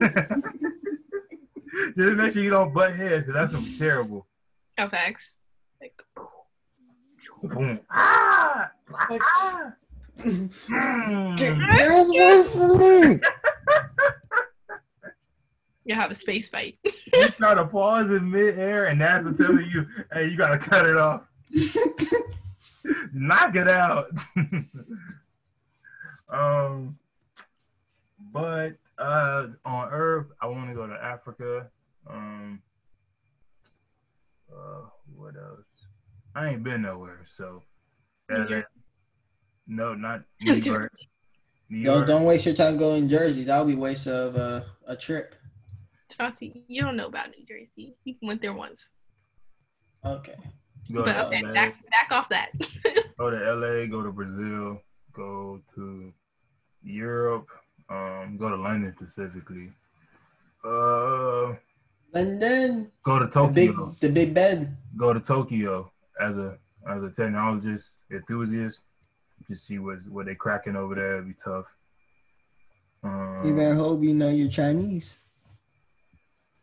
Just 1.96 2.16
make 2.16 2.32
sure 2.32 2.42
you 2.42 2.50
don't 2.50 2.72
butt 2.72 2.94
heads, 2.94 3.26
because 3.26 3.40
that's 3.40 3.52
gonna 3.52 3.66
be 3.66 3.76
terrible. 3.78 4.26
No 4.78 4.88
facts. 4.88 5.36
Like, 5.80 6.00
Boom. 7.42 7.80
Ah! 7.90 8.70
Ah! 8.90 9.72
Get, 10.16 10.32
away 11.50 13.08
me! 13.08 13.20
you 15.84 15.94
have 15.94 16.10
a 16.10 16.14
space 16.14 16.48
fight. 16.48 16.78
You 16.84 17.28
try 17.30 17.54
to 17.54 17.66
pause 17.66 18.10
in 18.10 18.30
midair, 18.30 18.86
and 18.86 19.00
NASA 19.00 19.36
telling 19.36 19.68
you, 19.70 19.86
"Hey, 20.12 20.28
you 20.28 20.36
gotta 20.36 20.58
cut 20.58 20.86
it 20.86 20.96
off. 20.96 21.22
Knock 23.12 23.56
it 23.56 23.68
out." 23.68 24.06
Um, 26.34 26.98
but 28.32 28.72
uh, 28.98 29.46
on 29.64 29.88
Earth, 29.90 30.26
I 30.40 30.46
want 30.46 30.68
to 30.70 30.74
go 30.74 30.86
to 30.86 30.94
Africa. 30.94 31.68
Um, 32.08 32.60
uh, 34.52 34.88
what 35.14 35.34
else? 35.36 35.64
I 36.34 36.48
ain't 36.50 36.62
been 36.64 36.82
nowhere, 36.82 37.20
so. 37.26 37.62
New 38.30 38.62
No, 39.66 39.94
not 39.94 40.22
New 40.40 40.54
New 40.54 40.60
York. 40.60 40.92
New 41.70 41.84
Don't, 41.84 41.94
York. 41.96 42.06
don't 42.06 42.24
waste 42.24 42.46
your 42.46 42.54
time 42.54 42.76
going 42.76 43.08
to 43.08 43.16
Jersey. 43.16 43.44
That'll 43.44 43.64
be 43.66 43.74
waste 43.74 44.06
of 44.06 44.36
uh, 44.36 44.62
a 44.86 44.96
trip. 44.96 45.34
Chauncey, 46.16 46.64
you 46.68 46.82
don't 46.82 46.96
know 46.96 47.06
about 47.06 47.28
New 47.30 47.44
Jersey. 47.46 47.96
You 48.04 48.14
went 48.22 48.40
there 48.40 48.52
once. 48.54 48.90
Okay. 50.04 50.34
Go 50.92 51.02
But 51.04 51.12
to 51.14 51.26
okay, 51.26 51.42
LA. 51.42 51.52
back, 51.52 51.74
back 51.90 52.08
off 52.10 52.28
that. 52.28 52.50
go 53.18 53.30
to 53.30 53.54
LA, 53.54 53.86
go 53.86 54.02
to 54.02 54.12
Brazil, 54.12 54.80
go 55.12 55.60
to 55.74 56.12
Europe, 56.84 57.48
um, 57.90 58.36
go 58.38 58.48
to 58.48 58.56
London 58.56 58.92
specifically. 58.96 59.72
Uh, 60.64 61.54
And 62.14 62.40
then 62.40 62.90
go 63.02 63.18
to 63.18 63.26
the 63.26 63.48
big, 63.52 63.70
Tokyo. 63.74 63.94
the 64.00 64.08
Big 64.08 64.34
Ben. 64.34 64.76
Go 64.96 65.12
to 65.12 65.20
Tokyo 65.20 65.90
as 66.20 66.36
a 66.36 66.58
as 66.88 67.02
a 67.02 67.08
technologist 67.08 67.90
enthusiast. 68.12 68.80
Just 69.48 69.66
see 69.66 69.78
what 69.78 69.98
what 70.08 70.26
they 70.26 70.34
cracking 70.34 70.76
over 70.76 70.94
there. 70.94 71.14
It'd 71.16 71.28
be 71.28 71.34
tough. 71.34 71.66
Um, 73.02 73.42
You 73.44 73.54
better 73.56 73.74
hope 73.74 74.02
you 74.04 74.14
know 74.14 74.30
you're 74.30 74.48
Chinese. 74.48 75.16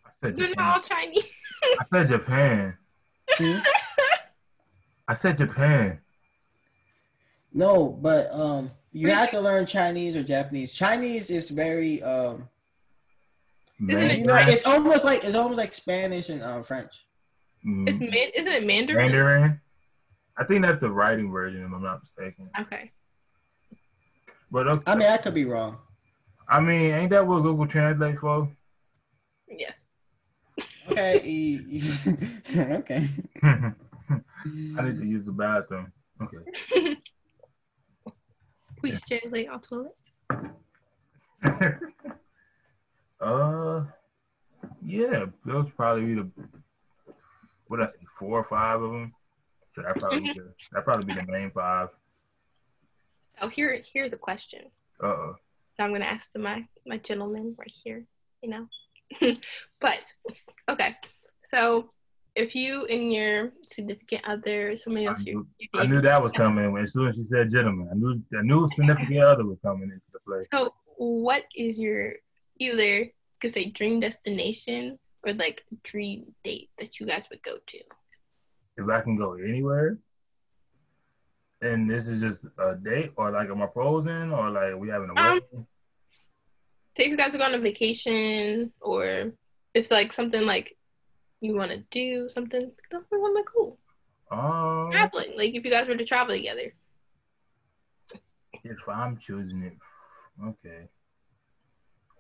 I, 0.06 0.10
said 0.22 0.38
They're 0.38 0.48
Japan. 0.50 0.66
not 0.66 0.76
all 0.78 0.82
Chinese. 0.98 1.32
I 1.80 1.86
said 1.92 2.08
Japan. 2.08 2.78
Hmm? 3.38 3.60
I 5.08 5.14
said 5.14 5.38
Japan. 5.38 6.00
No, 7.54 7.90
but 7.90 8.32
um, 8.32 8.72
you 8.92 9.10
have 9.10 9.32
to 9.32 9.40
learn 9.42 9.66
Chinese 9.66 10.16
or 10.16 10.24
Japanese. 10.24 10.74
Chinese 10.74 11.30
is 11.30 11.50
very 11.50 12.02
um, 12.04 12.48
Isn't 13.88 14.20
you 14.20 14.26
know, 14.26 14.36
it's 14.38 14.66
almost 14.66 15.06
like 15.06 15.24
it's 15.24 15.36
almost 15.36 15.58
like 15.58 15.72
Spanish 15.74 16.30
and 16.30 16.42
um, 16.44 16.64
French. 16.64 16.94
Mm, 17.66 17.88
It's 17.88 18.00
man, 18.00 18.30
isn't 18.36 18.52
it 18.52 18.66
Mandarin? 18.66 18.98
Mandarin. 19.12 19.62
I 20.38 20.44
think 20.44 20.64
that's 20.66 20.80
the 20.80 20.90
writing 20.90 21.32
version, 21.32 21.62
if 21.64 21.72
I'm 21.74 21.84
not 21.84 22.02
mistaken. 22.02 22.50
Okay. 22.60 22.92
But 24.50 24.68
okay. 24.68 24.84
I 24.92 24.96
mean, 24.96 25.08
I 25.08 25.18
could 25.18 25.34
be 25.34 25.46
wrong. 25.46 25.78
I 26.48 26.60
mean, 26.60 26.92
ain't 26.94 27.12
that 27.12 27.26
what 27.26 27.42
Google 27.44 27.68
Translate 27.68 28.20
for? 28.20 28.50
Yes. 29.48 29.78
Okay, 30.90 31.22
e- 31.24 31.82
okay. 32.58 33.10
I 33.44 33.74
need 34.56 35.00
to 35.00 35.06
use 35.06 35.26
the 35.26 35.32
bathroom. 35.32 35.92
Okay. 36.22 36.98
Please 38.82 39.00
translate 39.08 39.48
on 39.48 39.62
toilet. 39.62 39.96
uh, 43.22 43.84
yeah, 44.84 45.26
those 45.46 45.70
probably 45.70 46.06
be 46.06 46.16
the 46.16 46.28
what 47.68 47.80
I 47.80 47.86
say, 47.86 48.00
four 48.18 48.40
or 48.40 48.44
five 48.44 48.82
of 48.82 48.92
them. 48.92 49.14
So 49.76 49.84
that 49.84 49.98
probably 49.98 50.22
be 50.22 50.34
the, 50.34 50.52
that 50.72 50.84
probably 50.84 51.06
be 51.06 51.14
the 51.14 51.32
main 51.32 51.52
five. 51.52 51.90
So 53.40 53.48
here, 53.50 53.80
here's 53.94 54.14
a 54.14 54.18
question. 54.18 54.62
Uh 55.02 55.08
oh. 55.08 55.36
So 55.78 55.84
I'm 55.84 55.92
gonna 55.94 56.06
ask 56.06 56.32
to 56.32 56.40
my 56.40 56.66
my 56.88 56.98
gentleman 56.98 57.56
right 57.60 57.74
here. 57.84 58.04
You 58.42 58.50
know, 58.50 58.68
but 59.80 60.04
okay. 60.70 60.96
So 61.52 61.92
if 62.36 62.56
you 62.56 62.86
and 62.86 63.12
your 63.12 63.52
significant 63.70 64.24
other, 64.26 64.78
somebody 64.78 65.06
else 65.06 65.26
you, 65.26 65.48
you 65.60 65.68
I 65.74 65.86
knew 65.86 66.02
that 66.02 66.24
was 66.24 66.32
coming 66.32 66.78
as 66.78 66.94
soon 66.94 67.10
as 67.10 67.16
she 67.16 67.26
said 67.30 67.52
gentleman. 67.52 67.90
I 67.92 67.96
knew 67.96 68.22
I 68.38 68.42
knew 68.44 68.68
significant 68.70 69.20
other 69.20 69.46
was 69.46 69.58
coming 69.64 69.90
into 69.92 70.12
the 70.14 70.20
play. 70.26 70.44
So 70.54 70.74
what 70.98 71.44
is 71.56 71.78
your 71.78 72.14
either 72.58 73.12
could 73.42 73.54
say 73.54 73.70
dream 73.70 74.00
destination 74.00 75.00
or 75.26 75.34
like 75.34 75.66
dream 75.84 76.34
date 76.44 76.70
that 76.80 77.00
you 77.00 77.06
guys 77.06 77.28
would 77.30 77.44
go 77.44 77.58
to? 77.68 77.78
If 78.78 78.90
I 78.90 79.02
can 79.02 79.18
go 79.18 79.34
anywhere, 79.34 79.98
and 81.62 81.90
this 81.90 82.08
is 82.08 82.22
just 82.22 82.46
a 82.58 82.76
date, 82.76 83.12
or 83.18 83.32
like 83.32 83.50
am 83.50 83.62
I 83.62 83.66
proposing, 83.66 84.32
or 84.32 84.50
like 84.52 84.76
we 84.78 84.88
having 84.88 85.10
a 85.10 85.20
Um, 85.20 85.34
wedding? 85.34 85.68
Say 86.98 87.06
if 87.06 87.12
you 87.12 87.18
guys 87.18 87.36
are 87.36 87.38
going 87.38 87.54
on 87.54 87.60
a 87.60 87.62
vacation 87.62 88.74
or 88.82 89.32
if 89.74 89.92
like 89.92 90.12
something 90.14 90.42
like 90.42 90.76
you 91.42 91.56
want 91.56 91.72
to 91.72 91.84
do 91.92 92.30
something, 92.30 92.72
something 92.92 93.22
like 93.36 93.46
cool. 93.46 93.78
Um, 94.32 94.90
Traveling, 94.92 95.36
like 95.36 95.54
if 95.54 95.66
you 95.66 95.72
guys 95.72 95.88
were 95.88 95.98
to 95.98 96.06
travel 96.06 96.36
together. 96.36 96.74
if 98.64 98.78
I'm 98.88 99.18
choosing 99.18 99.64
it, 99.64 99.74
okay. 100.46 100.88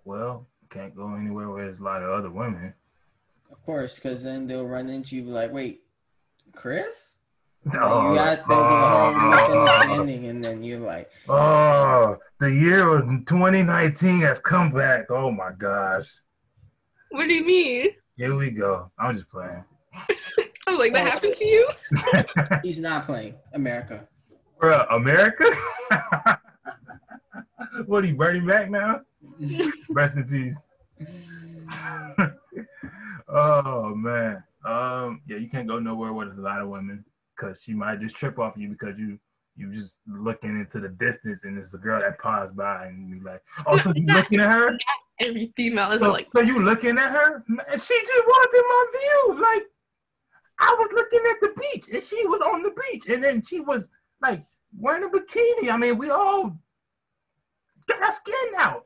Well, 0.03 0.47
can't 0.69 0.95
go 0.95 1.13
anywhere 1.15 1.49
where 1.49 1.65
there's 1.67 1.79
a 1.79 1.83
lot 1.83 2.01
of 2.01 2.09
other 2.09 2.31
women. 2.31 2.73
Of 3.51 3.63
course, 3.63 3.95
because 3.95 4.23
then 4.23 4.47
they'll 4.47 4.65
run 4.65 4.89
into 4.89 5.15
you 5.15 5.23
like, 5.23 5.53
wait, 5.53 5.83
Chris? 6.53 7.15
no. 7.63 8.09
you 8.09 8.17
got 8.17 8.47
there'll 8.49 8.67
be 8.67 8.73
a 8.73 8.89
whole 8.89 9.29
misunderstanding, 9.29 10.25
and 10.25 10.43
then 10.43 10.63
you're 10.63 10.79
like, 10.79 11.11
Oh, 11.29 12.17
the 12.39 12.51
year 12.51 12.97
of 12.97 13.05
2019 13.27 14.21
has 14.21 14.39
come 14.39 14.71
back. 14.71 15.11
Oh 15.11 15.29
my 15.31 15.51
gosh. 15.55 16.21
What 17.11 17.27
do 17.27 17.33
you 17.33 17.45
mean? 17.45 17.89
Here 18.21 18.35
we 18.35 18.51
go. 18.51 18.91
I'm 18.99 19.15
just 19.15 19.27
playing. 19.31 19.63
I 19.95 20.45
was 20.67 20.77
like, 20.77 20.93
that 20.93 21.07
happened 21.07 21.35
to 21.37 21.43
you? 21.43 21.67
he's 22.63 22.77
not 22.77 23.07
playing 23.07 23.33
America. 23.53 24.07
Bruh, 24.61 24.85
America? 24.93 25.45
what 27.87 28.03
are 28.03 28.07
you, 28.07 28.13
Bernie 28.13 28.39
Mac 28.39 28.69
now? 28.69 29.01
Rest 29.89 30.17
in 30.17 30.25
peace. 30.25 30.69
oh 33.27 33.95
man. 33.95 34.43
Um, 34.67 35.21
yeah, 35.27 35.37
you 35.37 35.49
can't 35.49 35.67
go 35.67 35.79
nowhere 35.79 36.13
where 36.13 36.27
there's 36.27 36.37
a 36.37 36.41
lot 36.41 36.61
of 36.61 36.69
women 36.69 37.03
because 37.35 37.63
she 37.63 37.73
might 37.73 38.01
just 38.01 38.15
trip 38.15 38.37
off 38.37 38.53
you 38.55 38.69
because 38.69 38.99
you 38.99 39.17
you 39.55 39.71
just 39.71 39.97
looking 40.07 40.59
into 40.59 40.79
the 40.79 40.89
distance 40.89 41.43
and 41.43 41.57
it's 41.57 41.73
a 41.73 41.77
girl 41.79 41.99
that 41.99 42.19
passed 42.19 42.55
by 42.55 42.85
and 42.85 43.09
you 43.09 43.15
be 43.15 43.25
like, 43.25 43.41
oh, 43.65 43.79
so 43.79 43.91
you 43.95 44.05
looking 44.05 44.39
at 44.39 44.51
her? 44.51 44.77
Every 45.21 45.53
female 45.55 45.91
is 45.91 45.99
So, 46.01 46.11
like, 46.11 46.27
so 46.33 46.41
you 46.41 46.59
looking 46.63 46.97
at 46.97 47.11
her? 47.11 47.43
She 47.77 48.01
just 48.07 48.27
walked 48.27 48.53
in 48.53 48.61
my 48.67 48.85
view. 48.91 49.41
Like 49.41 49.63
I 50.59 50.75
was 50.79 50.89
looking 50.93 51.21
at 51.29 51.39
the 51.41 51.53
beach 51.59 51.85
and 51.93 52.03
she 52.03 52.25
was 52.27 52.41
on 52.41 52.63
the 52.63 52.71
beach 52.71 53.05
and 53.07 53.23
then 53.23 53.43
she 53.43 53.59
was 53.59 53.87
like 54.21 54.43
wearing 54.77 55.03
a 55.03 55.09
bikini. 55.09 55.69
I 55.71 55.77
mean, 55.77 55.97
we 55.97 56.09
all 56.09 56.57
got 57.87 58.01
our 58.03 58.11
skin 58.11 58.35
out. 58.57 58.85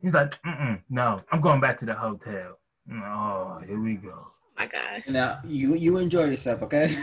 He's 0.00 0.12
like, 0.14 0.40
Mm-mm, 0.42 0.80
no, 0.88 1.20
I'm 1.30 1.40
going 1.40 1.60
back 1.60 1.78
to 1.78 1.84
the 1.84 1.94
hotel. 1.94 2.58
Mm, 2.90 3.02
oh, 3.04 3.60
here 3.66 3.80
we 3.80 3.94
go. 3.94 4.14
oh 4.14 4.32
my 4.58 4.66
gosh. 4.66 5.08
Now 5.08 5.40
you 5.44 5.74
you 5.74 5.98
enjoy 5.98 6.24
yourself, 6.24 6.62
okay? 6.62 6.90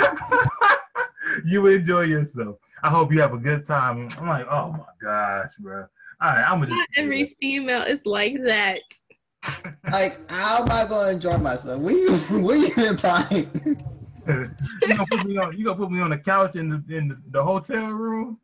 you 1.44 1.66
enjoy 1.66 2.02
yourself. 2.02 2.56
I 2.82 2.90
hope 2.90 3.12
you 3.12 3.20
have 3.20 3.32
a 3.32 3.38
good 3.38 3.64
time. 3.66 4.08
I'm 4.18 4.28
like, 4.28 4.46
oh 4.50 4.72
my 4.72 4.84
gosh, 5.00 5.52
bro. 5.58 5.86
All 6.20 6.30
right, 6.30 6.44
I'm 6.44 6.60
gonna 6.60 6.66
just. 6.66 6.78
Not 6.78 6.88
just 6.88 6.98
every 6.98 7.36
female 7.40 7.82
is 7.82 8.04
like 8.04 8.36
that. 8.44 8.80
like, 9.92 10.30
how 10.30 10.62
am 10.62 10.70
I 10.70 10.86
going 10.86 11.06
to 11.06 11.12
enjoy 11.12 11.38
myself? 11.38 11.80
What 11.80 11.94
you 11.94 12.16
what 12.40 12.54
you 12.54 12.84
implying? 12.84 13.50
you 14.26 14.56
gonna 14.88 15.06
put 15.10 15.26
me 15.26 15.36
on 15.36 15.56
you 15.56 15.64
gonna 15.64 15.76
put 15.76 15.90
me 15.90 16.00
on 16.00 16.10
the 16.10 16.18
couch 16.18 16.56
in 16.56 16.68
the 16.68 16.96
in 16.96 17.08
the, 17.08 17.22
the 17.30 17.42
hotel 17.42 17.86
room? 17.86 18.38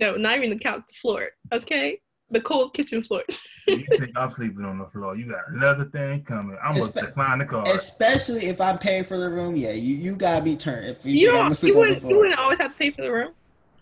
No, 0.00 0.16
not 0.16 0.36
even 0.36 0.50
the 0.50 0.58
couch, 0.58 0.82
the 0.88 0.94
floor. 0.94 1.28
Okay, 1.52 2.00
the 2.30 2.40
cold 2.40 2.74
kitchen 2.74 3.02
floor. 3.02 3.22
You 3.68 3.84
think 3.98 4.12
I'm 4.16 4.30
sleeping 4.32 4.64
on 4.64 4.78
the 4.78 4.86
floor? 4.86 5.16
You 5.16 5.26
got 5.26 5.48
another 5.48 5.84
thing 5.86 6.22
coming. 6.24 6.56
I'm 6.62 6.74
gonna 6.76 6.90
Espe- 6.92 7.00
decline 7.06 7.38
the 7.38 7.44
car. 7.44 7.64
Especially 7.68 8.46
if 8.46 8.60
I'm 8.60 8.78
paying 8.78 9.04
for 9.04 9.16
the 9.16 9.28
room, 9.30 9.56
yeah, 9.56 9.72
you, 9.72 9.96
you 9.96 10.16
gotta 10.16 10.44
be 10.44 10.56
turned. 10.56 10.86
If 10.86 11.04
you, 11.04 11.12
You 11.12 11.26
think 11.30 11.38
I'm 11.38 11.42
gonna 11.52 11.54
don't. 11.54 11.68
You 11.68 11.76
wouldn't. 11.76 12.04
You 12.08 12.16
wouldn't 12.18 12.38
always 12.38 12.58
have 12.58 12.72
to 12.72 12.76
pay 12.78 12.90
for 12.90 13.02
the 13.02 13.12
room. 13.12 13.32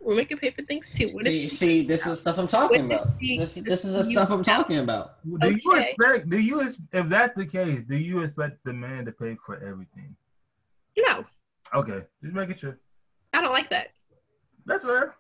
We're 0.01 0.17
making 0.17 0.37
pay 0.37 0.51
for 0.51 0.63
things 0.63 0.93
too. 0.93 1.09
What 1.15 1.25
See, 1.25 1.45
she- 1.45 1.49
see, 1.49 1.87
this 1.87 2.07
is 2.07 2.21
stuff 2.21 2.39
I'm 2.39 2.47
talking 2.47 2.89
What 2.89 3.01
about. 3.03 3.15
she- 3.21 3.39
This, 3.39 3.55
this 3.55 3.85
is 3.87 3.93
the 3.95 4.05
stuff 4.05 4.31
I'm 4.31 4.43
talking 4.43 4.79
about. 4.79 5.17
Do 5.41 5.57
you 5.63 5.73
expect? 5.77 6.29
Do 6.29 6.39
you 6.39 6.61
if 6.61 6.77
that's 7.09 7.35
the 7.35 7.47
case? 7.47 7.83
Do 7.89 7.97
you 7.97 8.21
expect 8.23 8.63
the 8.65 8.73
man 8.75 9.07
to 9.07 9.13
pay 9.13 9.37
for 9.47 9.57
everything? 9.57 10.15
No, 10.99 11.25
Okay, 11.75 12.03
just 12.23 12.35
making 12.35 12.57
sure. 12.57 12.79
I 13.33 13.41
don't 13.41 13.53
like 13.53 13.69
that. 13.71 13.89
That's 14.67 14.85
fair. 14.85 15.15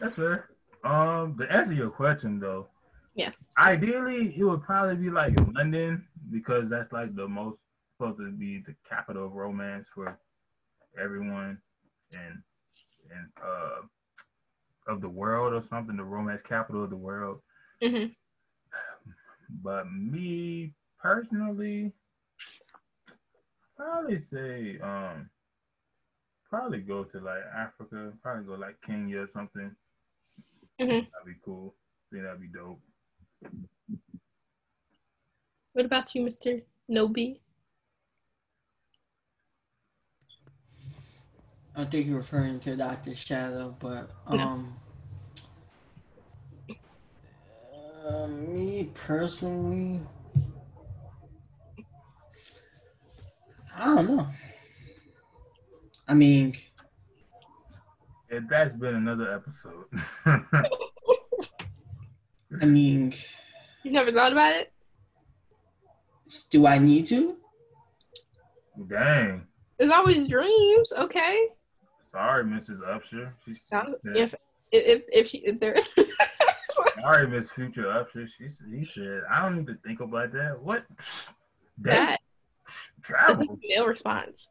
That's 0.00 0.14
fair. 0.16 0.48
Um, 0.84 1.36
to 1.38 1.50
answer 1.52 1.72
your 1.74 1.90
question 1.90 2.38
though, 2.40 2.68
Yes. 3.14 3.44
ideally 3.58 4.34
it 4.38 4.44
would 4.44 4.62
probably 4.62 4.96
be 4.96 5.10
like 5.10 5.34
London 5.54 6.06
because 6.30 6.68
that's 6.68 6.92
like 6.92 7.14
the 7.16 7.28
most 7.28 7.58
supposed 7.96 8.18
to 8.18 8.30
be 8.32 8.58
the 8.66 8.74
capital 8.88 9.26
of 9.26 9.32
romance 9.32 9.88
for 9.94 10.18
everyone 11.00 11.58
and 12.12 12.42
and 13.10 13.28
uh 13.42 13.82
of 14.86 15.00
the 15.00 15.08
world 15.08 15.54
or 15.54 15.62
something, 15.62 15.96
the 15.96 16.04
romance 16.04 16.42
capital 16.42 16.84
of 16.84 16.90
the 16.90 16.96
world. 16.96 17.40
hmm 17.82 18.06
But 19.62 19.90
me 19.92 20.74
personally, 21.00 21.92
probably 23.76 24.18
say 24.18 24.78
um 24.80 25.30
probably 26.48 26.80
go 26.80 27.04
to 27.04 27.20
like 27.20 27.42
Africa, 27.54 28.12
probably 28.22 28.44
go 28.44 28.54
like 28.54 28.80
Kenya 28.82 29.20
or 29.22 29.28
something. 29.32 29.74
Mhm. 30.80 30.88
That'd 30.88 31.26
be 31.26 31.34
cool. 31.44 31.74
think 32.10 32.24
that'd 32.24 32.40
be 32.40 32.48
dope. 32.48 32.80
What 35.72 35.84
about 35.84 36.14
you, 36.14 36.22
Mr. 36.22 36.62
Nobi? 36.90 37.40
I 41.76 41.84
think 41.84 42.06
you're 42.06 42.18
referring 42.18 42.60
to 42.60 42.76
Doctor 42.76 43.14
Shadow, 43.14 43.76
but 43.80 44.10
um, 44.28 44.76
uh, 48.06 48.28
me 48.28 48.90
personally, 48.94 50.00
I 53.76 53.84
don't 53.86 54.16
know. 54.16 54.28
I 56.06 56.14
mean, 56.14 56.54
Yeah, 58.34 58.40
that's 58.50 58.72
been 58.72 58.96
another 58.96 59.32
episode. 59.32 59.84
I 62.60 62.66
mean, 62.66 63.12
You 63.84 63.92
never 63.92 64.10
thought 64.10 64.32
about 64.32 64.54
it? 64.54 64.72
do 66.50 66.66
I 66.66 66.78
need 66.78 67.06
to? 67.06 67.36
Dang. 68.88 69.46
There's 69.78 69.92
always 69.92 70.26
dreams. 70.26 70.92
Okay. 70.98 71.46
Sorry, 72.10 72.42
Mrs. 72.42 72.80
Upshur. 72.80 73.30
She's 73.44 73.62
Sounds, 73.62 73.94
if 74.04 74.34
if 74.72 75.02
if, 75.12 75.28
she, 75.28 75.38
if 75.38 75.60
there. 75.60 75.78
sorry, 77.00 77.28
Miss 77.28 77.48
Future 77.50 77.84
Upshur. 77.84 78.26
She 78.26 78.48
said, 78.48 78.66
he 78.68 78.84
said, 78.84 79.22
I 79.30 79.42
don't 79.42 79.58
need 79.58 79.68
to 79.68 79.78
think 79.86 80.00
about 80.00 80.32
that. 80.32 80.60
What? 80.60 80.84
They 81.78 81.90
that 81.90 82.20
travel. 83.00 83.60
male 83.62 83.86
response. 83.86 84.48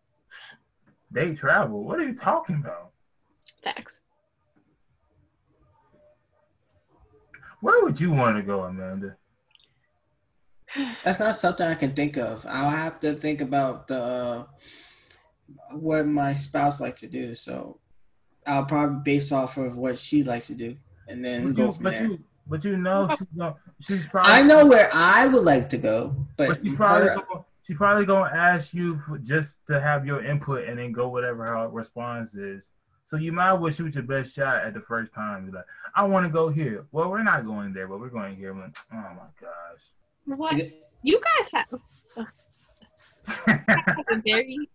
They 1.11 1.35
travel. 1.35 1.83
What 1.83 1.99
are 1.99 2.07
you 2.07 2.15
talking 2.15 2.55
about? 2.63 2.92
Facts. 3.63 4.01
Where 7.61 7.83
would 7.83 7.99
you 7.99 8.11
want 8.11 8.35
to 8.37 8.43
go, 8.43 8.63
Amanda? 8.63 9.15
That's 11.05 11.19
not 11.19 11.35
something 11.35 11.65
I 11.65 11.75
can 11.75 11.91
think 11.93 12.17
of. 12.17 12.45
I'll 12.49 12.69
have 12.69 12.99
to 13.01 13.13
think 13.13 13.41
about 13.41 13.87
the 13.87 14.01
uh, 14.01 14.43
what 15.77 16.05
my 16.07 16.33
spouse 16.33 16.81
likes 16.81 17.01
to 17.01 17.07
do. 17.07 17.35
So 17.35 17.79
I'll 18.47 18.65
probably 18.65 18.99
base 19.03 19.31
off 19.31 19.57
of 19.57 19.77
what 19.77 19.97
she 19.97 20.23
likes 20.23 20.47
to 20.47 20.55
do, 20.55 20.75
and 21.07 21.23
then 21.23 21.45
But 21.45 21.55
go 21.55 21.65
you, 21.67 21.71
from 21.71 21.83
but 21.83 21.91
there. 21.91 22.05
you, 22.07 22.19
but 22.47 22.63
you 22.65 22.75
know, 22.77 23.07
she's, 23.17 23.27
gonna, 23.37 23.55
she's 23.81 24.05
probably. 24.07 24.31
I 24.33 24.41
know 24.41 24.65
where 24.65 24.89
I 24.93 25.27
would 25.27 25.43
like 25.45 25.69
to 25.69 25.77
go, 25.77 26.15
but, 26.37 26.47
But 26.49 26.63
she's 26.63 26.75
probably 26.75 27.09
her- 27.09 27.15
gonna, 27.15 27.45
she's 27.61 27.77
probably 27.77 28.05
gonna 28.05 28.35
ask 28.35 28.73
you 28.73 28.97
for 28.97 29.19
just 29.19 29.59
to 29.67 29.79
have 29.79 30.05
your 30.07 30.25
input 30.25 30.67
and 30.67 30.77
then 30.79 30.91
go 30.91 31.07
whatever 31.07 31.45
her 31.45 31.69
response 31.69 32.33
is. 32.33 32.63
So 33.13 33.19
you 33.19 33.31
might 33.31 33.53
as 33.53 33.59
well 33.59 33.71
shoot 33.71 33.93
your 33.93 34.03
best 34.03 34.33
shot 34.33 34.63
at 34.65 34.73
the 34.73 34.81
first 34.81 35.13
time. 35.13 35.45
You're 35.45 35.53
like, 35.53 35.65
I 35.93 36.03
want 36.03 36.25
to 36.25 36.31
go 36.31 36.49
here. 36.49 36.87
Well, 36.91 37.11
we're 37.11 37.21
not 37.21 37.45
going 37.45 37.71
there, 37.71 37.87
but 37.87 37.99
we're 37.99 38.09
going 38.09 38.35
here. 38.35 38.53
I'm 38.53 38.61
like, 38.61 38.75
oh 38.91 38.95
my 38.95 39.29
gosh. 39.39 39.83
What 40.25 40.71
you 41.03 41.21
guys 41.21 41.51
have 43.45 43.59
a 44.09 44.21
very 44.25 44.67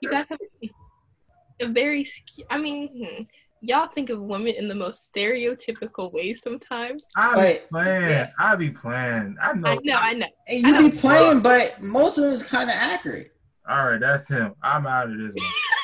you 0.00 0.10
guys 0.10 0.24
have 0.30 0.38
a 1.60 1.66
very. 1.66 2.08
I 2.48 2.56
mean, 2.56 2.88
hmm, 2.88 3.24
y'all 3.60 3.88
think 3.88 4.08
of 4.08 4.22
women 4.22 4.54
in 4.54 4.66
the 4.66 4.74
most 4.74 5.12
stereotypical 5.14 6.10
ways 6.10 6.40
sometimes. 6.42 7.04
I 7.14 7.34
be 7.34 7.58
playing. 7.68 8.02
yeah. 8.08 8.30
I 8.38 8.54
be 8.54 8.70
playing. 8.70 9.36
I 9.42 9.52
know. 9.52 9.72
I 9.72 9.78
know, 9.82 9.98
I 9.98 10.14
know. 10.14 10.26
And 10.48 10.66
I 10.66 10.70
you 10.70 10.72
know. 10.72 10.90
be 10.90 10.96
playing, 10.96 11.40
but 11.40 11.82
most 11.82 12.16
of 12.16 12.24
them 12.24 12.32
is 12.32 12.42
kind 12.42 12.70
of 12.70 12.76
accurate. 12.76 13.28
All 13.68 13.84
right, 13.84 14.00
that's 14.00 14.26
him. 14.26 14.54
I'm 14.62 14.86
out 14.86 15.10
of 15.10 15.18
this 15.18 15.32
one. 15.34 15.36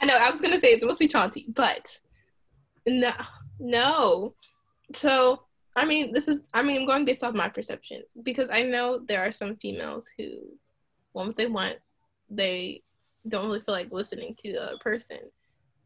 I 0.00 0.06
know. 0.06 0.16
I 0.16 0.30
was 0.30 0.40
gonna 0.40 0.58
say 0.58 0.68
it's 0.68 0.84
mostly 0.84 1.08
Chauncey, 1.08 1.46
but 1.54 1.98
no, 2.86 3.12
no. 3.58 4.34
So 4.94 5.42
I 5.76 5.84
mean, 5.84 6.12
this 6.12 6.28
is. 6.28 6.42
I 6.52 6.62
mean, 6.62 6.80
I'm 6.80 6.86
going 6.86 7.04
based 7.04 7.22
off 7.22 7.34
my 7.34 7.48
perception 7.48 8.02
because 8.22 8.50
I 8.50 8.62
know 8.62 8.98
there 9.06 9.20
are 9.20 9.32
some 9.32 9.56
females 9.56 10.06
who 10.18 10.38
want 11.14 11.28
what 11.28 11.36
they 11.36 11.46
want. 11.46 11.76
They 12.28 12.82
don't 13.28 13.46
really 13.46 13.60
feel 13.60 13.74
like 13.74 13.92
listening 13.92 14.34
to 14.40 14.52
the 14.52 14.62
other 14.62 14.78
person, 14.82 15.18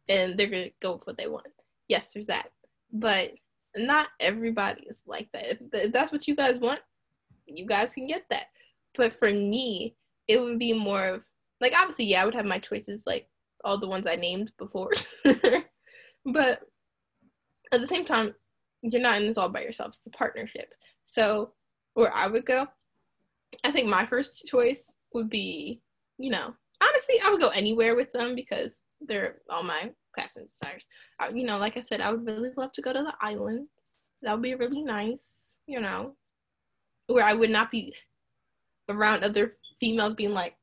and 0.08 0.38
they're 0.38 0.48
gonna 0.48 0.70
go 0.80 0.94
with 0.94 1.06
what 1.06 1.18
they 1.18 1.28
want. 1.28 1.48
Yes, 1.88 2.12
there's 2.12 2.26
that, 2.26 2.50
but 2.92 3.32
not 3.76 4.08
everybody 4.20 4.82
is 4.88 5.00
like 5.06 5.30
that. 5.32 5.46
If, 5.46 5.58
if 5.72 5.92
that's 5.92 6.12
what 6.12 6.26
you 6.26 6.36
guys 6.36 6.58
want, 6.58 6.80
you 7.46 7.66
guys 7.66 7.92
can 7.92 8.06
get 8.06 8.24
that. 8.30 8.46
But 8.96 9.18
for 9.18 9.30
me, 9.30 9.96
it 10.28 10.40
would 10.40 10.58
be 10.58 10.72
more 10.72 11.04
of 11.04 11.22
like 11.60 11.72
obviously, 11.76 12.06
yeah, 12.06 12.22
I 12.22 12.24
would 12.24 12.34
have 12.34 12.46
my 12.46 12.58
choices 12.58 13.06
like 13.06 13.28
all 13.64 13.78
the 13.78 13.88
ones 13.88 14.06
I 14.06 14.16
named 14.16 14.52
before. 14.58 14.90
but 15.24 16.60
at 17.72 17.80
the 17.80 17.86
same 17.86 18.04
time, 18.04 18.34
you're 18.82 19.00
not 19.00 19.20
in 19.20 19.26
this 19.26 19.38
all 19.38 19.48
by 19.48 19.62
yourself. 19.62 19.88
It's 19.88 20.02
a 20.06 20.10
partnership. 20.10 20.72
So 21.06 21.52
where 21.94 22.14
I 22.14 22.26
would 22.26 22.46
go, 22.46 22.66
I 23.64 23.72
think 23.72 23.88
my 23.88 24.06
first 24.06 24.44
choice 24.46 24.92
would 25.12 25.30
be, 25.30 25.80
you 26.18 26.30
know, 26.30 26.54
honestly, 26.82 27.16
I 27.24 27.30
would 27.30 27.40
go 27.40 27.48
anywhere 27.48 27.96
with 27.96 28.12
them 28.12 28.34
because 28.34 28.80
they're 29.00 29.36
all 29.48 29.62
my 29.62 29.90
passion 30.16 30.44
desires. 30.44 30.86
I, 31.18 31.30
you 31.30 31.44
know, 31.44 31.58
like 31.58 31.76
I 31.76 31.80
said, 31.80 32.00
I 32.00 32.10
would 32.10 32.26
really 32.26 32.50
love 32.56 32.72
to 32.72 32.82
go 32.82 32.92
to 32.92 33.02
the 33.02 33.14
islands. 33.20 33.70
That 34.22 34.32
would 34.34 34.42
be 34.42 34.54
really 34.54 34.82
nice, 34.82 35.56
you 35.66 35.80
know, 35.80 36.16
where 37.06 37.24
I 37.24 37.32
would 37.32 37.50
not 37.50 37.70
be 37.70 37.94
around 38.88 39.22
other 39.22 39.56
females 39.80 40.14
being 40.14 40.32
like, 40.32 40.56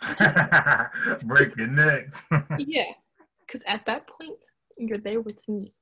Break 1.24 1.56
your 1.56 1.66
necks. 1.66 2.22
yeah, 2.58 2.92
because 3.40 3.62
at 3.66 3.84
that 3.86 4.06
point, 4.06 4.38
you're 4.76 4.98
there 4.98 5.20
with 5.20 5.36
me. 5.48 5.72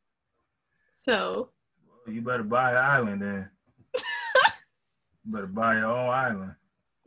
So, 0.93 1.51
you 2.07 2.23
better 2.23 2.43
buy 2.43 2.73
an 2.73 2.77
island 2.79 3.23
then. 3.23 3.51
you 5.25 5.33
better 5.33 5.47
buy 5.47 5.77
your 5.77 5.87
own 5.87 6.09
island. 6.09 6.55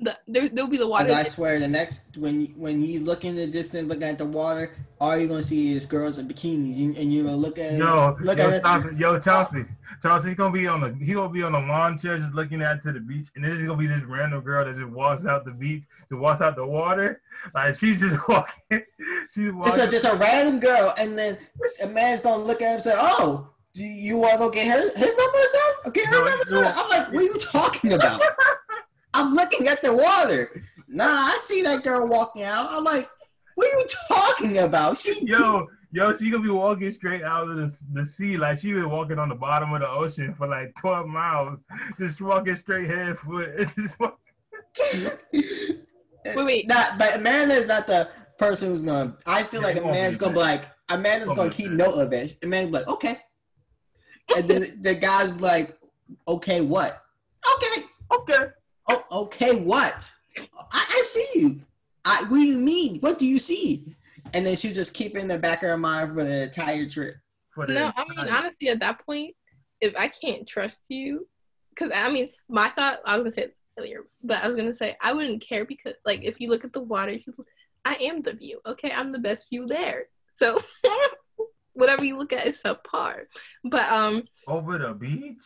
The, 0.02 0.18
there, 0.28 0.48
there'll 0.50 0.70
be 0.70 0.78
the 0.78 0.88
water. 0.88 1.12
I 1.12 1.24
swear, 1.24 1.60
the 1.60 1.68
next 1.68 2.04
when 2.18 2.46
when 2.58 2.82
you 2.82 3.02
look 3.02 3.26
in 3.26 3.36
the 3.36 3.48
distance, 3.48 3.88
looking 3.88 4.04
at 4.04 4.18
the 4.18 4.26
water, 4.26 4.72
all 5.02 5.18
you're 5.18 5.28
gonna 5.28 5.44
see 5.44 5.74
is 5.74 5.86
girls 5.86 6.18
in 6.18 6.28
bikinis, 6.28 6.76
you, 6.76 6.94
and 6.98 7.14
you're 7.14 7.26
gonna 7.26 7.36
look 7.36 7.58
at 7.60 7.74
Yo, 7.74 8.16
look 8.22 8.38
yo, 8.38 8.48
at 8.48 8.54
it. 8.54 8.64
Chauncey, 8.64 8.96
yo, 8.98 9.20
Chauncey, 9.20 9.66
Chauncey, 10.02 10.30
he's 10.30 10.38
gonna 10.38 10.54
be 10.54 10.68
on 10.68 10.80
the 10.82 11.06
he 11.06 11.14
gonna 11.14 11.30
be 11.30 11.44
on 11.44 11.52
the 11.52 11.60
lawn 11.60 11.98
chair 11.98 12.18
just 12.18 12.34
looking 12.34 12.64
out 12.64 12.82
to 12.84 12.94
the 12.94 13.00
beach, 13.02 13.28
and 13.36 13.44
there's 13.44 13.62
gonna 13.62 13.76
be 13.78 13.88
this 13.88 14.04
random 14.04 14.42
girl 14.42 14.64
that 14.64 14.76
just 14.78 14.88
walks 14.90 15.26
out 15.26 15.44
the 15.44 15.52
beach, 15.52 15.84
that 16.10 16.16
walks 16.18 16.40
out 16.40 16.56
the 16.56 16.66
water, 16.66 17.22
like 17.54 17.76
she's 17.76 18.00
just 18.00 18.16
walking, 18.30 18.54
she's 18.70 19.48
It's 19.48 19.54
walking. 19.54 19.82
a, 19.82 19.88
just 19.92 20.06
a 20.06 20.16
random 20.16 20.60
girl, 20.62 20.94
and 20.98 21.18
then 21.18 21.38
a 21.84 21.88
man's 21.88 22.22
gonna 22.22 22.44
look 22.44 22.62
at 22.62 22.68
him 22.68 22.74
and 22.76 22.84
say, 22.84 22.94
"Oh, 22.96 23.50
do 23.74 23.84
you 23.84 24.18
want 24.18 24.34
to 24.34 24.38
go 24.40 24.50
get 24.50 24.68
her 24.68 24.80
his 24.98 25.16
number 25.18 25.38
or 25.38 25.48
something? 25.48 25.92
Get 25.92 26.06
her 26.08 26.12
No, 26.14 26.24
number." 26.24 26.42
it's. 26.42 26.52
I'm 26.54 26.90
like, 26.90 27.08
"What 27.12 27.18
are 27.18 27.22
you 27.24 27.38
talking 27.38 27.92
about?" 27.94 28.22
I'm 29.20 29.34
looking 29.34 29.68
at 29.68 29.82
the 29.82 29.94
water. 29.94 30.62
Nah, 30.88 31.06
I 31.06 31.38
see 31.42 31.62
that 31.64 31.84
girl 31.84 32.08
walking 32.08 32.44
out. 32.44 32.68
I'm 32.72 32.84
like, 32.84 33.08
"What 33.56 33.68
are 33.68 33.80
you 33.80 33.86
talking 34.12 34.58
about?" 34.60 34.98
She 34.98 35.26
Yo, 35.26 35.68
yo, 35.92 36.16
she 36.16 36.32
gonna 36.32 36.44
be 36.44 36.50
walking 36.50 36.92
straight 36.92 37.24
out 37.24 37.50
of 37.50 37.58
the, 37.58 37.84
the 37.94 38.06
sea, 38.06 38.38
like 38.38 38.60
she 38.60 38.74
been 38.74 38.90
walking 38.90 39.20
on 39.20 39.30
the 39.30 39.36
bottom 39.36 39.74
of 39.74 39.82
the 39.82 39.90
ocean 39.90 40.34
for 40.36 40.48
like 40.48 40.74
12 40.80 41.08
miles, 41.08 41.60
just 42.00 42.22
walking 42.22 42.56
straight 42.56 42.90
head 42.90 43.18
foot. 43.20 43.68
Just 44.76 46.38
Wait, 46.38 46.46
wait. 46.46 46.68
Not, 46.68 46.98
but 47.00 47.16
Amanda 47.16 47.56
is 47.56 47.66
not 47.66 47.88
the 47.88 48.10
person 48.38 48.70
who's 48.70 48.82
gonna. 48.82 49.18
I 49.26 49.44
feel 49.44 49.62
Yeah, 49.62 49.68
like 49.68 49.76
he 49.76 49.82
won't 49.82 49.96
Amanda's 49.96 50.18
gonna 50.18 50.34
be 50.34 50.40
like, 50.40 50.66
Amanda's 50.90 51.28
Won't 51.28 51.38
gonna 51.38 51.50
keep 51.50 51.72
note 51.72 51.96
of 51.96 52.14
it. 52.14 52.36
Amanda's 52.44 52.74
like, 52.74 52.88
okay, 52.88 53.20
and 54.36 54.48
then 54.48 54.82
the 54.82 54.96
guy's 54.96 55.34
like, 55.42 55.78
okay, 56.28 56.62
what? 56.62 57.02
Okay, 57.56 57.84
okay. 58.12 58.52
Oh, 58.90 59.24
okay, 59.24 59.62
what? 59.62 60.12
I, 60.38 60.86
I 60.90 61.02
see 61.04 61.28
you. 61.36 61.62
I, 62.06 62.24
what 62.24 62.38
do 62.38 62.44
you 62.44 62.58
mean? 62.58 63.00
What 63.00 63.20
do 63.20 63.26
you 63.26 63.40
see? 63.40 63.96
And 64.34 64.46
then 64.46 64.56
she 64.56 64.74
just 64.74 64.94
keep 64.94 65.16
it 65.16 65.20
in 65.20 65.28
the 65.28 65.38
back 65.38 65.64
of 65.64 65.70
her 65.70 65.78
mind 65.78 66.14
for 66.14 66.24
the 66.24 66.44
entire 66.44 66.88
trip. 66.88 67.16
For 67.52 67.66
the 67.66 67.74
No, 67.74 67.92
I 67.96 68.04
mean 68.08 68.20
honestly, 68.20 68.70
at 68.70 68.80
that 68.80 69.06
point, 69.06 69.36
if 69.82 69.96
I 69.98 70.08
can't 70.08 70.48
trust 70.48 70.82
you, 70.88 71.28
because 71.70 71.92
I 71.94 72.12
mean, 72.12 72.30
my 72.48 72.70
thought 72.70 73.00
I 73.06 73.16
was 73.16 73.24
gonna 73.24 73.32
say 73.32 73.42
it 73.44 73.58
earlier, 73.78 74.06
but 74.24 74.44
I 74.44 74.48
was 74.48 74.58
gonna 74.58 74.76
say 74.76 74.96
I 75.02 75.14
wouldn't 75.14 75.46
care 75.46 75.66
because, 75.66 75.96
like, 76.06 76.24
if 76.24 76.40
you 76.40 76.50
look 76.50 76.64
at 76.64 76.74
the 76.74 76.82
water, 76.82 77.14
you, 77.14 77.46
I 77.86 77.96
am 77.96 78.22
the 78.22 78.34
view. 78.34 78.60
Okay, 78.66 78.92
I'm 78.92 79.12
the 79.12 79.20
best 79.20 79.50
view 79.50 79.66
there. 79.66 80.06
So 80.34 80.60
whatever 81.74 82.04
you 82.04 82.18
look 82.18 82.34
at 82.34 82.48
is 82.48 82.62
subpar. 82.62 83.26
But 83.64 83.92
um, 83.92 84.24
over 84.48 84.78
the 84.78 84.94
beach. 84.94 85.44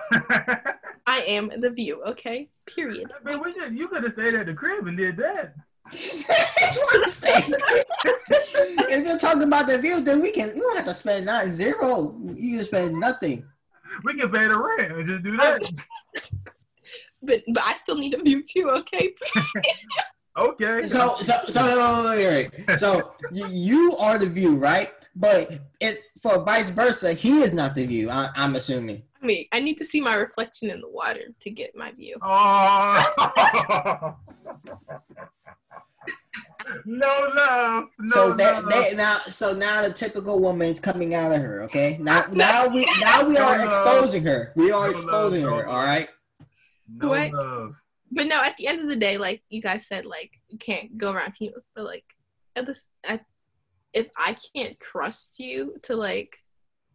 I 1.06 1.20
am 1.22 1.50
the 1.60 1.70
view. 1.70 2.02
Okay, 2.04 2.48
period. 2.66 3.12
I 3.12 3.28
mean, 3.28 3.40
we 3.42 3.54
just, 3.54 3.72
you 3.72 3.88
could 3.88 4.02
have 4.04 4.12
stayed 4.12 4.34
at 4.34 4.46
the 4.46 4.54
crib 4.54 4.86
and 4.86 4.96
did 4.96 5.16
that. 5.18 5.54
That's 5.90 6.76
what 6.76 7.04
I'm 7.04 7.10
saying. 7.10 7.52
if 8.04 9.06
you're 9.06 9.18
talking 9.18 9.44
about 9.44 9.68
the 9.68 9.78
view, 9.78 10.00
then 10.00 10.20
we 10.20 10.32
can. 10.32 10.48
You 10.56 10.62
don't 10.62 10.76
have 10.76 10.86
to 10.86 10.94
spend 10.94 11.26
not 11.26 11.48
zero. 11.48 12.18
You 12.34 12.58
can 12.58 12.66
spend 12.66 12.98
nothing. 12.98 13.44
We 14.02 14.14
can 14.14 14.30
pay 14.30 14.48
the 14.48 14.58
rent 14.58 14.92
and 14.92 15.06
just 15.06 15.22
do 15.22 15.36
that. 15.36 15.62
But 17.22 17.42
but 17.54 17.62
I 17.64 17.74
still 17.76 17.96
need 17.98 18.14
a 18.14 18.22
view 18.22 18.42
too. 18.42 18.70
Okay. 18.70 19.14
So, 19.26 19.40
Okay. 20.38 20.82
so, 20.86 21.16
so, 21.48 22.10
wait, 22.10 22.26
wait, 22.26 22.66
wait. 22.68 22.76
so 22.78 23.14
y- 23.32 23.48
you 23.50 23.96
are 23.98 24.18
the 24.18 24.26
view, 24.28 24.56
right? 24.56 24.92
But 25.14 25.50
it 25.80 26.02
for 26.20 26.44
vice 26.44 26.68
versa, 26.68 27.14
he 27.14 27.40
is 27.40 27.54
not 27.54 27.74
the 27.74 27.86
view. 27.86 28.10
I, 28.10 28.28
I'm 28.36 28.54
assuming. 28.54 29.04
I 29.30 29.46
I 29.52 29.60
need 29.60 29.78
to 29.78 29.84
see 29.84 30.00
my 30.00 30.14
reflection 30.14 30.70
in 30.70 30.80
the 30.80 30.88
water 30.88 31.34
to 31.40 31.50
get 31.50 31.74
my 31.76 31.92
view. 31.92 32.16
Oh. 32.22 34.14
no 36.84 37.30
love. 37.34 37.84
No 37.98 38.08
so 38.08 38.32
that 38.34 38.62
love. 38.64 38.70
they, 38.72 38.94
now, 38.96 39.18
so 39.28 39.54
now 39.54 39.82
the 39.82 39.92
typical 39.92 40.40
woman 40.40 40.68
is 40.68 40.80
coming 40.80 41.14
out 41.14 41.32
of 41.32 41.40
her. 41.40 41.62
Okay, 41.64 41.98
now, 42.00 42.24
now 42.32 42.68
we, 42.68 42.84
now 43.00 43.26
we 43.26 43.36
are 43.36 43.58
love. 43.58 43.66
exposing 43.66 44.24
her. 44.24 44.52
We 44.56 44.70
are 44.72 44.86
No 44.86 44.90
exposing 44.92 45.44
love, 45.44 45.52
her. 45.52 45.66
love. 45.66 45.68
All 45.74 45.82
right. 45.84 46.08
no 46.88 47.08
What? 47.08 47.32
love. 47.32 47.74
but 48.10 48.26
no, 48.26 48.42
at 48.42 48.56
the 48.56 48.66
end 48.68 48.80
of 48.80 48.88
the 48.88 48.96
day, 48.96 49.18
like 49.18 49.42
you 49.48 49.60
guys 49.62 49.86
said, 49.86 50.06
like 50.06 50.32
you 50.48 50.58
can't 50.58 50.96
go 50.98 51.12
around 51.12 51.32
females, 51.32 51.64
but 51.74 51.84
like 51.84 52.04
at 52.56 52.66
this, 52.66 52.86
I, 53.04 53.20
if 53.92 54.08
I 54.16 54.36
can't 54.54 54.78
trust 54.80 55.38
you 55.38 55.76
to 55.84 55.96
like, 55.96 56.36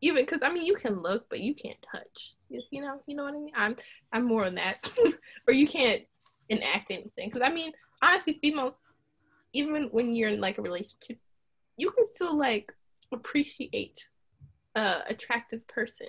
even 0.02 0.24
because 0.24 0.39
I 0.41 0.52
mean 0.52 0.66
you 0.66 0.76
can 0.76 1.02
look, 1.02 1.30
but 1.30 1.39
you 1.39 1.54
can't 1.54 1.78
touch. 1.91 2.36
You, 2.49 2.82
know, 2.82 3.02
you 3.06 3.16
know 3.16 3.24
what 3.24 3.34
I 3.34 3.38
mean. 3.38 3.54
I'm 3.56 3.76
I'm 4.12 4.26
more 4.26 4.45
on 4.45 4.56
that, 4.56 4.91
or 5.47 5.54
you 5.54 5.68
can't 5.68 6.04
enact 6.49 6.91
anything. 6.91 7.30
Because 7.30 7.41
I 7.41 7.52
mean, 7.52 7.72
honestly, 8.02 8.39
females, 8.41 8.76
even 9.54 9.89
when 9.91 10.16
you're 10.16 10.30
in 10.30 10.41
like 10.41 10.58
a 10.58 10.62
relationship, 10.62 11.18
you 11.78 11.91
can 11.91 12.06
still 12.14 12.38
like 12.38 12.72
appreciate 13.14 14.08
a 14.76 15.02
attractive 15.08 15.66
person. 15.68 16.08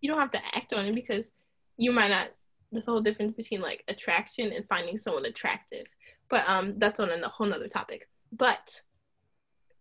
You 0.00 0.10
don't 0.10 0.20
have 0.20 0.32
to 0.32 0.56
act 0.56 0.72
on 0.72 0.86
it 0.86 0.94
because 0.94 1.30
you 1.76 1.90
might 1.90 2.08
not 2.08 2.28
there's 2.70 2.88
a 2.88 2.90
whole 2.90 3.00
difference 3.00 3.34
between 3.36 3.60
like 3.60 3.84
attraction 3.88 4.52
and 4.52 4.66
finding 4.68 4.98
someone 4.98 5.24
attractive. 5.24 5.86
But 6.28 6.44
um 6.48 6.74
that's 6.78 7.00
on 7.00 7.10
a 7.10 7.28
whole 7.28 7.46
nother 7.46 7.68
topic. 7.68 8.08
But 8.32 8.82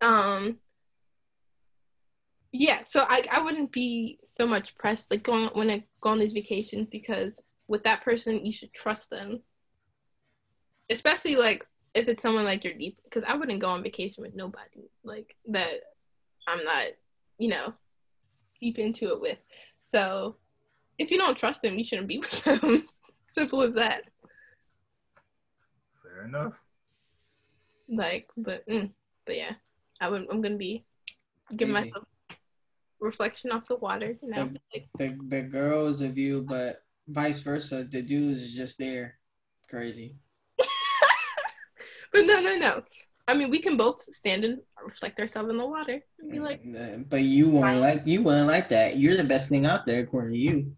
um 0.02 0.60
yeah, 2.56 2.84
so 2.86 3.04
I, 3.10 3.26
I 3.32 3.42
wouldn't 3.42 3.72
be 3.72 4.20
so 4.26 4.46
much 4.46 4.76
pressed 4.76 5.10
like 5.10 5.24
going 5.24 5.50
when 5.54 5.72
I 5.72 5.84
go 6.02 6.12
on 6.12 6.20
these 6.20 6.34
vacations 6.34 6.88
because 6.90 7.42
with 7.68 7.84
that 7.84 8.04
person 8.04 8.46
you 8.46 8.54
should 8.54 8.72
trust 8.74 9.10
them. 9.10 9.42
Especially 10.88 11.36
like 11.36 11.66
if 11.96 12.08
it's 12.08 12.22
someone 12.22 12.44
like 12.44 12.64
you're 12.64 12.76
deep 12.76 13.00
because 13.06 13.24
I 13.28 13.36
wouldn't 13.36 13.60
go 13.60 13.70
on 13.70 13.82
vacation 13.82 14.22
with 14.22 14.36
nobody 14.36 14.88
like 15.04 15.36
that 15.48 15.82
I'm 16.48 16.64
not, 16.64 16.86
you 17.40 17.50
know, 17.50 17.74
deep 18.62 18.78
into 18.78 19.10
it 19.10 19.20
with. 19.20 19.40
So 19.92 20.36
if 21.00 21.10
you 21.10 21.18
don't 21.18 21.36
trust 21.36 21.64
them, 21.64 21.80
you 21.80 21.84
shouldn't 21.84 22.08
be 22.08 22.20
with 22.20 22.44
them. 22.44 22.86
Simple 23.32 23.64
as 23.64 23.74
that. 23.74 24.04
Fair 26.04 26.26
enough. 26.26 26.54
Like, 27.90 28.30
but 28.38 28.68
mm, 28.68 28.92
but 29.26 29.38
yeah, 29.38 29.54
I 30.00 30.10
would. 30.10 30.28
I'm 30.30 30.42
gonna 30.42 30.56
be 30.56 30.86
giving 31.56 31.76
Easy. 31.76 31.86
myself 31.88 32.06
reflection 33.04 33.52
off 33.52 33.68
the 33.68 33.76
water. 33.76 34.18
You 34.22 34.30
know, 34.30 34.50
The- 34.50 34.62
like, 34.74 34.88
The 34.98 35.18
the 35.28 35.42
girl 35.44 35.88
is 35.88 36.02
a 36.02 36.10
view, 36.10 36.46
but 36.48 36.84
vice 37.08 37.42
versa, 37.42 37.84
the 37.84 38.02
dude 38.02 38.38
is 38.38 38.56
just 38.56 38.78
there 38.78 39.20
crazy. 39.70 40.16
but 40.58 42.26
no, 42.26 42.40
no, 42.42 42.58
no. 42.58 42.84
I 43.28 43.34
mean, 43.34 43.50
we 43.50 43.60
can 43.60 43.78
both 43.78 44.02
stand 44.04 44.44
and 44.44 44.60
reflect 44.84 45.20
ourselves 45.20 45.50
in 45.50 45.58
the 45.58 45.66
water 45.66 46.02
and 46.20 46.32
be 46.32 46.40
like, 46.40 46.64
Mm, 46.64 47.10
But 47.10 47.22
you 47.24 47.50
won't 47.50 47.78
like 47.78 48.02
you 48.06 48.22
wouldn't 48.22 48.48
like 48.48 48.70
that. 48.70 48.98
You're 48.98 49.18
the 49.18 49.24
best 49.24 49.50
thing 49.50 49.66
out 49.66 49.86
there 49.86 50.02
according 50.02 50.34
to 50.34 50.38
you. 50.40 50.76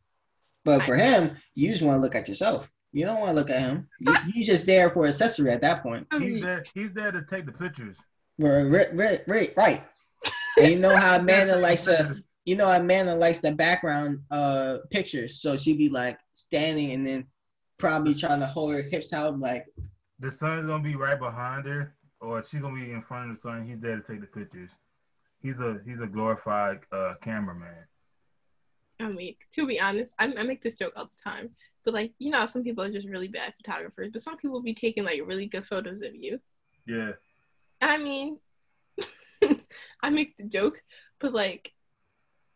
But 0.64 0.84
for 0.84 0.96
him, 0.96 1.38
you 1.54 1.70
just 1.70 1.84
want 1.84 1.98
to 1.98 2.02
look 2.02 2.16
at 2.16 2.28
yourself. 2.28 2.72
You 2.92 3.06
don't 3.06 3.20
want 3.20 3.30
to 3.30 3.36
look 3.36 3.50
at 3.50 3.60
him. 3.60 3.88
You, 4.00 4.16
you 4.34 4.44
just 4.44 4.66
there 4.66 4.90
for 4.90 5.06
accessory 5.06 5.52
at 5.52 5.62
that 5.62 5.84
point. 5.84 6.08
He's 6.20 6.42
there. 6.42 6.64
He's 6.74 6.94
there 6.94 7.12
to 7.12 7.24
take 7.24 7.46
the 7.46 7.52
pictures. 7.52 7.98
Right, 8.38 8.64
right, 8.94 9.22
right, 9.28 9.54
right. 9.58 9.84
And 10.58 10.68
you 10.68 10.80
know 10.80 10.96
how 10.96 11.18
Amanda 11.18 11.56
likes 11.58 11.88
a 11.88 12.16
you 12.46 12.56
know 12.56 12.72
Amanda 12.72 13.16
likes 13.16 13.40
the 13.40 13.52
background 13.52 14.20
uh 14.32 14.78
pictures, 14.92 15.42
so 15.42 15.58
she'd 15.58 15.78
be 15.78 15.90
like 15.90 16.18
standing 16.34 16.92
and 16.92 17.06
then 17.06 17.28
probably 17.78 18.14
trying 18.14 18.40
to 18.40 18.48
hold 18.48 18.74
her 18.74 18.82
hips 18.82 19.14
out 19.14 19.40
like 19.40 19.66
The 20.20 20.32
sun's 20.32 20.68
gonna 20.68 20.84
be 20.84 20.96
right 20.96 21.20
behind 21.20 21.66
her, 21.66 21.96
or 22.22 22.44
she's 22.44 22.62
gonna 22.62 22.76
be 22.76 22.92
in 22.92 23.02
front 23.02 23.30
of 23.30 23.36
the 23.36 23.42
sun. 23.42 23.68
He's 23.68 23.80
there 23.80 23.98
to 23.98 24.04
take 24.04 24.22
the 24.22 24.28
pictures. 24.28 24.72
He's 25.42 25.60
a 25.60 25.80
he's 25.86 26.00
a 26.00 26.08
glorified 26.08 26.80
uh, 26.92 27.16
cameraman. 27.22 27.86
I 29.00 29.10
mean, 29.10 29.36
to 29.52 29.68
be 29.68 29.80
honest, 29.80 30.14
I, 30.18 30.34
I 30.38 30.44
make 30.44 30.64
this 30.64 30.76
joke 30.76 30.94
all 30.96 31.06
the 31.06 31.22
time. 31.22 31.50
But 31.84 31.94
like, 31.94 32.14
you 32.18 32.32
know, 32.32 32.46
some 32.46 32.64
people 32.64 32.84
are 32.84 32.92
just 32.92 33.08
really 33.08 33.28
bad 33.28 33.54
photographers, 33.58 34.10
but 34.12 34.22
some 34.22 34.38
people 34.38 34.62
be 34.62 34.74
taking 34.74 35.04
like 35.04 35.22
really 35.26 35.48
good 35.48 35.68
photos 35.68 36.02
of 36.02 36.16
you. 36.16 36.40
Yeah, 36.88 37.12
I 37.82 37.98
mean, 37.98 38.40
I 40.02 40.10
make 40.10 40.38
the 40.38 40.44
joke, 40.44 40.82
but 41.20 41.34
like, 41.34 41.72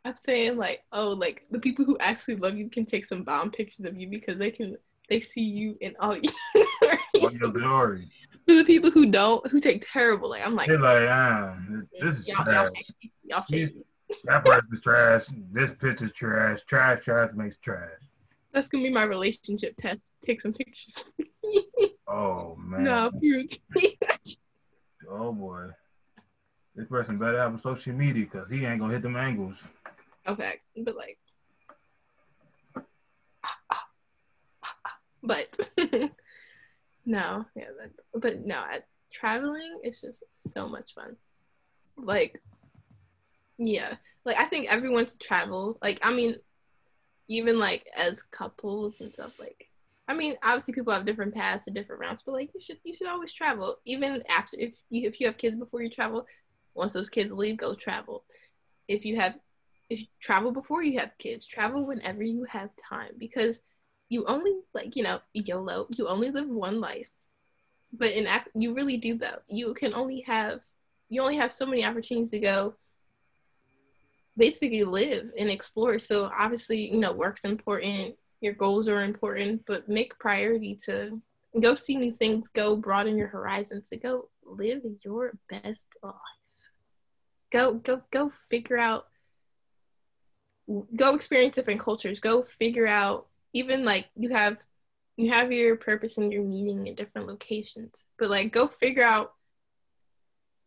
I'm 0.06 0.16
saying 0.16 0.58
like, 0.58 0.82
oh, 0.92 1.10
like 1.10 1.46
the 1.52 1.60
people 1.60 1.86
who 1.86 1.98
actually 2.00 2.38
love 2.38 2.58
you 2.58 2.70
can 2.70 2.86
take 2.86 3.06
some 3.06 3.24
bomb 3.24 3.52
pictures 3.52 3.86
of 3.86 3.98
you 3.98 4.08
because 4.08 4.38
they 4.38 4.52
can 4.52 4.78
they 5.10 5.20
see 5.20 5.44
you 5.44 5.78
in 5.82 5.96
all 6.00 6.16
all 7.22 7.32
your 7.32 7.52
glory. 7.52 8.10
For 8.48 8.56
the 8.56 8.64
people 8.64 8.90
who 8.92 9.08
don't, 9.08 9.46
who 9.48 9.60
take 9.60 9.86
terrible, 9.92 10.30
like 10.30 10.46
I'm 10.46 10.56
like, 10.56 10.68
They're 10.68 10.80
like, 10.80 11.08
ah, 11.10 11.58
this, 11.70 12.02
this 12.02 12.20
is 12.20 12.28
y'all, 12.28 12.44
trash. 12.44 12.68
y'all, 13.24 13.44
y'all. 13.50 13.70
That 14.24 14.44
person's 14.44 14.82
trash. 14.82 15.26
This 15.52 15.72
picture's 15.80 16.14
trash. 16.14 16.62
Trash, 16.64 17.04
trash 17.04 17.32
makes 17.36 17.58
trash. 17.58 17.90
That's 18.54 18.68
gonna 18.68 18.84
be 18.84 18.90
my 18.90 19.04
relationship 19.04 19.76
test. 19.78 20.06
Take 20.26 20.42
some 20.42 20.54
pictures. 20.54 21.04
Oh 22.12 22.56
man. 22.58 22.84
no, 22.86 23.12
you. 23.22 23.48
Oh 25.08 25.32
boy. 25.32 25.68
This 26.80 26.88
person 26.88 27.18
better 27.18 27.38
have 27.38 27.54
a 27.54 27.58
social 27.58 27.94
media 27.94 28.24
because 28.24 28.50
he 28.50 28.64
ain't 28.64 28.80
gonna 28.80 28.94
hit 28.94 29.02
them 29.02 29.18
angles. 29.18 29.62
okay, 30.26 30.62
but 30.78 30.96
like, 30.96 31.18
but 35.22 35.60
no, 37.06 37.46
yeah, 37.54 37.66
that, 37.78 37.92
but 38.14 38.46
no, 38.46 38.64
at 38.72 38.88
traveling 39.12 39.82
it's 39.84 40.00
just 40.00 40.24
so 40.54 40.70
much 40.70 40.94
fun. 40.96 41.18
Like, 41.98 42.42
yeah, 43.58 43.96
like 44.24 44.40
I 44.40 44.46
think 44.46 44.72
everyone 44.72 45.06
should 45.06 45.20
travel. 45.20 45.78
Like, 45.82 46.00
I 46.02 46.14
mean, 46.14 46.38
even 47.28 47.60
like 47.60 47.86
as 47.94 48.24
couples 48.24 49.02
and 49.02 49.12
stuff. 49.12 49.34
Like, 49.38 49.68
I 50.08 50.14
mean, 50.14 50.38
obviously 50.42 50.76
people 50.76 50.94
have 50.94 51.06
different 51.06 51.34
paths 51.34 51.68
and 51.68 51.76
different 51.76 52.00
routes, 52.00 52.24
but 52.26 52.36
like 52.36 52.52
you 52.56 52.62
should 52.62 52.78
you 52.86 52.96
should 52.96 53.08
always 53.08 53.34
travel. 53.34 53.80
Even 53.84 54.24
after 54.30 54.56
if 54.58 54.76
you 54.90 55.10
if 55.10 55.20
you 55.20 55.28
have 55.28 55.38
kids 55.38 55.58
before 55.58 55.82
you 55.82 55.90
travel, 55.90 56.26
once 56.80 56.94
those 56.94 57.10
kids 57.10 57.32
leave, 57.32 57.58
go 57.58 57.76
travel. 57.76 58.24
If 58.88 59.06
you 59.06 59.20
have 59.20 59.36
if 59.90 60.00
you 60.02 60.06
travel 60.22 60.52
before 60.52 60.84
you 60.84 61.00
have 61.00 61.18
kids, 61.18 61.46
travel 61.46 61.86
whenever 61.86 62.24
you 62.24 62.44
have 62.46 62.70
time 62.90 63.14
because 63.18 63.60
you 64.10 64.26
only 64.26 64.54
like 64.74 64.96
you 64.96 65.04
know 65.04 65.20
YOLO. 65.34 65.88
You 65.98 66.08
only 66.08 66.32
live 66.32 66.48
one 66.48 66.80
life, 66.80 67.10
but 67.94 68.12
in 68.12 68.26
act 68.28 68.50
you 68.56 68.74
really 68.74 68.98
do 68.98 69.16
though. 69.18 69.40
You 69.48 69.74
can 69.74 69.94
only 69.94 70.22
have 70.22 70.62
you 71.10 71.22
only 71.22 71.38
have 71.38 71.52
so 71.52 71.66
many 71.66 71.84
opportunities 71.86 72.32
to 72.32 72.40
go. 72.40 72.76
Basically, 74.38 74.84
live 74.84 75.32
and 75.38 75.50
explore. 75.50 76.00
So 76.00 76.32
obviously, 76.38 76.92
you 76.92 77.00
know, 77.00 77.12
work's 77.12 77.44
important. 77.44 78.16
Your 78.42 78.54
goals 78.54 78.88
are 78.88 79.04
important, 79.04 79.64
but 79.68 79.90
make 79.90 80.18
priority 80.18 80.80
to 80.86 81.22
go 81.60 81.76
see 81.76 81.98
new 81.98 82.14
things. 82.14 82.48
Go 82.54 82.78
broaden 82.78 83.18
your 83.18 83.28
horizons. 83.28 83.90
To 83.90 83.98
go 83.98 84.30
live 84.46 84.82
your 85.04 85.34
best 85.50 85.88
life. 86.02 86.39
Go 87.52 87.76
go 87.76 88.02
go 88.12 88.30
figure 88.50 88.78
out 88.78 89.08
go 90.96 91.16
experience 91.16 91.56
different 91.56 91.80
cultures. 91.80 92.20
Go 92.20 92.44
figure 92.44 92.88
out 92.88 93.28
even 93.54 93.84
like 93.84 94.08
you 94.16 94.30
have 94.30 94.58
you 95.18 95.32
have 95.32 95.52
your 95.52 95.76
purpose 95.76 96.18
and 96.18 96.32
your 96.32 96.44
meaning 96.44 96.88
in 96.88 96.96
different 96.96 97.28
locations. 97.28 98.04
But 98.18 98.30
like 98.30 98.52
go 98.52 98.68
figure 98.68 99.04
out 99.04 99.34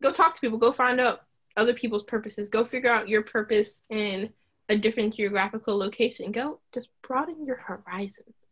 go 0.01 0.11
talk 0.11 0.33
to 0.33 0.41
people. 0.41 0.59
Go 0.59 0.71
find 0.71 0.99
out 0.99 1.21
other 1.55 1.73
people's 1.73 2.03
purposes. 2.03 2.49
Go 2.49 2.65
figure 2.65 2.91
out 2.91 3.09
your 3.09 3.23
purpose 3.23 3.81
in 3.89 4.31
a 4.69 4.77
different 4.77 5.13
geographical 5.15 5.77
location. 5.77 6.31
Go 6.31 6.59
just 6.73 6.89
broaden 7.01 7.45
your 7.45 7.57
horizons 7.57 8.42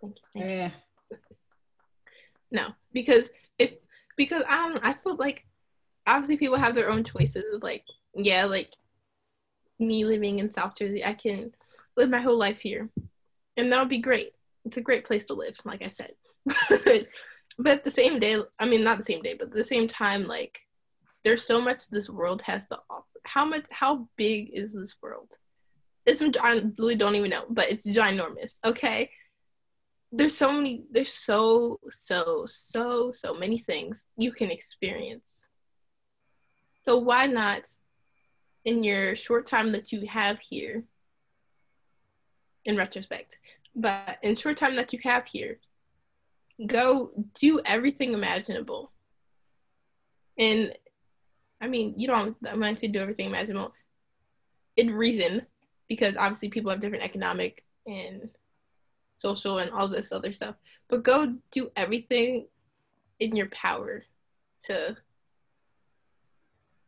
thank 0.00 0.16
you, 0.16 0.22
thank 0.32 0.44
you. 0.46 0.50
eh, 0.52 0.70
No, 2.50 2.68
because 2.92 3.30
if 3.58 3.74
because 4.16 4.42
I 4.48 4.68
don't 4.68 4.84
I 4.84 4.94
feel 4.94 5.16
like 5.16 5.44
obviously 6.06 6.36
people 6.36 6.56
have 6.56 6.74
their 6.74 6.90
own 6.90 7.04
choices. 7.04 7.62
Like 7.62 7.84
yeah, 8.14 8.44
like 8.44 8.70
me 9.78 10.04
living 10.04 10.38
in 10.38 10.50
South 10.50 10.74
Jersey, 10.76 11.04
I 11.04 11.14
can 11.14 11.52
live 11.96 12.10
my 12.10 12.20
whole 12.20 12.36
life 12.36 12.60
here, 12.60 12.90
and 13.56 13.72
that 13.72 13.78
would 13.80 13.88
be 13.88 14.00
great. 14.00 14.32
It's 14.64 14.76
a 14.76 14.82
great 14.82 15.04
place 15.04 15.26
to 15.26 15.34
live, 15.34 15.56
like 15.64 15.82
I 15.82 15.88
said. 15.88 16.12
but 17.58 17.84
the 17.84 17.90
same 17.90 18.18
day, 18.18 18.38
I 18.58 18.66
mean 18.66 18.82
not 18.84 18.98
the 18.98 19.04
same 19.04 19.22
day, 19.22 19.34
but 19.34 19.48
at 19.48 19.54
the 19.54 19.64
same 19.64 19.88
time, 19.88 20.26
like 20.26 20.58
there's 21.24 21.46
so 21.46 21.60
much 21.60 21.88
this 21.88 22.10
world 22.10 22.42
has 22.42 22.66
to 22.68 22.78
offer. 22.90 23.04
How 23.24 23.44
much? 23.44 23.64
How 23.70 24.08
big 24.16 24.50
is 24.52 24.72
this 24.72 24.96
world? 25.02 25.28
It's 26.06 26.22
I 26.42 26.62
really 26.78 26.96
don't 26.96 27.14
even 27.14 27.30
know, 27.30 27.44
but 27.48 27.70
it's 27.70 27.86
ginormous. 27.86 28.58
Okay 28.64 29.10
there's 30.12 30.36
so 30.36 30.52
many 30.52 30.82
there's 30.90 31.12
so 31.12 31.78
so 31.90 32.44
so 32.46 33.12
so 33.12 33.34
many 33.34 33.58
things 33.58 34.04
you 34.16 34.32
can 34.32 34.50
experience. 34.50 35.46
So 36.82 36.98
why 36.98 37.26
not 37.26 37.62
in 38.64 38.82
your 38.82 39.16
short 39.16 39.46
time 39.46 39.72
that 39.72 39.92
you 39.92 40.06
have 40.06 40.38
here 40.40 40.84
in 42.64 42.76
retrospect 42.76 43.38
but 43.74 44.18
in 44.22 44.36
short 44.36 44.56
time 44.56 44.76
that 44.76 44.92
you 44.92 44.98
have 45.02 45.24
here 45.26 45.58
go 46.66 47.10
do 47.38 47.60
everything 47.64 48.12
imaginable. 48.12 48.90
And 50.38 50.74
i 51.62 51.68
mean 51.68 51.94
you 51.96 52.06
don't 52.08 52.36
i 52.46 52.56
mean 52.56 52.76
to 52.76 52.88
do 52.88 52.98
everything 52.98 53.28
imaginable. 53.28 53.72
In 54.76 54.92
reason 54.94 55.46
because 55.88 56.16
obviously 56.16 56.48
people 56.48 56.70
have 56.70 56.80
different 56.80 57.04
economic 57.04 57.64
and 57.86 58.30
social 59.20 59.58
and 59.58 59.70
all 59.70 59.88
this 59.88 60.12
other 60.12 60.32
stuff. 60.32 60.54
But 60.88 61.02
go 61.02 61.34
do 61.50 61.70
everything 61.76 62.46
in 63.18 63.36
your 63.36 63.48
power 63.48 64.02
to 64.62 64.96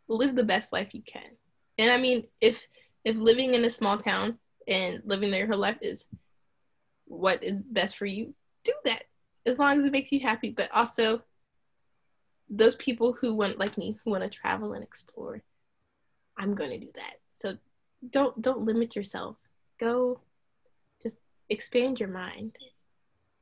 live 0.09 0.35
the 0.35 0.45
best 0.45 0.73
life 0.73 0.95
you 0.95 1.03
can. 1.03 1.37
And 1.79 1.91
I 1.91 1.99
mean, 1.99 2.27
if 2.41 2.67
if 3.05 3.17
living 3.17 3.55
in 3.55 3.65
a 3.65 3.71
small 3.71 3.99
town 3.99 4.39
and 4.67 5.03
living 5.05 5.31
there 5.31 5.47
your 5.47 5.57
life 5.57 5.79
is 5.83 6.07
what 7.07 7.43
is 7.43 7.55
best 7.55 7.97
for 7.97 8.07
you, 8.07 8.35
do 8.65 8.73
that 8.85 9.05
as 9.45 9.59
long 9.59 9.81
as 9.81 9.87
it 9.87 9.93
makes 9.93 10.13
you 10.13 10.21
happy. 10.21 10.51
But 10.51 10.71
also, 10.73 11.23
those 12.49 12.77
people 12.77 13.13
who 13.13 13.35
want 13.35 13.59
like 13.59 13.77
me 13.77 13.99
who 14.05 14.11
want 14.11 14.23
to 14.23 14.31
travel 14.31 14.73
and 14.73 14.83
explore, 14.83 15.43
I'm 16.39 16.55
going 16.55 16.71
to 16.71 16.79
do 16.79 16.91
that. 16.95 17.17
So 17.43 17.57
don't 18.11 18.41
don't 18.41 18.65
limit 18.65 18.97
yourself. 18.97 19.37
Go 19.79 20.21
expand 21.49 22.01
your 22.01 22.09
mind 22.09 22.57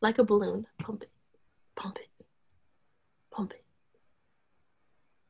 like 0.01 0.19
a 0.19 0.25
balloon. 0.25 0.67
Pump 0.83 1.03
it, 1.03 1.11
pump 1.77 1.99
it, 1.99 2.25
pump 3.31 3.53
it, 3.53 3.65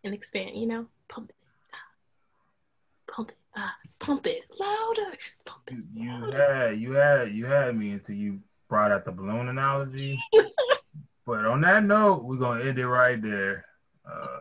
and 0.04 0.14
expand. 0.14 0.54
You 0.54 0.66
know, 0.66 0.86
pump 1.08 1.30
it, 1.30 1.36
ah, 1.72 3.12
pump 3.12 3.30
it, 3.30 3.36
ah, 3.56 3.74
pump 3.98 4.26
it 4.26 4.42
louder, 4.58 5.16
pump 5.44 5.62
it. 5.68 5.78
You 5.94 6.10
louder. 6.10 6.54
had 6.54 6.80
you 6.80 6.92
had 6.92 7.32
you 7.32 7.46
had 7.46 7.76
me 7.76 7.92
until 7.92 8.16
you 8.16 8.40
brought 8.68 8.92
out 8.92 9.04
the 9.04 9.12
balloon 9.12 9.48
analogy. 9.48 10.18
but 11.26 11.44
on 11.44 11.60
that 11.62 11.84
note, 11.84 12.24
we're 12.24 12.36
gonna 12.36 12.64
end 12.64 12.78
it 12.78 12.88
right 12.88 13.20
there. 13.20 13.64
Uh, 14.10 14.40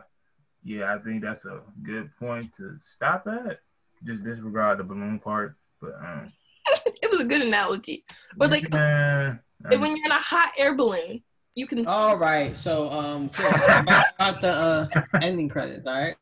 yeah, 0.62 0.94
I 0.94 0.98
think 0.98 1.22
that's 1.22 1.44
a 1.44 1.60
good 1.82 2.10
point 2.18 2.54
to 2.56 2.78
stop 2.82 3.26
at. 3.26 3.60
Just 4.04 4.24
disregard 4.24 4.78
the 4.78 4.84
balloon 4.84 5.18
part, 5.18 5.56
but 5.80 5.94
um, 6.02 6.32
was 7.20 7.26
a 7.26 7.28
good 7.28 7.46
analogy. 7.46 8.04
But 8.36 8.50
like 8.50 8.66
yeah, 8.72 9.36
when 9.70 9.96
you're 9.96 10.06
in 10.06 10.10
a 10.12 10.14
hot 10.14 10.52
air 10.58 10.74
balloon, 10.74 11.22
you 11.54 11.66
can. 11.66 11.86
all 11.86 12.16
right. 12.16 12.56
So 12.56 12.90
um, 12.90 13.28
Chris, 13.32 13.54
about, 13.64 14.04
about 14.18 14.40
the 14.40 14.48
uh 14.48 14.88
ending 15.22 15.48
credits. 15.48 15.86
All 15.86 15.94
right. 15.94 16.16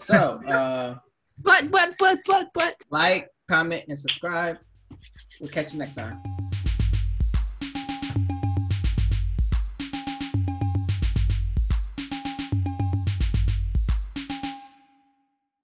So, 0.00 0.40
uh, 0.46 0.96
But 1.42 1.70
but 1.70 1.94
but 1.98 2.18
but 2.26 2.48
but 2.54 2.76
like, 2.90 3.28
comment, 3.50 3.84
and 3.88 3.98
subscribe. 3.98 4.58
We'll 5.40 5.50
catch 5.50 5.72
you 5.72 5.78
next 5.78 5.96
time. 5.96 6.22